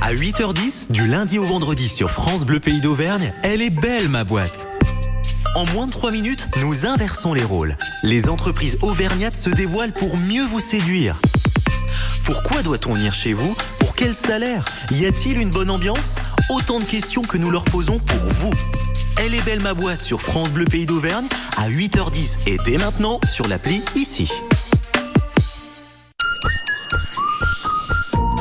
À 0.00 0.14
8h10, 0.14 0.90
du 0.90 1.06
lundi 1.06 1.38
au 1.38 1.44
vendredi 1.44 1.86
sur 1.86 2.10
France 2.10 2.46
Bleu 2.46 2.58
Pays 2.58 2.80
d'Auvergne, 2.80 3.34
elle 3.42 3.60
est 3.60 3.68
belle 3.68 4.08
ma 4.08 4.24
boîte. 4.24 4.66
En 5.54 5.66
moins 5.74 5.84
de 5.84 5.90
3 5.90 6.12
minutes, 6.12 6.48
nous 6.62 6.86
inversons 6.86 7.34
les 7.34 7.44
rôles. 7.44 7.76
Les 8.04 8.30
entreprises 8.30 8.78
auvergnates 8.80 9.36
se 9.36 9.50
dévoilent 9.50 9.92
pour 9.92 10.18
mieux 10.18 10.46
vous 10.46 10.60
séduire. 10.60 11.18
Pourquoi 12.24 12.62
doit-on 12.62 12.94
venir 12.94 13.12
chez 13.12 13.34
vous? 13.34 13.54
Pour 13.80 13.94
quel 13.94 14.14
salaire? 14.14 14.64
Y 14.92 15.04
a-t-il 15.04 15.38
une 15.38 15.50
bonne 15.50 15.68
ambiance? 15.68 16.16
Autant 16.48 16.80
de 16.80 16.84
questions 16.84 17.22
que 17.22 17.36
nous 17.36 17.50
leur 17.50 17.64
posons 17.64 17.98
pour 17.98 18.28
vous. 18.40 18.52
Elle 19.18 19.34
est 19.34 19.44
belle 19.44 19.60
ma 19.60 19.74
boîte 19.74 20.00
sur 20.00 20.22
France 20.22 20.48
Bleu 20.48 20.64
Pays 20.64 20.86
d'Auvergne 20.86 21.26
à 21.56 21.68
8h10 21.68 22.38
et 22.46 22.56
dès 22.64 22.78
maintenant 22.78 23.20
sur 23.30 23.46
l'appli 23.48 23.82
ici. 23.94 24.30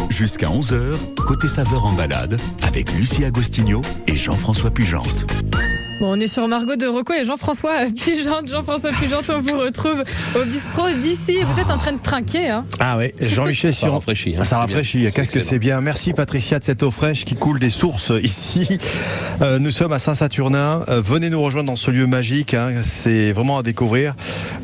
Jusqu'à 0.09 0.47
11h, 0.47 0.95
côté 1.26 1.47
saveur 1.47 1.86
en 1.86 1.93
balade, 1.93 2.39
avec 2.62 2.91
Lucie 2.93 3.26
Agostinho 3.26 3.82
et 4.07 4.16
Jean-François 4.16 4.70
Pugente. 4.70 5.26
Bon, 6.01 6.13
on 6.17 6.19
est 6.19 6.25
sur 6.25 6.47
Margot 6.47 6.75
de 6.77 6.87
Rocco 6.87 7.13
et 7.13 7.23
Jean-François 7.25 7.85
Pugente. 7.95 8.47
Jean-François 8.49 8.89
Pugente, 8.89 9.25
on 9.29 9.39
vous 9.39 9.59
retrouve 9.59 10.03
au 10.35 10.43
bistrot 10.45 10.89
d'ici. 10.99 11.37
Vous 11.43 11.59
êtes 11.59 11.69
en 11.69 11.77
train 11.77 11.93
de 11.93 12.01
trinquer, 12.01 12.49
hein 12.49 12.65
Ah 12.79 12.97
oui, 12.97 13.11
Jean-Michel 13.21 13.71
Ça 13.75 13.81
sur. 13.81 13.93
rafraîchit, 13.93 14.35
hein, 14.35 14.43
Ça 14.43 14.57
rafraîchit. 14.57 15.05
Qu'est-ce 15.13 15.31
que 15.31 15.39
C'est 15.41 15.59
bien. 15.59 15.79
Merci 15.79 16.13
Patricia 16.13 16.57
de 16.57 16.63
cette 16.63 16.81
eau 16.81 16.89
fraîche 16.89 17.23
qui 17.23 17.35
coule 17.35 17.59
des 17.59 17.69
sources 17.69 18.11
ici. 18.23 18.79
Euh, 19.43 19.59
nous 19.59 19.69
sommes 19.69 19.93
à 19.93 19.99
Saint-Saturnin. 19.99 20.83
Euh, 20.89 21.01
venez 21.05 21.29
nous 21.29 21.39
rejoindre 21.39 21.67
dans 21.67 21.75
ce 21.75 21.91
lieu 21.91 22.07
magique. 22.07 22.55
hein. 22.55 22.71
C'est 22.81 23.31
vraiment 23.31 23.59
à 23.59 23.61
découvrir. 23.63 24.15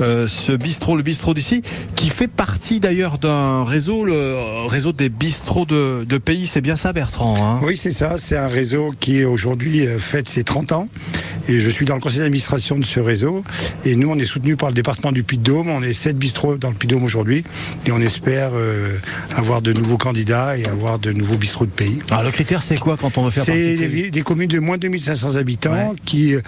Euh, 0.01 0.27
ce 0.27 0.53
bistrot, 0.53 0.95
le 0.95 1.03
bistrot 1.03 1.35
d'ici, 1.35 1.61
qui 1.95 2.09
fait 2.09 2.27
partie 2.27 2.79
d'ailleurs 2.79 3.19
d'un 3.19 3.63
réseau, 3.63 4.05
le 4.05 4.65
réseau 4.67 4.91
des 4.91 5.09
bistrots 5.09 5.65
de, 5.67 6.03
de 6.03 6.17
pays. 6.17 6.47
C'est 6.47 6.61
bien 6.61 6.75
ça, 6.75 6.93
Bertrand 6.93 7.35
hein 7.39 7.61
Oui, 7.63 7.77
c'est 7.77 7.91
ça. 7.91 8.15
C'est 8.17 8.37
un 8.37 8.47
réseau 8.47 8.91
qui 8.99 9.23
aujourd'hui 9.23 9.85
fête 9.99 10.27
ses 10.27 10.43
30 10.43 10.71
ans. 10.71 10.87
Et 11.47 11.59
je 11.59 11.69
suis 11.69 11.85
dans 11.85 11.95
le 11.95 12.01
conseil 12.01 12.19
d'administration 12.19 12.77
de 12.77 12.85
ce 12.85 12.99
réseau. 12.99 13.43
Et 13.85 13.95
nous, 13.95 14.09
on 14.09 14.17
est 14.17 14.25
soutenu 14.25 14.55
par 14.55 14.69
le 14.69 14.75
département 14.75 15.11
du 15.11 15.23
Puy-de-Dôme. 15.23 15.69
On 15.69 15.81
est 15.83 15.93
7 15.93 16.17
bistrots 16.17 16.57
dans 16.57 16.69
le 16.69 16.75
Puy-de-Dôme 16.75 17.03
aujourd'hui. 17.03 17.43
Et 17.85 17.91
on 17.91 17.99
espère 17.99 18.51
euh, 18.53 18.97
avoir 19.35 19.61
de 19.61 19.73
nouveaux 19.73 19.97
candidats 19.97 20.57
et 20.57 20.67
avoir 20.67 20.99
de 20.99 21.11
nouveaux 21.11 21.37
bistrots 21.37 21.65
de 21.65 21.71
pays. 21.71 21.99
Alors 22.11 22.23
le 22.23 22.31
critère, 22.31 22.61
c'est 22.61 22.77
quoi 22.77 22.97
quand 22.97 23.17
on 23.17 23.25
veut 23.25 23.31
faire 23.31 23.43
C'est 23.43 23.75
partie 23.77 24.05
de 24.05 24.09
des, 24.09 24.21
communes 24.21 24.49
de 24.49 24.59
moins 24.59 24.77
de 24.77 24.81
2500 24.81 25.35
habitants 25.35 25.95
qui, 26.05 26.35
euh, 26.35 26.41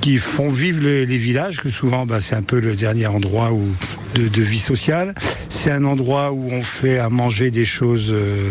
qui 0.00 0.18
font 0.18 0.48
vivre 0.48 0.84
les, 0.84 1.06
les 1.06 1.18
villages, 1.18 1.60
que 1.60 1.70
souvent 1.70 2.06
bah, 2.06 2.20
c'est 2.20 2.34
un 2.34 2.42
peu 2.42 2.60
le 2.60 2.74
dernier 2.74 3.06
endroit 3.06 3.52
où, 3.52 3.66
de, 4.14 4.28
de 4.28 4.42
vie 4.42 4.58
sociale. 4.58 5.14
C'est 5.48 5.70
un 5.70 5.84
endroit 5.84 6.32
où 6.32 6.48
on 6.50 6.62
fait 6.62 6.98
à 6.98 7.08
manger 7.08 7.50
des 7.50 7.64
choses, 7.64 8.08
euh, 8.10 8.50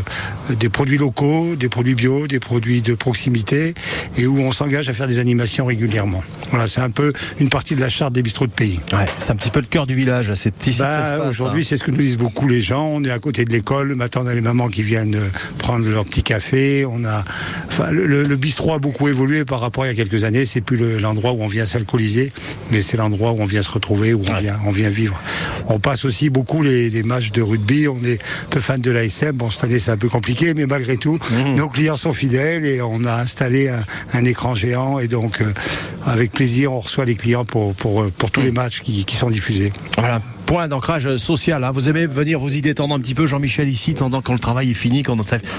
des 0.59 0.69
produits 0.69 0.97
locaux, 0.97 1.55
des 1.55 1.69
produits 1.69 1.95
bio, 1.95 2.27
des 2.27 2.39
produits 2.39 2.81
de 2.81 2.93
proximité, 2.95 3.73
et 4.17 4.27
où 4.27 4.39
on 4.39 4.51
s'engage 4.51 4.89
à 4.89 4.93
faire 4.93 5.07
des 5.07 5.19
animations 5.19 5.65
régulièrement. 5.65 6.23
Voilà, 6.51 6.67
c'est 6.67 6.81
un 6.81 6.89
peu 6.89 7.13
une 7.39 7.49
partie 7.49 7.75
de 7.75 7.81
la 7.81 7.89
charte 7.89 8.13
des 8.13 8.21
bistrots 8.21 8.47
de 8.47 8.51
pays. 8.51 8.79
Ouais, 8.93 9.05
c'est 9.17 9.31
un 9.31 9.35
petit 9.35 9.49
peu 9.51 9.59
le 9.61 9.65
cœur 9.67 9.87
du 9.87 9.95
village. 9.95 10.33
C'est 10.35 10.67
ici 10.67 10.79
que 10.79 10.83
ça 10.91 11.05
se 11.05 11.11
Bah, 11.11 11.17
passe. 11.19 11.29
Aujourd'hui, 11.29 11.61
hein. 11.61 11.65
c'est 11.67 11.77
ce 11.77 11.83
que 11.83 11.91
nous 11.91 11.97
disent 11.97 12.17
beaucoup 12.17 12.47
les 12.47 12.61
gens. 12.61 12.85
On 12.87 13.03
est 13.03 13.11
à 13.11 13.19
côté 13.19 13.45
de 13.45 13.51
l'école. 13.51 13.87
Le 13.89 13.95
matin, 13.95 14.21
on 14.23 14.27
a 14.27 14.33
les 14.33 14.41
mamans 14.41 14.67
qui 14.67 14.83
viennent 14.83 15.15
euh, 15.15 15.29
prendre 15.57 15.87
leur 15.87 16.05
petit 16.05 16.23
café. 16.23 16.85
On 16.85 17.05
a, 17.05 17.23
enfin, 17.67 17.91
le, 17.91 18.05
le- 18.05 18.23
le 18.23 18.35
bistrot 18.35 18.73
a 18.73 18.79
beaucoup 18.79 19.07
évolué 19.07 19.45
par 19.45 19.59
rapport 19.61 19.83
à 19.83 19.87
il 19.87 19.97
y 19.97 20.01
a 20.01 20.03
quelques 20.03 20.23
années. 20.23 20.45
C'est 20.45 20.61
plus 20.61 20.77
le- 20.77 20.99
l'endroit 20.99 21.31
où 21.31 21.41
on 21.41 21.47
vient 21.47 21.65
s'alcooliser, 21.65 22.31
mais 22.71 22.81
c'est 22.81 22.97
l'endroit 22.97 23.31
où 23.31 23.41
on 23.41 23.45
vient 23.45 23.61
se 23.61 23.71
retrouver, 23.71 24.13
où 24.13 24.21
on 24.29 24.39
vient, 24.39 24.59
on 24.65 24.71
vient 24.71 24.89
vivre. 24.89 25.19
On 25.67 25.79
passe 25.79 26.05
aussi 26.05 26.29
beaucoup 26.29 26.61
les, 26.63 26.89
les 26.89 27.03
matchs 27.03 27.31
de 27.31 27.41
rugby. 27.41 27.87
On 27.87 28.03
est 28.03 28.19
peu 28.49 28.59
fan 28.59 28.81
de 28.81 28.91
l'ASM. 28.91 29.31
Bon, 29.33 29.49
cette 29.49 29.63
année, 29.63 29.79
c'est 29.79 29.91
un 29.91 29.97
peu 29.97 30.09
compliqué, 30.09 30.53
mais 30.53 30.65
malgré 30.65 30.97
tout, 30.97 31.17
Mmh. 31.31 31.55
nos 31.55 31.69
clients 31.69 31.95
sont 31.97 32.13
fidèles 32.13 32.65
et 32.65 32.81
on 32.81 33.03
a 33.05 33.13
installé 33.15 33.69
un, 33.69 33.79
un 34.13 34.25
écran 34.25 34.55
géant 34.55 34.99
et 34.99 35.07
donc, 35.07 35.41
euh, 35.41 35.53
avec 36.05 36.31
plaisir, 36.31 36.73
on 36.73 36.79
reçoit 36.79 37.05
les 37.05 37.15
clients 37.15 37.45
pour, 37.45 37.73
pour, 37.75 38.05
pour 38.11 38.31
tous 38.31 38.41
les 38.41 38.51
matchs 38.51 38.81
qui, 38.81 39.05
qui 39.05 39.15
sont 39.15 39.29
diffusés. 39.29 39.71
Voilà. 39.97 40.21
Point 40.51 40.67
d'ancrage 40.67 41.15
social. 41.15 41.63
hein. 41.63 41.71
Vous 41.71 41.87
aimez 41.87 42.05
venir 42.05 42.37
vous 42.37 42.57
y 42.57 42.61
détendre 42.61 42.93
un 42.93 42.99
petit 42.99 43.15
peu, 43.15 43.25
Jean-Michel, 43.25 43.69
ici, 43.69 43.93
pendant 43.93 44.21
quand 44.21 44.33
le 44.33 44.39
travail 44.39 44.71
est 44.71 44.73
fini, 44.73 45.01
quand 45.01 45.15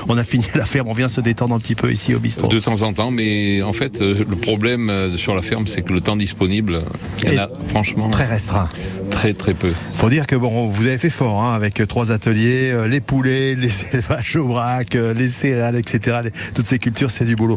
on 0.07 0.19
a, 0.19 0.23
fini 0.25 0.45
la 0.55 0.67
ferme, 0.67 0.89
on 0.89 0.93
vient 0.93 1.09
se 1.09 1.23
détendre 1.23 1.55
un 1.55 1.59
petit 1.59 1.75
peu 1.75 1.91
ici 1.91 2.15
au 2.15 2.19
bistrot. 2.19 2.49
De 2.49 2.61
temps 2.61 2.83
en 2.83 2.93
temps, 2.93 3.11
mais 3.11 3.63
en 3.63 3.73
fait, 3.73 4.03
euh, 4.03 4.23
le 4.29 4.37
problème 4.37 4.91
euh, 4.91 5.17
sur 5.17 5.35
la 5.35 5.41
ferme, 5.41 5.67
c'est 5.67 5.81
que 5.81 5.95
le 5.95 6.03
temps 6.03 6.15
disponible, 6.17 6.83
il 7.25 7.33
y 7.33 7.41
en 7.41 7.45
a 7.45 7.49
franchement 7.69 8.11
Très 8.11 8.27
restreint. 8.27 8.69
très 9.09 9.33
très 9.33 9.55
peu. 9.55 9.73
Faut 9.95 10.11
dire 10.11 10.27
que 10.27 10.37
bon, 10.37 10.67
vous 10.69 10.85
avez 10.87 10.99
fait 10.99 11.09
fort 11.09 11.43
hein, 11.43 11.55
avec 11.55 11.81
euh, 11.81 11.87
trois 11.87 12.13
ateliers, 12.13 12.75
les 12.87 13.01
poulets, 13.01 13.55
les 13.59 13.71
élevages 13.95 14.37
au 14.37 14.47
braque, 14.49 14.93
les 15.17 15.29
céréales, 15.29 15.77
etc. 15.77 16.19
Les- 16.25 16.33
toutes 16.55 16.67
ces 16.67 16.79
cultures, 16.79 17.11
c'est 17.11 17.25
du 17.25 17.35
boulot. 17.35 17.57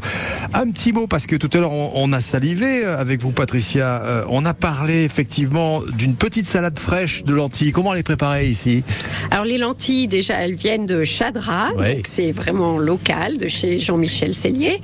Un 0.53 0.71
petit 0.71 0.93
mot 0.93 1.05
parce 1.05 1.27
que 1.27 1.35
tout 1.35 1.49
à 1.51 1.57
l'heure 1.57 1.73
on, 1.73 1.91
on 1.95 2.13
a 2.13 2.21
salivé 2.21 2.85
avec 2.85 3.19
vous, 3.21 3.31
Patricia. 3.31 4.03
Euh, 4.05 4.23
on 4.29 4.45
a 4.45 4.53
parlé 4.53 5.03
effectivement 5.03 5.81
d'une 5.97 6.15
petite 6.15 6.47
salade 6.47 6.79
fraîche 6.79 7.23
de 7.25 7.33
lentilles. 7.33 7.71
Comment 7.71 7.93
les 7.93 8.03
préparer 8.03 8.47
ici 8.47 8.83
Alors 9.31 9.45
les 9.45 9.57
lentilles, 9.57 10.07
déjà, 10.07 10.35
elles 10.35 10.55
viennent 10.55 10.85
de 10.85 11.03
Chadra, 11.03 11.71
Ouais. 11.75 11.95
donc 11.95 12.07
c'est 12.07 12.31
vraiment 12.31 12.77
local, 12.77 13.37
de 13.37 13.47
chez 13.47 13.79
Jean-Michel 13.79 14.33
Cellier. 14.33 14.79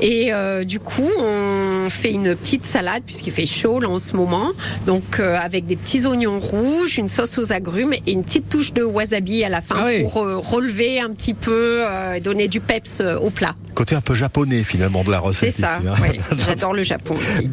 Et 0.00 0.32
euh, 0.32 0.64
du 0.64 0.78
coup, 0.80 1.08
on 1.18 1.88
fait 1.90 2.12
une 2.12 2.34
petite 2.36 2.64
salade, 2.64 3.02
puisqu'il 3.06 3.32
fait 3.32 3.46
chaud 3.46 3.80
là, 3.80 3.88
en 3.88 3.98
ce 3.98 4.14
moment, 4.16 4.52
donc 4.86 5.20
euh, 5.20 5.36
avec 5.38 5.66
des 5.66 5.76
petits 5.76 6.06
oignons 6.06 6.38
rouges, 6.40 6.98
une 6.98 7.08
sauce 7.08 7.38
aux 7.38 7.52
agrumes 7.52 7.92
et 8.06 8.12
une 8.12 8.24
petite 8.24 8.48
touche 8.48 8.72
de 8.72 8.82
wasabi 8.82 9.44
à 9.44 9.48
la 9.48 9.60
fin 9.60 9.76
Ah 9.78 9.84
oui. 9.86 10.02
pour 10.02 10.18
euh, 10.22 10.36
relever 10.38 11.00
un 11.00 11.10
petit 11.10 11.34
peu, 11.34 11.82
donner 12.22 12.48
du 12.48 12.60
peps 12.60 13.02
au 13.22 13.30
plat. 13.30 13.54
Côté 13.74 13.94
un 13.94 14.00
peu 14.00 14.14
japonais 14.14 14.62
finalement 14.64 15.04
de 15.04 15.10
la 15.10 15.18
C'est 15.18 15.26
recette 15.26 15.52
ça, 15.52 15.78
ici. 15.78 15.88
hein. 15.88 15.94
oui. 16.02 16.20
J'adore 16.46 16.72
le 16.72 16.82
Japon 16.82 17.14
aussi. 17.14 17.50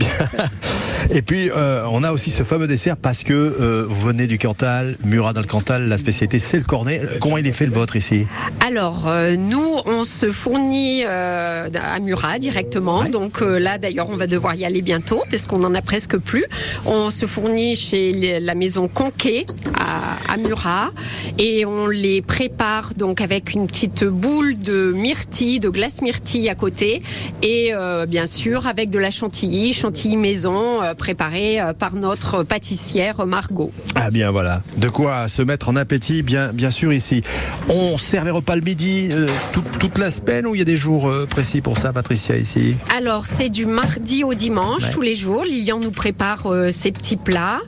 Et 1.12 1.22
puis 1.22 1.50
euh, 1.52 1.84
on 1.92 2.04
a 2.04 2.12
aussi 2.12 2.32
ce 2.32 2.44
fameux 2.44 2.68
dessert 2.68 2.98
parce 2.98 3.24
que 3.24 3.34
euh, 3.34 3.86
vous 3.88 4.08
venez 4.08 4.26
du 4.28 4.38
Cantal, 4.38 4.98
Murat 5.04 5.34
dans 5.34 5.42
le 5.42 5.48
Cantal, 5.48 5.88
la 5.88 5.98
spécialité 5.98 6.40
c'est 6.40 6.58
le 6.58 6.64
cornet. 6.64 7.02
Euh, 7.04 7.18
Comment 7.20 7.38
il 7.38 7.46
est 7.48 7.52
fait 7.52 7.66
le 7.66 7.72
vôtre 7.72 7.96
ici? 7.96 8.26
Alors, 8.66 9.08
euh, 9.08 9.36
nous, 9.36 9.76
on 9.86 10.04
se 10.06 10.32
fournit 10.32 11.04
à 11.06 12.00
Murat 12.02 12.40
directement. 12.40 13.06
Donc 13.06 13.42
là, 13.42 13.78
d'ailleurs, 13.78 14.10
on 14.10 14.16
va 14.16 14.28
devoir 14.28 14.56
y 14.56 14.66
aller 14.66 14.82
bientôt 14.82 15.24
parce 15.30 15.46
qu'on 15.46 15.64
en 15.64 15.74
a 15.76 15.82
presque 15.82 16.18
plus. 16.18 16.46
On 16.86 17.10
se 17.10 17.26
fournit 17.26 17.76
chez 17.76 18.12
les- 18.12 18.40
la 18.40 18.56
maison 18.56 18.88
Conquet 18.88 19.46
à, 19.80 20.34
à 20.34 20.38
Murat 20.38 20.92
et 21.38 21.66
on 21.66 21.88
les 21.88 22.22
prépare 22.22 22.94
donc 22.96 23.22
avec 23.22 23.54
une 23.54 23.68
petite 23.68 24.04
boule 24.06 24.58
de 24.58 24.92
myrtille, 24.94 25.60
de 25.60 25.70
glace 25.70 26.02
myrtille 26.02 26.50
à 26.50 26.56
côté 26.56 27.02
et 27.42 27.72
bien 28.08 28.26
sûr 28.28 28.66
avec 28.68 28.90
de 28.90 29.00
la 29.00 29.12
chantilly, 29.12 29.74
chantilly 29.74 30.18
maison 30.18 30.80
préparée 30.94 31.60
euh, 31.62 31.74
par 31.74 31.94
notre 31.94 32.44
pâtissière 32.44 33.26
Margot. 33.26 33.72
Ah 33.96 34.12
bien 34.12 34.32
voilà, 34.32 34.62
de 34.78 34.90
quoi 34.90 35.28
se 35.28 35.42
mettre 35.42 35.70
en 35.70 35.76
appétit 35.76 36.22
bien 36.24 36.52
bien 36.54 36.72
sûr 36.72 36.94
ici. 36.94 37.22
On 37.70 37.98
sert 37.98 38.24
les 38.26 38.32
repas 38.32 38.56
le 38.56 38.62
midi 38.62 39.10
euh, 39.12 39.28
tout- 39.54 39.64
toute 39.80 39.98
la 39.98 40.10
semaine 40.10 40.46
ou 40.48 40.56
il 40.56 40.60
y 40.60 40.62
a 40.62 40.66
des 40.66 40.76
jours 40.78 41.08
euh, 41.10 41.26
précis 41.30 41.62
pour 41.62 41.78
ça 41.78 41.94
Patricia 41.94 42.36
ici? 42.38 42.76
Alors, 42.96 43.26
c'est 43.26 43.50
du 43.50 43.66
mardi 43.66 44.24
au 44.24 44.34
dimanche, 44.34 44.84
Ouais. 44.84 44.90
tous 44.92 45.02
les 45.02 45.16
jours. 45.16 45.44
Lilian 45.44 45.80
nous 45.80 45.92
prépare 45.92 46.48
euh, 46.52 46.72
ses 46.72 46.92
petits 46.92 47.18
plats. 47.18 47.60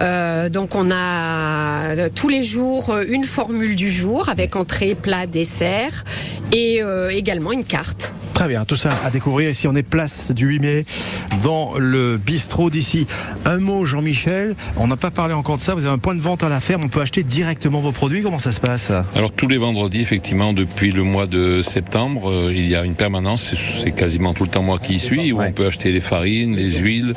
Euh, 0.00 0.48
donc, 0.48 0.74
on 0.74 0.90
a 0.90 2.08
tous 2.10 2.28
les 2.28 2.42
jours 2.42 2.94
une 3.08 3.24
formule 3.24 3.76
du 3.76 3.90
jour 3.90 4.28
avec 4.28 4.56
entrée, 4.56 4.94
plat, 4.94 5.26
dessert 5.26 6.04
et 6.52 6.80
également 7.10 7.52
une 7.52 7.64
carte. 7.64 8.12
Très 8.34 8.48
bien, 8.48 8.64
tout 8.66 8.76
ça 8.76 8.90
à 9.04 9.10
découvrir 9.10 9.48
ici. 9.50 9.66
On 9.66 9.74
est 9.74 9.82
place 9.82 10.30
du 10.30 10.46
8 10.46 10.58
mai 10.60 10.84
dans 11.42 11.78
le 11.78 12.18
bistrot 12.18 12.65
d'ici. 12.70 13.06
Un 13.44 13.58
mot, 13.58 13.84
Jean-Michel. 13.86 14.54
On 14.76 14.86
n'a 14.86 14.96
pas 14.96 15.10
parlé 15.10 15.34
encore 15.34 15.56
de 15.56 15.62
ça. 15.62 15.74
Vous 15.74 15.84
avez 15.86 15.94
un 15.94 15.98
point 15.98 16.14
de 16.14 16.20
vente 16.20 16.42
à 16.42 16.48
la 16.48 16.60
ferme. 16.60 16.82
On 16.84 16.88
peut 16.88 17.00
acheter 17.00 17.22
directement 17.22 17.80
vos 17.80 17.92
produits. 17.92 18.22
Comment 18.22 18.38
ça 18.38 18.52
se 18.52 18.60
passe 18.60 18.92
Alors 19.14 19.32
tous 19.32 19.48
les 19.48 19.58
vendredis, 19.58 20.00
effectivement, 20.00 20.52
depuis 20.52 20.92
le 20.92 21.02
mois 21.02 21.26
de 21.26 21.62
septembre, 21.62 22.30
euh, 22.30 22.52
il 22.54 22.66
y 22.68 22.74
a 22.74 22.84
une 22.84 22.94
permanence, 22.94 23.54
c'est- 23.82 23.90
quasiment 23.92 24.34
tout 24.34 24.44
le 24.44 24.50
temps 24.50 24.62
moi 24.62 24.78
qui 24.78 24.94
y 24.94 24.98
suis, 24.98 25.32
où 25.32 25.40
on 25.40 25.52
peut 25.52 25.66
acheter 25.66 25.90
les 25.92 26.00
farines, 26.00 26.54
les 26.56 26.72
huiles, 26.72 27.14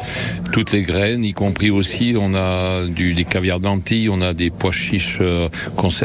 toutes 0.51 0.71
les 0.71 0.83
graines, 0.83 1.23
y 1.23 1.33
compris 1.33 1.69
aussi, 1.71 2.15
on 2.19 2.33
a 2.35 2.85
du, 2.85 3.13
des 3.13 3.25
caviars 3.25 3.59
d'Antilles, 3.59 4.09
on 4.09 4.21
a 4.21 4.33
des 4.33 4.49
pois 4.49 4.71
chiches 4.71 5.17
euh, 5.21 5.49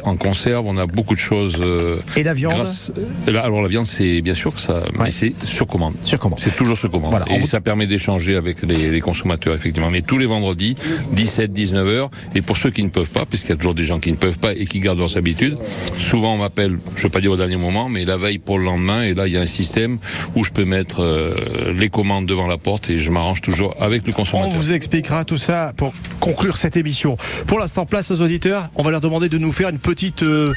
en 0.04 0.16
conserve, 0.16 0.64
on 0.66 0.76
a 0.76 0.86
beaucoup 0.86 1.14
de 1.14 1.20
choses. 1.20 1.56
euh, 1.60 1.96
Et 2.16 2.22
la 2.22 2.34
viande 2.34 2.52
grâce- 2.54 2.92
Alors 3.26 3.62
la 3.62 3.68
viande, 3.68 3.86
c'est 3.86 4.20
bien 4.22 4.34
sûr 4.34 4.54
que 4.54 4.60
ça, 4.60 4.82
mais 4.98 5.10
c'est 5.10 5.34
sur 5.44 5.66
commande. 5.66 5.94
Sur 6.04 6.18
commande. 6.18 6.38
C'est 6.40 6.56
toujours 6.56 6.76
sur 6.76 6.90
commande. 6.90 7.10
Voilà, 7.10 7.26
et 7.30 7.38
vous- 7.38 7.46
ça 7.46 7.60
permet 7.60 7.86
d'échanger 7.86 8.36
avec 8.36 8.62
les, 8.62 8.90
les 8.90 9.00
consommateurs, 9.00 9.33
effectivement. 9.54 9.90
Mais 9.90 10.02
tous 10.02 10.18
les 10.18 10.26
vendredis, 10.26 10.76
17-19 11.14 11.76
heures. 11.86 12.10
Et 12.34 12.42
pour 12.42 12.56
ceux 12.56 12.70
qui 12.70 12.82
ne 12.82 12.88
peuvent 12.88 13.08
pas, 13.10 13.24
puisqu'il 13.26 13.50
y 13.50 13.52
a 13.52 13.56
toujours 13.56 13.74
des 13.74 13.84
gens 13.84 13.98
qui 14.00 14.10
ne 14.10 14.16
peuvent 14.16 14.38
pas 14.38 14.52
et 14.52 14.66
qui 14.66 14.80
gardent 14.80 14.98
leurs 14.98 15.16
habitudes, 15.16 15.56
souvent 15.98 16.34
on 16.34 16.38
m'appelle, 16.38 16.78
je 16.94 17.00
ne 17.00 17.02
veux 17.04 17.08
pas 17.10 17.20
dire 17.20 17.32
au 17.32 17.36
dernier 17.36 17.56
moment, 17.56 17.88
mais 17.88 18.04
la 18.04 18.16
veille 18.16 18.38
pour 18.38 18.58
le 18.58 18.64
lendemain. 18.64 19.02
Et 19.02 19.14
là, 19.14 19.26
il 19.26 19.34
y 19.34 19.36
a 19.36 19.40
un 19.40 19.46
système 19.46 19.98
où 20.34 20.44
je 20.44 20.50
peux 20.50 20.64
mettre 20.64 21.00
euh, 21.02 21.34
les 21.76 21.88
commandes 21.88 22.26
devant 22.26 22.46
la 22.46 22.58
porte 22.58 22.90
et 22.90 22.98
je 22.98 23.10
m'arrange 23.10 23.40
toujours 23.40 23.74
avec 23.80 24.06
le 24.06 24.12
On 24.12 24.16
consommateur. 24.16 24.52
vous 24.52 24.72
expliquera 24.72 25.24
tout 25.24 25.36
ça 25.36 25.72
pour 25.76 25.92
conclure 26.20 26.56
cette 26.56 26.76
émission. 26.76 27.16
Pour 27.46 27.58
l'instant, 27.58 27.86
place 27.86 28.10
aux 28.10 28.20
auditeurs. 28.20 28.68
On 28.74 28.82
va 28.82 28.90
leur 28.90 29.00
demander 29.00 29.28
de 29.28 29.38
nous 29.38 29.52
faire 29.52 29.68
une 29.68 29.78
petite 29.78 30.22
euh, 30.22 30.52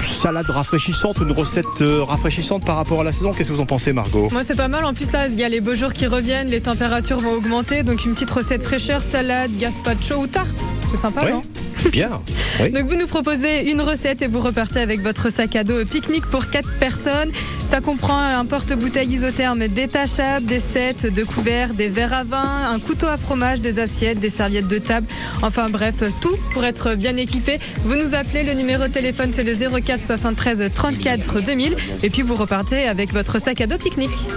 salade 0.00 0.48
rafraîchissante, 0.48 1.18
une 1.18 1.32
recette 1.32 1.64
euh, 1.80 2.02
rafraîchissante 2.02 2.64
par 2.64 2.76
rapport 2.76 3.00
à 3.00 3.04
la 3.04 3.12
saison. 3.12 3.32
Qu'est-ce 3.32 3.48
que 3.50 3.54
vous 3.54 3.60
en 3.60 3.66
pensez, 3.66 3.92
Margot? 3.92 4.28
Moi, 4.30 4.42
c'est 4.42 4.56
pas 4.56 4.68
mal. 4.68 4.84
En 4.84 4.94
plus, 4.94 5.10
là, 5.12 5.26
il 5.28 5.38
y 5.38 5.44
a 5.44 5.48
les 5.48 5.60
beaux 5.60 5.74
jours 5.74 5.92
qui 5.92 6.06
reviennent, 6.06 6.48
les 6.48 6.60
températures 6.60 7.18
vont 7.18 7.32
augmenter. 7.34 7.82
Donc, 7.82 8.04
une 8.04 8.12
petite 8.14 8.21
recette 8.30 8.62
fraîcheur, 8.62 9.02
salade, 9.02 9.50
gazpacho 9.58 10.16
ou 10.16 10.26
tarte. 10.26 10.64
C'est 10.90 10.96
sympa, 10.96 11.22
Oui. 11.24 11.32
non 11.32 11.42
Bien. 11.90 12.20
Oui. 12.60 12.70
Donc 12.70 12.84
vous 12.84 12.94
nous 12.94 13.08
proposez 13.08 13.68
une 13.68 13.80
recette 13.80 14.22
et 14.22 14.28
vous 14.28 14.38
repartez 14.38 14.78
avec 14.78 15.00
votre 15.02 15.30
sac 15.32 15.56
à 15.56 15.64
dos 15.64 15.84
pique-nique 15.84 16.26
pour 16.26 16.48
4 16.48 16.78
personnes. 16.78 17.32
Ça 17.64 17.80
comprend 17.80 18.20
un 18.22 18.44
porte-bouteille 18.44 19.08
isotherme 19.08 19.66
détachable, 19.66 20.46
des 20.46 20.60
sets 20.60 21.10
de 21.10 21.24
couverts, 21.24 21.74
des 21.74 21.88
verres 21.88 22.12
à 22.12 22.22
vin, 22.22 22.70
un 22.72 22.78
couteau 22.78 23.06
à 23.08 23.16
fromage, 23.16 23.60
des 23.60 23.80
assiettes, 23.80 24.20
des 24.20 24.30
serviettes 24.30 24.68
de 24.68 24.78
table. 24.78 25.08
Enfin 25.42 25.66
bref, 25.70 25.94
tout 26.20 26.36
pour 26.52 26.64
être 26.64 26.94
bien 26.94 27.16
équipé. 27.16 27.58
Vous 27.84 27.96
nous 27.96 28.14
appelez, 28.14 28.44
le 28.44 28.52
numéro 28.52 28.84
de 28.84 28.92
téléphone 28.92 29.30
c'est 29.32 29.42
le 29.42 29.80
04 29.80 30.04
73 30.04 30.70
34 30.72 31.40
2000 31.42 31.76
et 32.04 32.10
puis 32.10 32.22
vous 32.22 32.36
repartez 32.36 32.86
avec 32.86 33.12
votre 33.12 33.40
sac 33.40 33.60
à 33.60 33.66
dos 33.66 33.78
pique-nique. 33.78 34.28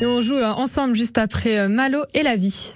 Et 0.00 0.06
on 0.06 0.20
joue 0.22 0.36
euh, 0.36 0.46
ensemble 0.46 0.94
juste 0.94 1.18
après 1.18 1.58
euh, 1.58 1.68
Malo 1.68 2.04
et 2.14 2.22
la 2.22 2.36
vie. 2.36 2.72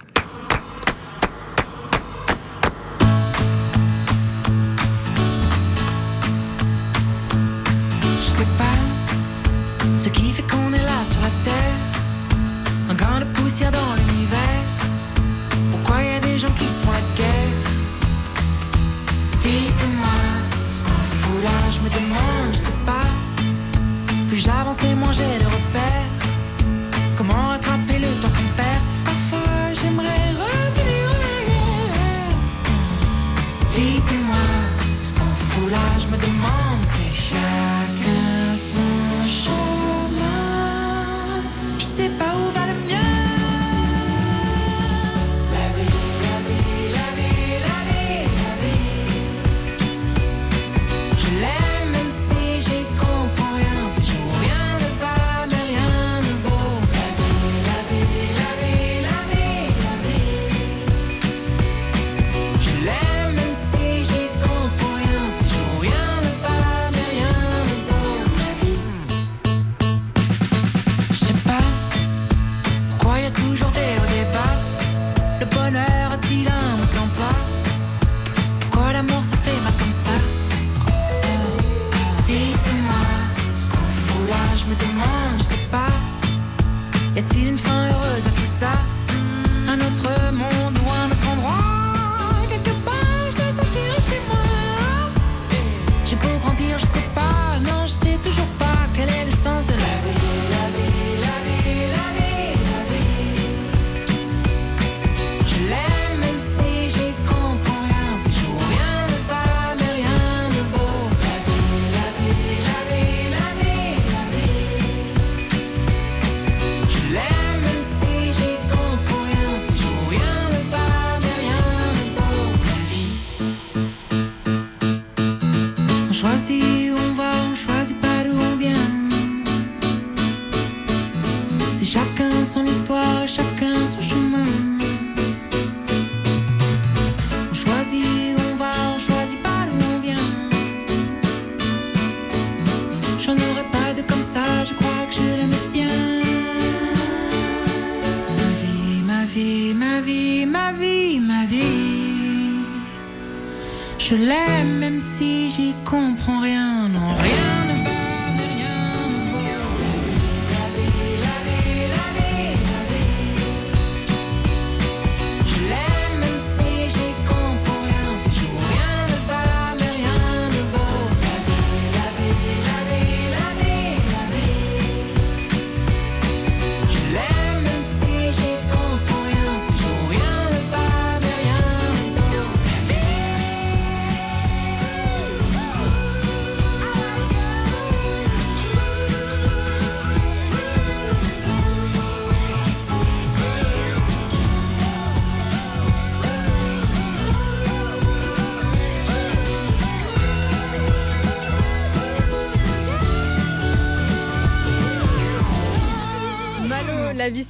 Je 8.19 8.25
sais 8.25 8.47
pas 8.57 9.97
ce 9.97 10.09
qui 10.09 10.33
fait 10.33 10.43
qu'on 10.43 10.73
est 10.73 10.81
là 10.81 11.05
sur 11.05 11.21
la 11.21 11.29
terre. 11.45 11.79
Un 12.89 12.93
grain 12.93 13.21
de 13.21 13.25
poussière 13.25 13.71
dans 13.71 13.95
l'univers. 13.95 14.63
Pourquoi 15.71 16.03
y 16.03 16.15
a 16.17 16.19
des 16.19 16.37
gens 16.37 16.51
qui 16.59 16.65
se 16.65 16.81
font 16.81 16.91
la 16.91 17.15
guerre? 17.15 17.31
Dites-moi 19.37 20.17
ce 20.69 20.83
qu'on 20.83 21.01
fout 21.01 21.41
là, 21.41 21.71
je 21.71 21.79
me 21.79 21.89
demande, 21.89 22.51
je 22.51 22.57
sais 22.57 22.79
pas. 22.85 23.07
Plus 24.27 24.39
j'avance 24.39 24.83
et 24.83 24.93
moins 24.93 25.13
j'ai 25.13 25.39
de 25.39 25.45
repères. 25.45 25.62
Fout 36.13 36.21
là, 36.21 36.27
je 36.27 36.27
me 36.27 36.33
demande, 36.33 37.62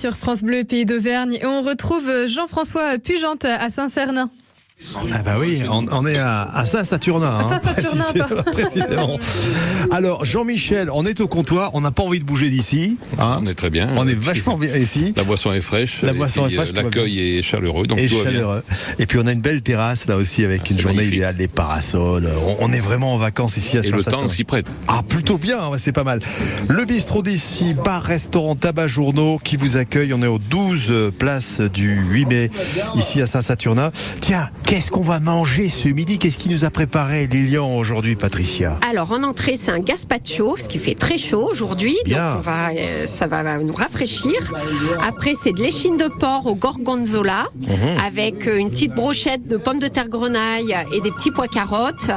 sur 0.03 0.17
France 0.17 0.43
Bleu, 0.43 0.65
pays 0.65 0.83
d'Auvergne. 0.83 1.37
Et 1.39 1.45
on 1.45 1.61
retrouve 1.61 2.25
Jean-François 2.25 2.97
Pugente 2.97 3.45
à 3.45 3.69
Saint-Cernin. 3.69 4.29
Ah 5.11 5.21
bah 5.23 5.35
oui, 5.39 5.61
on, 5.69 5.85
on 5.91 6.05
est 6.05 6.17
à, 6.17 6.43
à 6.43 6.65
Saint-Saturnin. 6.65 7.39
hein, 7.39 7.43
Saint-Saturnin, 7.43 8.43
précisément. 8.51 9.19
Alors 9.91 10.25
Jean-Michel, 10.25 10.89
on 10.91 11.05
est 11.05 11.19
au 11.21 11.27
comptoir, 11.27 11.71
on 11.73 11.81
n'a 11.81 11.91
pas 11.91 12.03
envie 12.03 12.19
de 12.19 12.23
bouger 12.25 12.49
d'ici. 12.49 12.97
hein. 13.19 13.39
On 13.41 13.47
est 13.47 13.53
très 13.53 13.69
bien. 13.69 13.89
On 13.97 14.07
est 14.07 14.13
vachement 14.13 14.57
bien 14.57 14.75
ici. 14.75 15.13
La 15.15 15.23
boisson 15.23 15.51
est 15.51 15.61
fraîche. 15.61 16.01
La 16.01 16.13
boisson 16.13 16.45
puis, 16.45 16.53
est 16.53 16.57
fraîche, 16.57 16.73
L'accueil 16.73 17.37
est 17.37 17.41
chaleureux. 17.41 17.87
Donc 17.87 17.99
et 17.99 18.07
tout 18.07 18.17
va 18.17 18.23
bien. 18.23 18.31
chaleureux. 18.31 18.63
Et 18.99 19.05
puis 19.05 19.19
on 19.21 19.27
a 19.27 19.31
une 19.31 19.41
belle 19.41 19.61
terrasse 19.61 20.07
là 20.07 20.15
aussi 20.17 20.43
avec 20.43 20.69
une 20.69 20.75
c'est 20.77 20.81
journée 20.81 20.97
magnifique. 20.97 21.15
idéale, 21.17 21.35
des 21.35 21.47
parasols. 21.47 22.29
On, 22.59 22.65
on 22.67 22.71
est 22.71 22.79
vraiment 22.79 23.13
en 23.13 23.17
vacances 23.17 23.57
ici 23.57 23.77
à 23.77 23.81
Et 23.81 23.83
le 23.83 23.97
Saint-Saturnin. 23.97 24.23
temps 24.23 24.29
s'y 24.29 24.43
prête. 24.43 24.67
Ah, 24.87 25.01
plutôt 25.07 25.37
bien, 25.37 25.67
ouais, 25.69 25.77
c'est 25.77 25.91
pas 25.91 26.03
mal. 26.03 26.21
Le 26.69 26.85
bistrot 26.85 27.21
d'ici, 27.21 27.73
bar, 27.73 28.01
restaurant, 28.03 28.55
tabac, 28.55 28.87
journaux 28.87 29.39
qui 29.43 29.57
vous 29.57 29.77
accueille. 29.77 30.13
On 30.13 30.21
est 30.23 30.27
au 30.27 30.39
12 30.39 30.85
euh, 30.89 31.11
place 31.11 31.61
du 31.61 31.95
8 32.09 32.25
mai, 32.25 32.51
ici 32.95 33.21
à 33.21 33.25
Saint-Saturnin. 33.25 33.91
Tiens, 34.19 34.49
qu'est-ce 34.65 34.91
qu'on 34.93 35.01
va 35.01 35.19
manger 35.19 35.69
ce 35.69 35.87
midi? 35.87 36.19
Qu'est-ce 36.19 36.37
qui 36.37 36.49
nous 36.49 36.65
a 36.65 36.69
préparé 36.69 37.25
Lilian 37.25 37.75
aujourd'hui, 37.77 38.15
Patricia? 38.15 38.77
Alors 38.91 39.11
en 39.11 39.23
entrée, 39.23 39.55
c'est 39.55 39.71
un 39.71 39.79
gazpacho, 39.79 40.55
ce 40.55 40.69
qui 40.69 40.77
fait 40.77 40.93
très 40.93 41.17
chaud 41.17 41.47
aujourd'hui, 41.49 41.95
donc 42.05 42.05
Bien. 42.05 42.35
on 42.37 42.41
va, 42.41 42.69
euh, 42.69 43.07
ça 43.07 43.25
va 43.25 43.57
nous 43.57 43.73
rafraîchir. 43.73 44.53
Après, 45.01 45.33
c'est 45.33 45.51
de 45.51 45.61
l'échine 45.63 45.97
de 45.97 46.07
porc 46.19 46.45
au 46.45 46.53
gorgonzola, 46.53 47.47
Mhm. 47.67 47.73
avec 48.05 48.47
euh, 48.47 48.57
une 48.57 48.69
petite 48.69 48.93
brochette 48.93 49.47
de 49.47 49.57
pommes 49.57 49.79
de 49.79 49.87
terre 49.87 50.09
grenaille 50.09 50.75
et 50.93 51.01
des 51.01 51.09
petits 51.09 51.31
pois 51.31 51.47
carottes. 51.47 52.11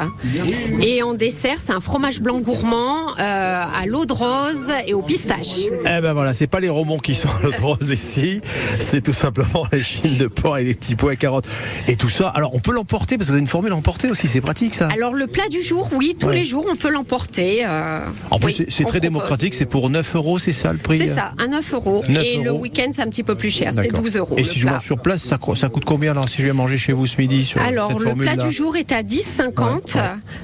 Et 0.83 1.03
en 1.03 1.15
dessert, 1.15 1.57
c'est 1.63 1.73
un 1.73 1.81
fromage 1.81 2.21
blanc 2.21 2.41
gourmand 2.41 3.13
euh, 3.19 3.65
à 3.65 3.87
l'eau 3.87 4.05
de 4.05 4.13
rose 4.13 4.71
et 4.87 4.93
au 4.93 5.01
pistache. 5.01 5.61
Eh 5.81 6.01
ben 6.03 6.13
voilà, 6.13 6.35
c'est 6.35 6.47
pas 6.47 6.61
les 6.61 6.69
romans 6.69 6.99
qui 6.99 7.15
sont 7.15 7.29
à 7.29 7.43
l'autre 7.43 7.65
rose 7.65 7.89
ici, 7.91 8.43
c'est 8.81 9.01
tout 9.03 9.15
simplement 9.15 9.67
les 9.73 9.83
chines 9.83 10.19
de 10.19 10.27
porc 10.27 10.59
et 10.59 10.65
les 10.65 10.75
petits 10.75 10.95
pois 10.95 11.15
et 11.15 11.17
carottes. 11.17 11.49
Et 11.89 11.97
tout 11.97 12.11
ça, 12.11 12.29
alors 12.29 12.55
on 12.55 12.59
peut 12.59 12.66
l'emporter 12.73 13.17
parce 13.17 13.29
que 13.29 13.33
vous 13.33 13.37
avez 13.37 13.41
une 13.43 13.47
formule 13.49 13.73
emporter 13.73 14.11
aussi, 14.11 14.29
c'est 14.29 14.41
pratique 14.41 14.75
ça. 14.75 14.89
Alors 14.93 15.13
le 15.15 15.27
plat 15.27 15.49
du 15.51 15.63
jour, 15.63 15.89
oui, 15.95 16.17
tous 16.19 16.27
Ouais. 16.29 16.35
les 16.37 16.45
jours, 16.45 16.67
on 16.71 16.77
peut 16.77 16.91
l'emporter. 16.91 17.65
euh, 17.67 18.01
En 18.31 18.39
plus, 18.39 18.47
oui, 18.59 18.67
c'est- 18.69 18.73
très 18.75 18.83
propose. 18.85 19.01
démocratique, 19.01 19.55
c'est 19.55 19.67
pour 19.67 19.91
9 19.91 20.15
euros, 20.17 20.39
c'est 20.39 20.53
ça 20.53 20.73
le 20.73 20.79
prix 20.79 20.99
C'est 20.99 21.07
ça, 21.07 21.33
à 21.39 21.47
9 21.47 21.73
euros. 21.75 22.03
9 22.09 22.23
et 22.25 22.39
le 22.43 22.53
week-end, 22.53 22.89
c'est 22.91 23.03
un 23.03 23.09
petit 23.09 23.23
peu 23.23 23.35
plus 23.35 23.51
cher, 23.51 23.73
c'est 23.75 23.83
D'accord. 23.87 24.01
12 24.03 24.17
euros. 24.17 24.35
Et 24.39 24.45
si 24.45 24.59
je 24.59 24.67
mange 24.67 24.85
sur 24.85 24.99
place, 24.99 25.23
ça, 25.23 25.39
ça 25.57 25.69
coûte 25.69 25.85
combien 25.85 26.11
alors 26.13 26.29
si 26.29 26.43
je 26.43 26.47
vais 26.47 26.53
manger 26.53 26.79
chez 26.79 26.93
vous 26.93 27.07
ce 27.07 27.17
midi 27.21 27.45
sur 27.45 27.61
Alors, 27.61 27.91
cette 27.93 28.01
le 28.09 28.15
plat 28.15 28.37
du 28.37 28.51
jour 28.53 28.77
est 28.77 28.93
à 28.93 29.03
10,50. 29.03 29.99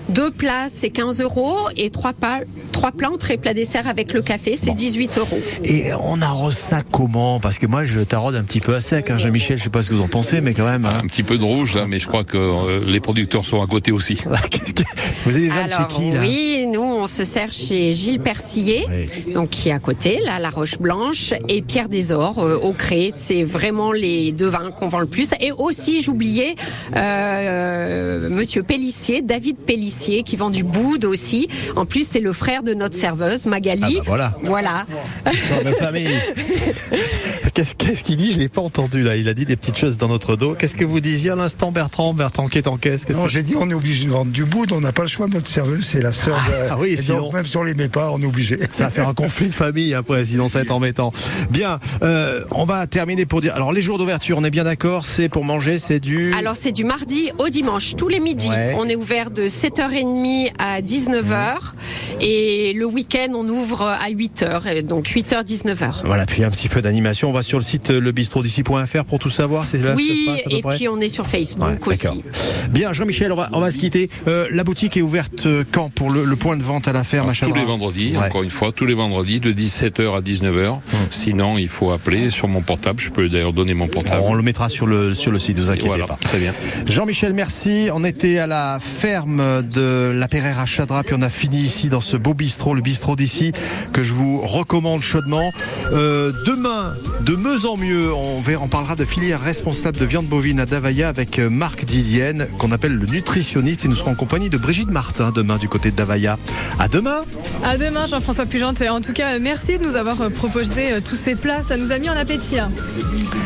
Deux 0.09 0.31
plats, 0.31 0.67
c'est 0.69 0.91
15 0.91 1.21
euros. 1.21 1.57
Et 1.77 1.91
trois 1.91 2.13
plats, 2.13 2.41
trois 2.73 2.93
plats 2.93 3.11
entrée 3.11 3.37
plat 3.37 3.55
dessert 3.55 3.87
avec 3.89 4.13
le 4.13 4.23
café, 4.23 4.57
c'est 4.57 4.75
18 4.75 5.19
euros. 5.19 5.41
Et 5.65 5.91
on 6.01 6.21
arrose 6.21 6.57
ça 6.57 6.83
comment? 6.83 7.41
Parce 7.41 7.59
que 7.59 7.67
moi, 7.67 7.85
je 7.85 8.01
taraude 8.01 8.35
un 8.35 8.45
petit 8.45 8.61
peu 8.61 8.75
à 8.75 8.81
sec. 8.81 9.11
Hein. 9.11 9.19
Jean-Michel, 9.19 9.59
je 9.59 9.65
sais 9.65 9.71
pas 9.71 9.83
ce 9.83 9.91
que 9.91 9.95
vous 9.95 10.03
en 10.03 10.09
pensez, 10.09 10.41
mais 10.41 10.55
quand 10.55 10.65
même. 10.65 10.85
hein. 10.85 11.01
Un 11.03 11.07
petit 11.07 11.23
peu 11.23 11.39
de 11.39 11.45
rouge 11.45 11.75
là, 11.75 11.87
mais 11.87 11.99
je 11.99 12.09
crois 12.13 12.25
que 12.25 12.37
euh, 12.37 12.81
les 12.87 13.01
producteurs 13.01 13.43
sont 13.47 13.63
à 13.63 13.67
côté 13.67 13.91
aussi. 13.91 14.17
Vous 15.25 15.35
avez 15.35 15.49
Alors, 15.51 15.89
chez 15.91 15.97
qui 15.97 16.11
là? 16.13 16.21
oui, 16.21 16.67
nous, 16.71 16.83
on 16.83 17.07
se 17.07 17.25
sert 17.25 17.53
chez 17.53 17.95
Gilles 17.95 18.21
Persillé, 18.21 18.87
donc 19.33 19.49
qui 19.49 19.71
est 19.71 19.73
à 19.73 19.79
côté, 19.79 20.21
là, 20.23 20.39
la 20.39 20.51
Roche 20.51 20.79
Blanche, 20.79 21.33
et 21.49 21.63
Pierre 21.63 21.89
Desor, 21.89 22.39
euh, 22.39 22.59
au 22.59 22.73
Cré. 22.73 23.09
C'est 23.13 23.45
vraiment 23.45 23.93
les 23.93 24.33
deux 24.33 24.49
vins 24.49 24.73
qu'on 24.73 24.89
vend 24.89 24.99
le 24.99 25.07
plus. 25.07 25.31
Et 25.41 25.53
aussi, 25.53 26.03
j'oubliais, 26.03 26.55
euh, 26.97 28.29
Monsieur 28.29 28.63
Pellissier, 28.63 29.23
David 29.23 29.57
Pellissier, 29.57 30.23
qui 30.23 30.37
vend 30.37 30.51
du 30.51 30.65
boud 30.65 31.07
aussi. 31.07 31.49
En 31.77 31.87
plus, 31.87 32.07
c'est 32.07 32.21
le 32.21 32.35
frère 32.35 32.63
de 32.63 32.75
notre 32.75 32.95
serveuse, 32.95 33.47
Magali. 33.47 33.83
Ah 33.85 33.89
bah 33.97 34.05
voilà. 34.07 34.35
Voilà. 34.43 34.87
Dans 35.25 35.65
ma 35.65 35.73
famille. 35.77 36.11
Qu'est-ce 37.55 38.03
qu'il 38.03 38.17
dit 38.17 38.33
Je 38.33 38.39
l'ai 38.39 38.49
pas 38.49 38.63
entendu 38.63 39.03
là. 39.03 39.17
Il 39.17 39.29
a 39.29 39.35
dit 39.35 39.45
des 39.45 39.57
petites 39.57 39.77
choses 39.77 39.99
dans 39.99 40.09
notre 40.09 40.37
dos. 40.37 40.55
Qu'est-ce 40.55 40.75
que 40.75 40.85
vous 40.87 41.01
disiez 41.01 41.31
à 41.31 41.37
l'instant, 41.37 41.71
Bertrand? 41.71 42.15
Bertrand 42.15 42.49
qui 42.49 42.57
est 42.59 42.67
en 42.67 42.79
caisse 42.79 43.05
Qu'est-ce 43.05 43.19
Non, 43.19 43.25
que- 43.25 43.31
j'ai 43.31 43.43
dit 43.43 43.55
on 43.57 43.69
est 43.69 43.75
obligé 43.75 44.07
de 44.07 44.11
vendre 44.11 44.31
du 44.33 44.45
bout, 44.45 44.71
on 44.73 44.81
n'a 44.81 44.93
pas 44.93 45.03
le 45.03 45.09
choix, 45.09 45.29
notre 45.29 45.47
serveuse, 45.49 45.85
c'est 45.85 46.01
la 46.01 46.13
sœur 46.13 46.37
de. 46.37 46.69
Ah 46.71 46.77
oui, 46.79 46.91
et 46.93 46.97
sinon- 46.97 47.19
donc, 47.21 47.35
même 47.35 47.45
si 47.47 47.57
on 47.59 47.63
les 47.63 47.75
met 47.75 47.89
pas, 47.89 48.11
on 48.13 48.21
est 48.23 48.27
obligé. 48.27 48.59
Ça 48.73 48.85
va 48.85 48.91
faire 48.91 49.09
un 49.09 49.13
conflit 49.15 49.49
de 49.51 49.55
famille 49.55 49.93
après, 49.95 50.25
sinon 50.25 50.49
ça 50.49 50.59
va 50.61 50.65
être 50.65 50.71
embêtant. 50.71 51.13
Bien, 51.51 51.79
euh, 52.03 52.43
on 52.53 52.65
va 52.65 52.87
terminer 52.87 53.27
pour 53.27 53.41
dire. 53.43 53.55
Alors 53.55 53.73
les 53.73 53.83
jours 53.83 53.99
d'ouverture, 53.99 54.39
on 54.39 54.45
est 54.45 54.51
bien 54.51 54.65
d'accord, 54.65 55.05
c'est 55.05 55.29
pour 55.29 55.45
manger, 55.45 55.79
c'est 55.79 56.01
du. 56.01 56.33
Alors 56.33 56.57
c'est 56.57 56.73
du 56.73 56.85
mardi 56.85 57.31
au 57.39 57.49
dimanche, 57.51 57.97
tous 57.97 58.09
les 58.09 58.21
midis. 58.21 58.49
Ouais. 58.49 58.75
On 58.79 58.89
est 58.89 58.97
ouvert 58.97 59.31
de 59.31 59.47
7h30 59.47 60.51
à 60.59 60.81
19h 60.81 61.75
et 62.21 62.73
le 62.75 62.87
week-end 62.87 63.29
on 63.35 63.47
ouvre 63.49 63.83
à 63.83 64.09
8h, 64.11 64.67
et 64.69 64.83
donc 64.83 65.07
8h 65.09 65.45
19h. 65.45 66.03
Voilà, 66.05 66.25
puis 66.25 66.45
un 66.45 66.51
petit 66.51 66.69
peu 66.71 66.81
d'animation. 66.81 67.29
On 67.29 67.33
va 67.33 67.42
sur 67.43 67.59
le 67.59 67.65
site 67.65 67.91
euh, 67.91 68.01
lebistrodici.fr 68.01 69.05
pour 69.05 69.19
tout 69.19 69.31
savoir. 69.31 69.67
C'est 69.67 69.79
là 69.79 69.83
que 69.83 69.89
ça 69.91 69.95
oui, 69.97 70.25
se 70.27 70.31
passe 70.31 70.41
à 70.47 70.51
peu 70.51 70.57
et 70.57 70.63
près 70.63 70.77
puis 70.77 70.89
on 70.89 70.99
est 71.01 71.09
sur 71.09 71.27
Facebook 71.27 71.69
Ouais, 71.87 71.95
aussi. 71.95 72.23
Bien, 72.71 72.93
Jean-Michel, 72.93 73.33
on 73.33 73.37
va, 73.37 73.49
on 73.53 73.61
va 73.61 73.71
se 73.71 73.79
quitter. 73.79 74.09
Euh, 74.29 74.47
la 74.51 74.65
boutique 74.65 74.97
est 74.97 75.03
ouverte 75.03 75.47
euh, 75.47 75.65
quand 75.71 75.91
pour 75.93 76.11
le, 76.11 76.25
le 76.25 76.37
point 76.37 76.57
de 76.57 76.63
vente 76.63 76.89
à 76.89 76.93
la 76.93 77.05
ferme 77.05 77.29
à 77.29 77.33
Tous 77.35 77.53
les 77.55 77.65
vendredis, 77.65 78.17
Ouais. 78.17 78.27
encore 78.27 78.43
une 78.43 78.51
fois, 78.51 78.73
tous 78.73 78.87
les 78.87 78.95
vendredis 78.95 79.41
de 79.41 79.53
17h 79.53 80.17
à 80.17 80.21
19h. 80.21 80.79
Sinon, 81.11 81.59
il 81.59 81.69
faut 81.69 81.91
appeler 81.91 82.31
sur 82.31 82.49
mon 82.49 82.61
portable. 82.63 83.01
Je 83.01 83.11
peux 83.11 83.29
d'ailleurs 83.29 83.53
donner 83.53 83.75
mon 83.75 83.89
portable. 83.89 84.23
On 84.25 84.35
le 84.35 84.43
mettra 84.43 84.69
sur 84.69 84.87
le, 84.87 85.15
sur 85.15 85.31
le 85.33 85.39
site, 85.39 85.59
vous 85.59 85.71
inquiétez 85.71 85.89
Voilà, 85.89 86.07
pas. 86.07 86.17
très 86.21 86.39
bien. 86.39 86.53
Jean-Michel, 86.89 87.33
merci. 87.33 87.89
On 87.93 88.05
était 88.05 88.39
à 88.39 88.47
la 88.47 88.79
ferme 88.81 89.63
de 89.63 90.13
la 90.15 90.29
Perrère 90.29 90.59
à 90.59 90.67
Chadra, 90.67 91.03
puis 91.03 91.15
on 91.19 91.23
a 91.23 91.31
fini 91.31 91.59
ici 91.61 91.89
dans 91.89 92.01
ce 92.01 92.17
beau 92.17 92.35
bistrot, 92.35 92.75
le 92.75 92.81
bistrot 92.83 93.17
d'ici, 93.17 93.53
que 93.93 94.03
je 94.03 94.13
vous 94.13 94.41
recommande 94.41 95.03
chaudement. 95.03 95.53
Euh, 95.93 96.33
demain, 96.47 96.93
de 97.25 97.32
mieux 97.37 97.67
en 97.67 97.77
mieux, 97.77 98.13
on, 98.13 98.41
verra- 98.41 98.63
on 98.65 98.69
parlera 98.69 98.95
de 98.95 99.05
filière 99.05 99.41
responsable 99.41 99.99
de 99.99 100.05
viande 100.05 100.27
bovine 100.27 100.61
à 100.61 100.67
Davaya 100.67 101.09
avec 101.09 101.39
euh, 101.39 101.49
Marc 101.51 101.85
Didienne, 101.85 102.47
qu'on 102.59 102.73
appelle 102.73 102.95
le 102.95 103.07
nutritionniste, 103.07 103.85
et 103.85 103.89
nous 103.89 103.97
serons 103.97 104.13
en 104.13 104.15
compagnie 104.15 104.51
de 104.51 104.59
Brigitte 104.59 104.91
Martin 104.91 105.31
demain 105.31 105.57
du 105.57 105.69
côté 105.69 105.91
de 105.91 105.97
Davaya. 105.97 106.39
À 106.79 106.89
demain. 106.89 107.23
À 107.65 107.77
demain, 107.79 108.07
Jean-François 108.07 108.47
Pugente. 108.47 108.81
Et 108.81 108.89
en 108.89 109.01
tout 109.01 109.13
cas, 109.13 109.39
merci 109.39 109.79
de 109.79 109.85
nous 109.85 109.97
avoir 109.97 110.21
euh, 110.21 110.29
proposé 110.31 110.93
euh, 110.93 111.01
tous 111.05 111.17
ces 111.17 111.35
plats. 111.35 111.63
Ça 111.63 111.77
nous 111.77 111.93
a 111.93 111.99
mis 111.99 112.09
en 112.09 112.17
appétit, 112.17 112.59
hein, 112.59 112.71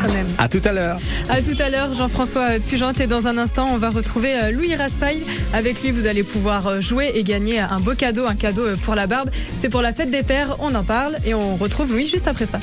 quand 0.01 0.13
même. 0.13 0.27
À 0.37 0.47
tout 0.47 0.61
à 0.63 0.71
l'heure. 0.71 0.99
À 1.29 1.41
tout 1.41 1.57
à 1.59 1.69
l'heure, 1.69 1.93
Jean-François 1.93 2.59
Pugente. 2.67 2.99
Et 3.01 3.07
dans 3.07 3.27
un 3.27 3.37
instant, 3.37 3.69
on 3.71 3.77
va 3.77 3.89
retrouver 3.89 4.51
Louis 4.51 4.75
Raspail. 4.75 5.21
Avec 5.53 5.81
lui, 5.83 5.91
vous 5.91 6.07
allez 6.07 6.23
pouvoir 6.23 6.81
jouer 6.81 7.11
et 7.15 7.23
gagner 7.23 7.59
un 7.59 7.79
beau 7.79 7.93
cadeau, 7.95 8.25
un 8.25 8.35
cadeau 8.35 8.63
pour 8.83 8.95
la 8.95 9.07
barbe. 9.07 9.29
C'est 9.59 9.69
pour 9.69 9.81
la 9.81 9.93
fête 9.93 10.11
des 10.11 10.23
pères. 10.23 10.55
On 10.59 10.73
en 10.75 10.83
parle 10.83 11.15
et 11.25 11.33
on 11.33 11.55
retrouve 11.55 11.91
Louis 11.91 12.07
juste 12.07 12.27
après 12.27 12.45
ça. 12.45 12.59